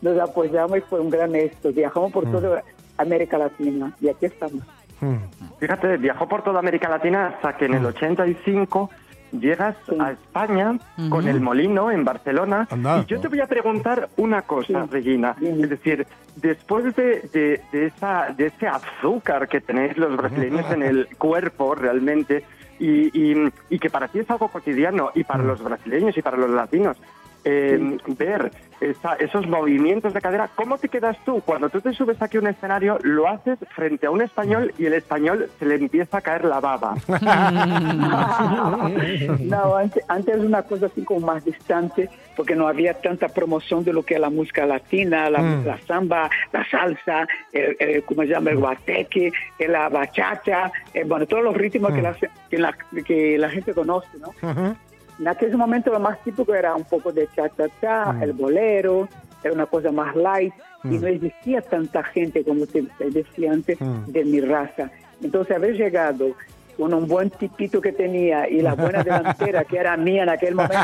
nos 0.02 0.18
apoyamos 0.18 0.78
y 0.78 0.80
fue 0.82 1.00
un 1.00 1.10
gran 1.10 1.34
éxito. 1.34 1.72
Viajamos 1.72 2.12
por 2.12 2.30
toda 2.30 2.62
América 2.98 3.38
Latina 3.38 3.94
y 4.00 4.08
aquí 4.08 4.26
estamos. 4.26 4.62
Fíjate, 5.58 5.96
viajó 5.96 6.28
por 6.28 6.42
toda 6.44 6.58
América 6.60 6.88
Latina 6.88 7.28
hasta 7.28 7.56
que 7.56 7.64
en 7.64 7.74
el 7.74 7.86
85 7.86 8.90
llegas 9.32 9.76
Sí. 9.88 9.96
a 10.00 10.12
España 10.12 10.78
con 11.08 11.26
el 11.26 11.40
molino 11.40 11.90
en 11.90 12.04
Barcelona. 12.04 12.68
Y 12.70 13.06
yo 13.06 13.20
te 13.20 13.28
voy 13.28 13.40
a 13.40 13.46
preguntar 13.46 14.08
una 14.16 14.42
cosa, 14.42 14.84
Sí. 14.84 14.90
Regina. 14.90 15.34
Es 15.40 15.68
decir, 15.70 16.06
después 16.36 16.94
de, 16.96 17.28
de, 17.32 17.60
de 17.72 17.86
esa, 17.86 18.28
de 18.36 18.46
ese 18.46 18.66
azúcar 18.68 19.48
que 19.48 19.60
tenéis 19.60 19.96
los 19.96 20.16
brasileños 20.16 20.70
en 20.70 20.82
el 20.82 21.08
cuerpo 21.18 21.74
realmente, 21.74 22.44
y, 22.78 23.16
y- 23.18 23.52
y 23.70 23.78
que 23.78 23.90
para 23.90 24.08
ti 24.08 24.18
es 24.20 24.30
algo 24.30 24.48
cotidiano, 24.48 25.10
y 25.14 25.24
para 25.24 25.42
los 25.44 25.62
brasileños 25.62 26.16
y 26.16 26.22
para 26.22 26.36
los 26.36 26.50
latinos, 26.50 26.96
eh, 27.44 27.98
ver 28.18 28.50
esa- 28.80 29.14
esos 29.14 29.46
movimientos 29.46 30.12
de 30.14 30.20
cadera, 30.20 30.48
¿cómo 30.56 30.76
te 30.78 30.88
quedas 30.88 31.16
tú? 31.24 31.40
Cuando 31.44 31.68
tú 31.70 31.80
te 31.80 31.92
subes 31.92 32.20
aquí 32.20 32.36
a 32.36 32.40
un 32.40 32.48
escenario, 32.48 32.98
lo 33.02 33.28
haces 33.28 33.58
frente 33.74 34.06
a 34.06 34.10
un 34.10 34.22
español 34.22 34.72
y 34.78 34.86
el 34.86 34.94
español 34.94 35.48
se 35.58 35.66
le 35.66 35.76
empieza 35.76 36.18
a 36.18 36.20
caer 36.20 36.44
la 36.44 36.60
baba. 36.60 36.94
No, 39.40 39.76
antes, 39.76 40.04
antes 40.08 40.34
era 40.34 40.42
una 40.44 40.62
cosa 40.62 40.86
así 40.86 41.02
como 41.04 41.26
más 41.26 41.44
distante, 41.44 42.08
porque 42.36 42.54
no 42.56 42.66
había 42.68 42.94
tanta 42.94 43.28
promoción 43.28 43.84
de 43.84 43.92
lo 43.92 44.02
que 44.02 44.14
es 44.14 44.20
la 44.20 44.30
música 44.30 44.66
latina, 44.66 45.28
la, 45.30 45.40
la 45.64 45.78
samba, 45.86 46.30
la 46.52 46.68
salsa, 46.70 47.26
el, 47.52 47.76
el- 47.78 48.02
¿cómo 48.04 48.22
se 48.22 48.28
llama? 48.28 48.50
El 48.50 48.58
guateque, 48.58 49.32
eh, 49.58 49.68
la 49.68 49.88
bachata, 49.88 50.72
eh, 50.94 51.04
bueno, 51.04 51.26
todos 51.26 51.44
los 51.44 51.56
ritmos 51.56 51.92
que, 51.92 52.02
la, 52.02 52.14
que, 52.50 52.58
la, 52.58 52.74
que 53.04 53.38
la 53.38 53.50
gente 53.50 53.72
conoce, 53.74 54.08
¿no? 54.18 54.32
En 55.18 55.28
aquel 55.28 55.56
momento 55.56 55.90
lo 55.92 56.00
más 56.00 56.18
típico 56.22 56.54
era 56.54 56.74
un 56.74 56.84
poco 56.84 57.12
de 57.12 57.28
cha-cha-cha, 57.34 58.18
el 58.22 58.32
bolero, 58.32 59.08
era 59.42 59.54
una 59.54 59.66
cosa 59.66 59.90
más 59.90 60.14
light 60.16 60.54
y 60.84 60.98
no 60.98 61.06
existía 61.06 61.60
tanta 61.60 62.02
gente 62.02 62.44
como 62.44 62.66
te, 62.66 62.86
decía 63.10 63.52
antes 63.52 63.78
de 64.06 64.24
mi 64.24 64.40
raza. 64.40 64.90
Entonces 65.22 65.56
haber 65.56 65.74
llegado 65.76 66.34
con 66.76 66.94
un 66.94 67.06
buen 67.06 67.30
tipito 67.30 67.80
que 67.80 67.92
tenía 67.92 68.48
y 68.48 68.60
la 68.62 68.74
buena 68.74 69.02
delantera 69.02 69.64
que 69.64 69.76
era 69.76 69.96
mía 69.96 70.22
en 70.22 70.30
aquel 70.30 70.54
momento, 70.54 70.74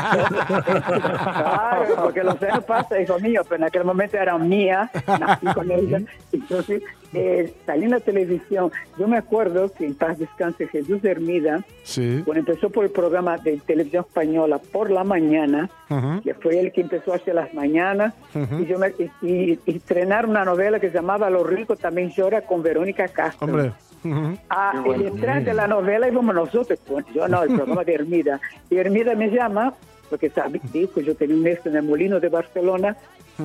claro, 0.83 1.95
porque 2.03 2.23
los 2.23 2.41
años 2.43 2.63
pasan, 2.63 3.01
hijo 3.01 3.19
mío, 3.19 3.41
pero 3.43 3.55
en 3.57 3.63
aquel 3.63 3.83
momento 3.83 4.17
era 4.17 4.37
mía, 4.37 4.89
nací 5.07 5.47
con 5.47 5.71
ella. 5.71 5.99
Entonces 6.31 6.83
eh, 7.13 7.53
salí 7.65 7.85
en 7.85 7.91
la 7.91 7.99
televisión. 7.99 8.71
Yo 8.97 9.07
me 9.07 9.17
acuerdo 9.17 9.71
que 9.73 9.85
en 9.85 9.95
paz 9.95 10.19
descanse 10.19 10.67
Jesús 10.67 11.03
Hermida, 11.03 11.65
Sí. 11.83 12.21
cuando 12.25 12.39
empezó 12.51 12.69
por 12.69 12.85
el 12.85 12.91
programa 12.91 13.37
de 13.37 13.57
televisión 13.65 14.05
española 14.07 14.59
por 14.71 14.91
la 14.91 15.03
mañana, 15.03 15.69
Ujú. 15.89 16.21
que 16.21 16.33
fue 16.35 16.59
el 16.59 16.71
que 16.71 16.81
empezó 16.81 17.13
a 17.13 17.15
hacer 17.15 17.35
las 17.35 17.53
mañanas, 17.53 18.13
y 18.59 18.65
yo 18.65 18.77
me, 18.77 18.89
y, 18.99 19.27
y- 19.27 19.59
y 19.65 19.75
estrenar 19.77 20.25
una 20.27 20.45
novela 20.45 20.79
que 20.79 20.89
se 20.89 20.95
llamaba 20.95 21.29
Los 21.29 21.47
ricos 21.47 21.79
también 21.79 22.11
llora 22.11 22.41
con 22.41 22.61
Verónica 22.61 23.07
Castro. 23.07 23.47
Hombre. 23.47 23.71
Ujú. 24.03 24.37
Ah, 24.49 24.81
y 24.97 25.03
detrás 25.03 25.43
de 25.43 25.53
la 25.53 25.67
novela 25.67 26.07
íbamos 26.07 26.33
nosotros, 26.33 26.79
pues, 26.87 27.05
yo 27.13 27.27
no, 27.27 27.43
el 27.43 27.53
programa 27.53 27.83
de 27.83 27.95
Hermida. 27.95 28.39
Y 28.69 28.77
Hermida 28.77 29.13
me 29.15 29.29
llama, 29.29 29.73
porque 30.09 30.29
sabe, 30.29 30.61
dijo, 30.71 31.01
yo 31.01 31.15
tenía 31.15 31.35
un 31.35 31.45
esto 31.47 31.67
en 31.69 31.75
el 31.75 31.83
Molino 31.83 32.19
de 32.19 32.29
Barcelona, 32.29 32.95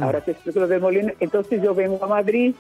ahora 0.01 0.21
te 0.21 0.31
explico 0.33 0.61
lo 0.61 0.69
del 0.69 0.81
Molino. 0.81 1.13
Entonces 1.21 1.61
yo 1.63 1.75
vengo 1.75 2.03
a 2.05 2.09
Madrid 2.09 2.55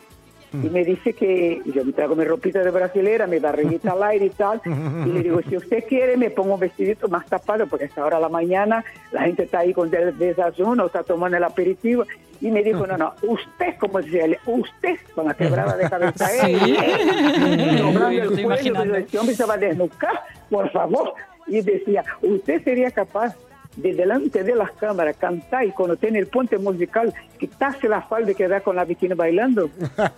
y 0.62 0.68
me 0.70 0.84
dice 0.84 1.12
que 1.12 1.60
yo 1.66 1.84
me 1.84 1.92
traigo 1.92 2.14
mi 2.14 2.24
ropita 2.24 2.62
de 2.62 2.70
brasilera, 2.70 3.26
mi 3.26 3.38
barriguita 3.38 3.92
al 3.92 4.02
aire 4.04 4.26
y 4.26 4.30
tal. 4.30 4.60
Y 4.64 5.08
le 5.10 5.22
digo, 5.22 5.40
si 5.48 5.56
usted 5.56 5.84
quiere, 5.88 6.16
me 6.16 6.30
pongo 6.30 6.54
un 6.54 6.60
vestidito 6.60 7.08
más 7.08 7.26
tapado, 7.26 7.66
porque 7.66 7.86
hasta 7.86 8.02
ahora 8.02 8.18
a 8.18 8.20
la 8.20 8.28
mañana 8.28 8.84
la 9.12 9.22
gente 9.22 9.44
está 9.44 9.60
ahí 9.60 9.72
con 9.72 9.94
el 9.94 10.16
desayuno, 10.18 10.86
está 10.86 11.02
tomando 11.02 11.36
el 11.36 11.44
aperitivo. 11.44 12.04
Y 12.40 12.50
me 12.50 12.62
dijo, 12.62 12.86
no, 12.86 12.96
no, 12.96 13.14
usted, 13.22 13.76
como 13.78 14.00
decía 14.00 14.26
usted, 14.46 14.96
con 15.14 15.26
la 15.26 15.34
quebrada 15.34 15.76
de 15.76 15.88
cabeza, 15.88 16.46
él, 16.46 16.76
él, 16.76 17.78
doblando 17.78 18.22
el 18.22 18.44
cuello, 18.44 18.94
este 18.96 19.18
hombre 19.18 19.34
se 19.34 19.44
va 19.44 19.54
a 19.54 19.58
desnucar, 19.58 20.20
por 20.50 20.70
favor. 20.70 21.14
Y 21.46 21.60
decía, 21.60 22.04
usted 22.22 22.62
sería 22.64 22.90
capaz 22.90 23.36
de 23.76 23.94
delante 23.94 24.44
de 24.44 24.54
las 24.54 24.70
cámaras, 24.72 25.16
cantar 25.16 25.64
y 25.64 25.72
cuando 25.72 25.96
tiene 25.96 26.18
el 26.18 26.26
puente 26.26 26.58
musical, 26.58 27.12
quitarse 27.38 27.88
la 27.88 28.02
falda 28.02 28.30
y 28.32 28.34
quedar 28.34 28.62
con 28.62 28.76
la 28.76 28.84
bikini 28.84 29.14
bailando. 29.14 29.70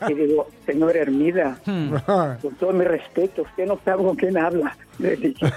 Y 0.08 0.14
digo, 0.14 0.48
señor 0.66 0.96
Hermida, 0.96 1.58
con 1.64 2.54
todo 2.58 2.72
mi 2.72 2.84
respeto, 2.84 3.42
usted 3.42 3.66
no 3.66 3.78
sabe 3.84 4.04
con 4.04 4.16
quién 4.16 4.36
habla. 4.38 4.76
Le 4.98 5.16
dije. 5.16 5.46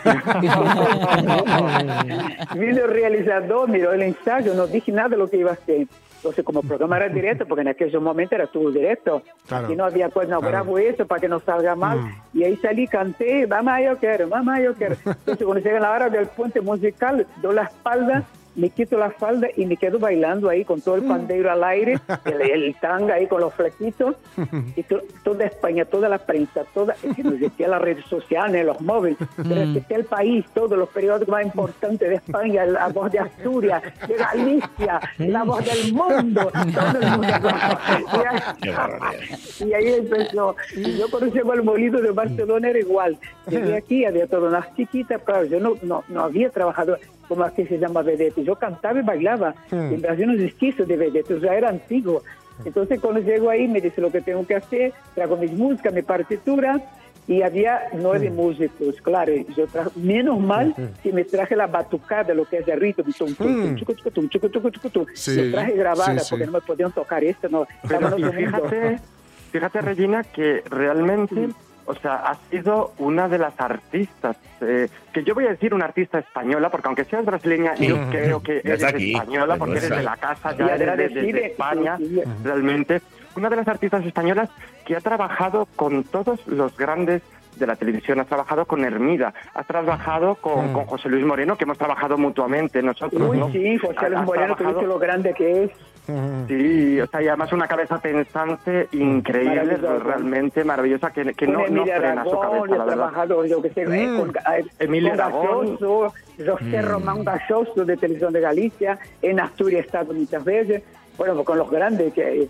Vino 2.55 2.85
el 2.85 2.89
realizador, 2.89 3.69
miró 3.69 3.93
el 3.93 4.01
ensayo, 4.01 4.53
no 4.53 4.67
dije 4.67 4.91
nada 4.91 5.09
de 5.09 5.17
lo 5.17 5.29
que 5.29 5.37
iba 5.37 5.51
a 5.51 5.53
hacer. 5.53 5.87
Entonces, 6.19 6.43
como 6.43 6.61
programa 6.61 6.97
era 6.97 7.07
directo, 7.07 7.45
porque 7.47 7.61
en 7.61 7.69
aquel 7.69 7.97
momento 8.01 8.35
era 8.35 8.45
todo 8.47 8.69
directo, 8.71 9.21
Claro. 9.47 9.71
y 9.71 9.75
no 9.77 9.85
había 9.85 10.09
pues, 10.09 10.27
no 10.27 10.39
Claro. 10.39 10.51
grabo 10.51 10.77
eso 10.77 11.07
para 11.07 11.21
que 11.21 11.29
no 11.29 11.39
salga 11.39 11.75
mal. 11.75 11.99
Y 12.33 12.43
ahí 12.43 12.57
salí, 12.57 12.87
canté, 12.87 13.47
mamá, 13.47 13.81
yo 13.81 13.97
quiero, 13.97 14.27
mamá, 14.27 14.59
yo 14.59 14.73
quiero. 14.73 14.95
Entonces, 15.05 15.45
cuando 15.45 15.63
llega 15.63 15.79
la 15.79 15.91
hora 15.91 16.09
del 16.09 16.27
puente 16.27 16.59
musical, 16.59 17.25
doy 17.41 17.55
la 17.55 17.63
espalda, 17.63 18.23
me 18.59 18.69
quito 18.69 18.97
la 18.97 19.09
falda 19.11 19.47
y 19.55 19.65
me 19.65 19.77
quedo 19.77 19.97
bailando 19.99 20.49
ahí 20.49 20.63
con 20.65 20.81
todo 20.81 20.95
el 20.95 21.03
pandeiro 21.03 21.51
al 21.51 21.63
aire, 21.63 21.97
el, 22.25 22.41
el 22.41 22.75
tanga 22.79 23.15
ahí 23.15 23.27
con 23.27 23.41
los 23.41 23.53
flequitos, 23.53 24.15
y 24.75 24.83
to- 24.83 25.01
toda 25.23 25.45
España, 25.45 25.85
toda 25.85 26.09
la 26.09 26.17
prensa, 26.19 26.63
toda, 26.73 26.93
que 27.15 27.23
no 27.23 27.31
existía 27.33 27.67
las 27.67 27.81
redes 27.81 28.05
sociales, 28.05 28.65
los 28.65 28.79
móviles, 28.81 29.17
pero 29.37 29.61
existía 29.61 29.97
el 29.97 30.05
país, 30.05 30.45
todos 30.53 30.77
los 30.77 30.89
periódicos 30.89 31.29
más 31.29 31.45
importantes 31.45 32.09
de 32.09 32.15
España, 32.15 32.65
la 32.65 32.87
voz 32.89 33.11
de 33.11 33.19
Asturias, 33.19 33.81
de 34.07 34.15
Galicia, 34.15 34.99
la 35.17 35.43
voz 35.43 35.63
del 35.65 35.93
mundo, 35.93 36.51
todo 36.51 36.99
el 37.01 37.09
mundo. 37.11 37.27
Y 38.59 39.67
ahí- 39.69 39.69
y 39.69 39.73
ahí 39.73 39.93
empezó. 39.95 40.55
Y 40.75 40.97
yo 40.97 41.09
cuando 41.09 41.33
llego 41.33 41.51
al 41.51 41.63
molino 41.63 41.99
de 42.01 42.11
Barcelona 42.11 42.69
era 42.69 42.79
igual. 42.79 43.17
Llegué 43.47 43.75
aquí, 43.77 44.05
había 44.05 44.27
todas 44.27 44.49
unas 44.51 44.75
chiquitas, 44.75 45.21
claro, 45.23 45.45
yo 45.45 45.59
no, 45.59 45.75
no, 45.81 46.03
no 46.09 46.21
había 46.23 46.49
trabajado 46.49 46.97
como 47.29 47.43
aquí 47.45 47.63
se 47.65 47.77
llama 47.79 48.01
vedette. 48.01 48.43
Yo 48.43 48.55
cantaba 48.57 48.99
y 48.99 49.03
bailaba. 49.03 49.55
En 49.71 50.01
Brasil 50.01 50.27
no 50.27 50.33
existía 50.33 50.71
eso 50.71 50.83
de 50.85 50.97
vedette, 50.97 51.39
ya 51.39 51.53
era 51.55 51.69
antiguo. 51.69 52.21
Entonces 52.65 52.99
cuando 52.99 53.21
llego 53.21 53.49
ahí 53.49 53.69
me 53.69 53.79
dice 53.79 54.01
lo 54.01 54.11
que 54.11 54.19
tengo 54.19 54.45
que 54.45 54.55
hacer, 54.55 54.91
trago 55.15 55.37
mis 55.37 55.53
músicas, 55.53 55.93
mi 55.93 56.01
partitura, 56.01 56.81
y 57.27 57.41
había 57.43 57.83
nueve 57.93 58.31
músicos, 58.31 58.95
claro, 59.03 59.31
yo 59.55 59.67
tra- 59.67 59.91
menos 59.95 60.39
mal 60.39 60.73
que 61.03 61.13
me 61.13 61.23
traje 61.23 61.55
la 61.55 61.67
batucada, 61.67 62.33
lo 62.33 62.43
que 62.45 62.57
es 62.57 62.67
el 62.67 62.79
ritmo, 62.79 63.03
tum, 63.15 63.35
tum, 63.35 63.35
tum, 63.61 63.75
chucu, 63.75 63.93
chucu, 63.93 64.09
tum, 64.11 64.29
chucu, 64.29 64.49
chucu, 64.49 64.69
chucu, 64.71 64.89
tum. 64.89 65.05
Sí, 65.13 65.35
Yo 65.35 65.51
traje 65.51 65.73
grabada 65.73 66.17
sí, 66.19 66.25
sí. 66.25 66.29
porque 66.31 66.45
no 66.47 66.51
me 66.53 66.61
podían 66.61 66.91
tocar 66.91 67.23
esto, 67.23 67.47
no. 67.47 67.67
Pero 67.87 68.09
fíjate, 68.31 68.99
fíjate, 69.51 69.81
Regina, 69.81 70.23
que 70.23 70.63
realmente, 70.71 71.49
o 71.89 71.95
sea, 71.95 72.17
ha 72.17 72.35
sido 72.51 72.91
una 72.99 73.27
de 73.27 73.39
las 73.39 73.59
artistas, 73.59 74.37
eh, 74.61 74.87
que 75.11 75.23
yo 75.23 75.33
voy 75.33 75.47
a 75.47 75.49
decir 75.49 75.73
una 75.73 75.85
artista 75.85 76.19
española, 76.19 76.69
porque 76.69 76.87
aunque 76.87 77.03
seas 77.05 77.25
brasileña, 77.25 77.75
Sí. 77.75 77.87
yo 77.87 77.97
creo 78.11 78.43
que 78.43 78.61
Ya 78.63 78.73
eres 78.73 78.83
aquí, 78.83 79.11
española, 79.13 79.55
porque 79.57 79.77
eres 79.77 79.89
de 79.89 80.03
la 80.03 80.15
casa, 80.17 80.55
ya 80.55 80.65
eres 80.67 80.79
de, 80.79 80.85
de- 80.85 80.85
de 80.85 80.91
agradecida, 80.91 81.39
España, 81.39 81.97
realmente. 82.43 83.01
Una 83.35 83.49
de 83.49 83.55
las 83.55 83.67
artistas 83.67 84.05
españolas 84.05 84.49
que 84.85 84.95
ha 84.95 85.01
trabajado 85.01 85.67
con 85.75 86.03
todos 86.03 86.45
los 86.47 86.77
grandes 86.77 87.23
de 87.55 87.65
la 87.65 87.75
televisión, 87.75 88.19
has 88.19 88.27
trabajado 88.27 88.65
con 88.65 88.85
Hermida, 88.85 89.33
has 89.55 89.65
trabajado 89.65 90.35
con, 90.35 90.71
con 90.71 90.85
José 90.85 91.09
Luis 91.09 91.25
Moreno, 91.25 91.57
que 91.57 91.63
hemos 91.63 91.77
trabajado 91.79 92.19
mutuamente 92.19 92.83
nosotros, 92.83 93.29
Uy, 93.31 93.37
¿no? 93.39 93.51
sí, 93.51 93.77
José 93.79 94.09
Luis 94.11 94.21
Moreno, 94.25 94.55
que 94.55 94.63
trabajado- 94.63 94.79
viste 94.81 94.87
lo 94.87 94.99
grande 94.99 95.33
que 95.33 95.63
es. 95.63 95.71
Sí, 96.47 96.99
o 97.01 97.07
sea, 97.07 97.21
y 97.21 97.27
además 97.27 97.53
una 97.53 97.67
cabeza 97.67 97.99
pensante 97.99 98.87
increíble, 98.93 99.55
Maravillosa. 99.77 100.03
realmente 100.03 100.63
maravillosa, 100.63 101.11
que, 101.11 101.33
que 101.33 101.47
no, 101.47 101.67
no 101.67 101.83
frena 101.85 102.23
su 102.23 102.39
cabeza, 102.39 102.75
la 102.77 102.85
verdad. 102.85 103.27
yo 103.47 103.61
que 103.61 103.69
sé, 103.69 103.81
eh, 103.83 104.07
Mm. 104.07 104.17
con, 104.19 104.29
eh, 104.29 104.65
Emilia 104.79 105.13
Aragón. 105.13 105.77
José 105.77 106.81
Román 106.81 107.23
Gaxoso 107.23 107.85
de 107.85 107.97
Televisión 107.97 108.33
de 108.33 108.39
Galicia, 108.41 108.97
en 109.21 109.39
Asturias 109.39 109.83
he 109.83 109.85
estado 109.85 110.13
muchas 110.13 110.43
veces, 110.43 110.83
bueno, 111.17 111.43
con 111.43 111.57
los 111.57 111.69
grandes, 111.69 112.13
que 112.13 112.43
eh, 112.43 112.49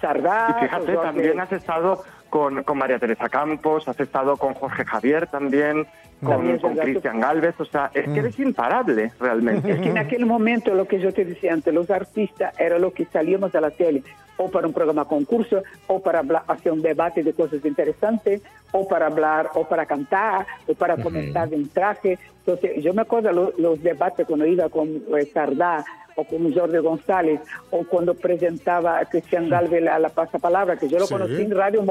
Sardá, 0.00 0.56
Y 0.58 0.62
fíjate, 0.64 0.94
también 0.96 1.38
has 1.40 1.52
estado 1.52 2.02
con, 2.30 2.62
con 2.62 2.78
María 2.78 2.98
Teresa 2.98 3.28
Campos, 3.28 3.86
has 3.88 3.98
estado 4.00 4.36
con 4.36 4.54
Jorge 4.54 4.84
Javier 4.84 5.26
también, 5.26 5.86
con, 6.22 6.30
También, 6.36 6.58
con. 6.58 6.76
Cristian 6.76 7.18
Galvez, 7.20 7.54
o 7.58 7.64
sea, 7.64 7.90
es 7.94 8.08
que 8.08 8.18
eres 8.20 8.38
imparable 8.38 9.10
realmente. 9.18 9.70
Es 9.72 9.80
que 9.80 9.88
en 9.88 9.98
aquel 9.98 10.26
momento, 10.26 10.74
lo 10.74 10.86
que 10.86 10.98
yo 11.00 11.12
te 11.12 11.24
decía 11.24 11.52
antes, 11.52 11.72
los 11.74 11.90
artistas 11.90 12.58
era 12.58 12.78
lo 12.78 12.92
que 12.92 13.06
salíamos 13.06 13.54
a 13.54 13.60
la 13.60 13.70
tele, 13.70 14.02
o 14.36 14.50
para 14.50 14.66
un 14.66 14.72
programa 14.72 15.04
concurso, 15.06 15.62
o 15.86 16.00
para 16.00 16.20
hablar, 16.20 16.42
hacer 16.46 16.72
un 16.72 16.82
debate 16.82 17.22
de 17.22 17.32
cosas 17.32 17.64
interesantes, 17.64 18.42
o 18.72 18.86
para 18.86 19.06
hablar, 19.06 19.50
o 19.54 19.64
para 19.66 19.86
cantar, 19.86 20.46
o 20.66 20.74
para 20.74 20.96
comentar 20.96 21.52
en 21.52 21.68
traje. 21.68 22.18
Entonces, 22.46 22.82
yo 22.82 22.92
me 22.94 23.02
acuerdo 23.02 23.32
lo- 23.32 23.52
los 23.58 23.82
debates 23.82 24.26
cuando 24.26 24.46
iba 24.46 24.68
con 24.68 24.88
eh, 24.88 25.24
Sardá, 25.32 25.84
o 26.16 26.24
con 26.24 26.52
Jorge 26.52 26.80
González, 26.80 27.40
o 27.70 27.84
cuando 27.84 28.14
presentaba 28.14 28.98
a 28.98 29.04
Cristian 29.06 29.48
Galvez 29.48 29.86
a 29.88 29.98
la 29.98 30.08
pasapalabra, 30.08 30.76
que 30.76 30.88
yo 30.88 30.98
lo 30.98 31.06
Sí. 31.06 31.14
conocí 31.14 31.40
en 31.40 31.50
Radio 31.54 31.82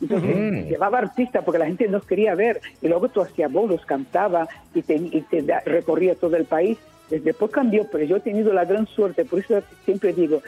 Entonces, 0.00 0.68
llevaba 0.68 0.98
artistas 0.98 1.42
porque 1.44 1.58
la 1.58 1.66
gente 1.66 1.86
nos 1.88 2.04
quería 2.04 2.34
ver. 2.34 2.60
Y 2.80 2.88
luego 2.88 3.08
tú 3.08 3.20
hacías 3.20 3.52
bolos, 3.52 3.84
cantaba 3.84 4.48
y 4.74 4.82
te, 4.82 4.94
y 4.96 5.20
te 5.30 5.42
da- 5.42 5.60
recorría 5.66 6.14
todo 6.14 6.36
el 6.36 6.44
país. 6.46 6.78
Después 7.10 7.50
cambió, 7.50 7.86
pero 7.90 8.04
yo 8.04 8.16
he 8.16 8.20
tenido 8.20 8.52
la 8.52 8.64
gran 8.64 8.86
suerte, 8.86 9.24
por 9.24 9.40
eso 9.40 9.60
siempre 9.84 10.12
digo, 10.12 10.40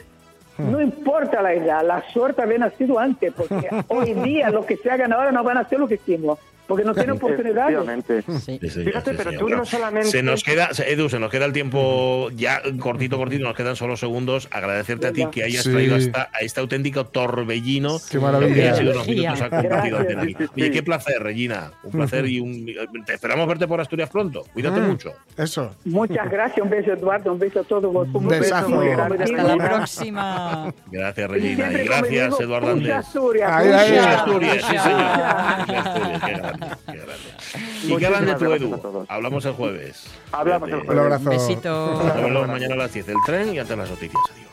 no 0.57 0.79
importa 0.79 1.41
la 1.41 1.53
edad, 1.53 1.85
la 1.85 2.01
suerte 2.13 2.41
haber 2.41 2.59
nacido 2.61 2.97
antes, 2.99 3.33
porque 3.33 3.67
hoy 3.89 4.13
día 4.13 4.49
los 4.49 4.65
que 4.65 4.77
se 4.77 4.89
hagan 4.89 5.11
ahora 5.11 5.31
no 5.33 5.43
van 5.43 5.57
a 5.57 5.61
hacer 5.61 5.77
lo 5.79 5.87
que 5.89 5.95
hicimos, 5.95 6.39
porque 6.67 6.83
no 6.83 6.93
tienen 6.93 7.11
oportunidades. 7.17 7.79
Sí. 8.43 8.59
Sí, 8.61 8.83
Fíjate, 8.83 9.11
sí, 9.11 9.17
pero 9.17 9.31
señor. 9.31 9.39
tú 9.39 9.49
no 9.49 9.65
solamente- 9.65 10.09
Se 10.09 10.23
nos 10.23 10.43
queda, 10.43 10.69
Edu, 10.85 11.09
se 11.09 11.19
nos 11.19 11.29
queda 11.31 11.45
el 11.45 11.53
tiempo 11.53 12.29
ya 12.35 12.61
cortito, 12.79 13.17
cortito, 13.17 13.43
nos 13.43 13.55
quedan 13.55 13.75
solo 13.75 13.97
segundos. 13.97 14.47
Agradecerte 14.51 15.07
a 15.07 15.11
ti 15.13 15.25
que 15.31 15.43
hayas 15.43 15.63
Sí. 15.63 15.71
traído 15.71 15.95
hasta 15.95 16.29
a 16.33 16.39
este 16.41 16.59
auténtico 16.59 17.05
torbellino. 17.05 17.97
Qué 18.09 18.19
maravilla. 18.19 18.53
Que 18.55 18.69
ha 18.69 18.75
sido 18.75 18.91
unos 18.93 19.07
minutos 19.07 19.41
ha 19.41 19.49
compartido. 19.49 19.99
Oye, 20.55 20.71
qué 20.71 20.83
placer, 20.83 21.21
Regina. 21.21 21.71
Un 21.83 21.91
placer 21.91 22.25
y 22.27 22.39
un. 22.39 22.65
Te 23.05 23.13
esperamos 23.13 23.47
verte 23.47 23.67
por 23.67 23.79
Asturias 23.81 24.09
pronto. 24.09 24.43
Cuídate 24.53 24.79
Mm. 24.79 24.87
mucho. 24.87 25.11
Eso. 25.37 25.75
Muchas 25.85 26.29
gracias, 26.29 26.63
un 26.63 26.69
beso 26.69 26.93
Eduardo, 26.93 27.33
un 27.33 27.39
beso 27.39 27.59
a 27.59 27.63
todos 27.63 27.91
vosotros. 27.93 28.21
Un 28.23 28.27
besazo. 28.29 28.69
Muy 28.69 28.87
Hasta 28.89 28.97
la 28.97 29.05
agradecido. 29.05 29.39
Hasta 29.41 29.55
la 29.55 29.69
próxima. 29.69 30.73
Gracias, 30.91 31.29
Y 31.29 31.31
Regina. 31.31 31.53
Y 31.71 31.73
como 31.73 31.85
gracias, 31.85 32.29
digo, 32.29 32.41
Eduardo 32.41 32.71
Andrés. 32.71 32.93
Asturias, 32.95 33.51
Ay, 33.53 33.67
ay, 33.71 33.91
ay. 33.91 33.97
Asturias, 33.97 34.53
sí, 34.69 34.77
señor. 34.77 35.01
Asturias, 35.01 36.21
qué 36.25 36.52
grande, 36.57 36.77
qué 36.85 36.97
grande. 36.97 37.83
Y 37.83 37.97
qué 37.97 38.09
grande 38.09 38.35
tú, 38.35 38.53
Edu. 38.53 39.05
Hablamos 39.09 39.45
el 39.45 39.53
jueves. 39.53 40.05
Hablamos 40.31 40.69
el 40.69 40.75
Cuídate. 40.85 40.91
Un 40.91 40.97
jueves. 40.97 41.13
abrazo. 41.21 41.29
Besito. 41.29 42.03
Nos 42.03 42.15
vemos 42.15 42.47
mañana 42.47 42.73
a 42.73 42.77
las 42.77 42.93
10 42.93 43.07
el 43.09 43.15
tren 43.25 43.53
y 43.53 43.59
antes 43.59 43.77
las 43.77 43.89
noticias. 43.89 44.21
Adiós. 44.33 44.49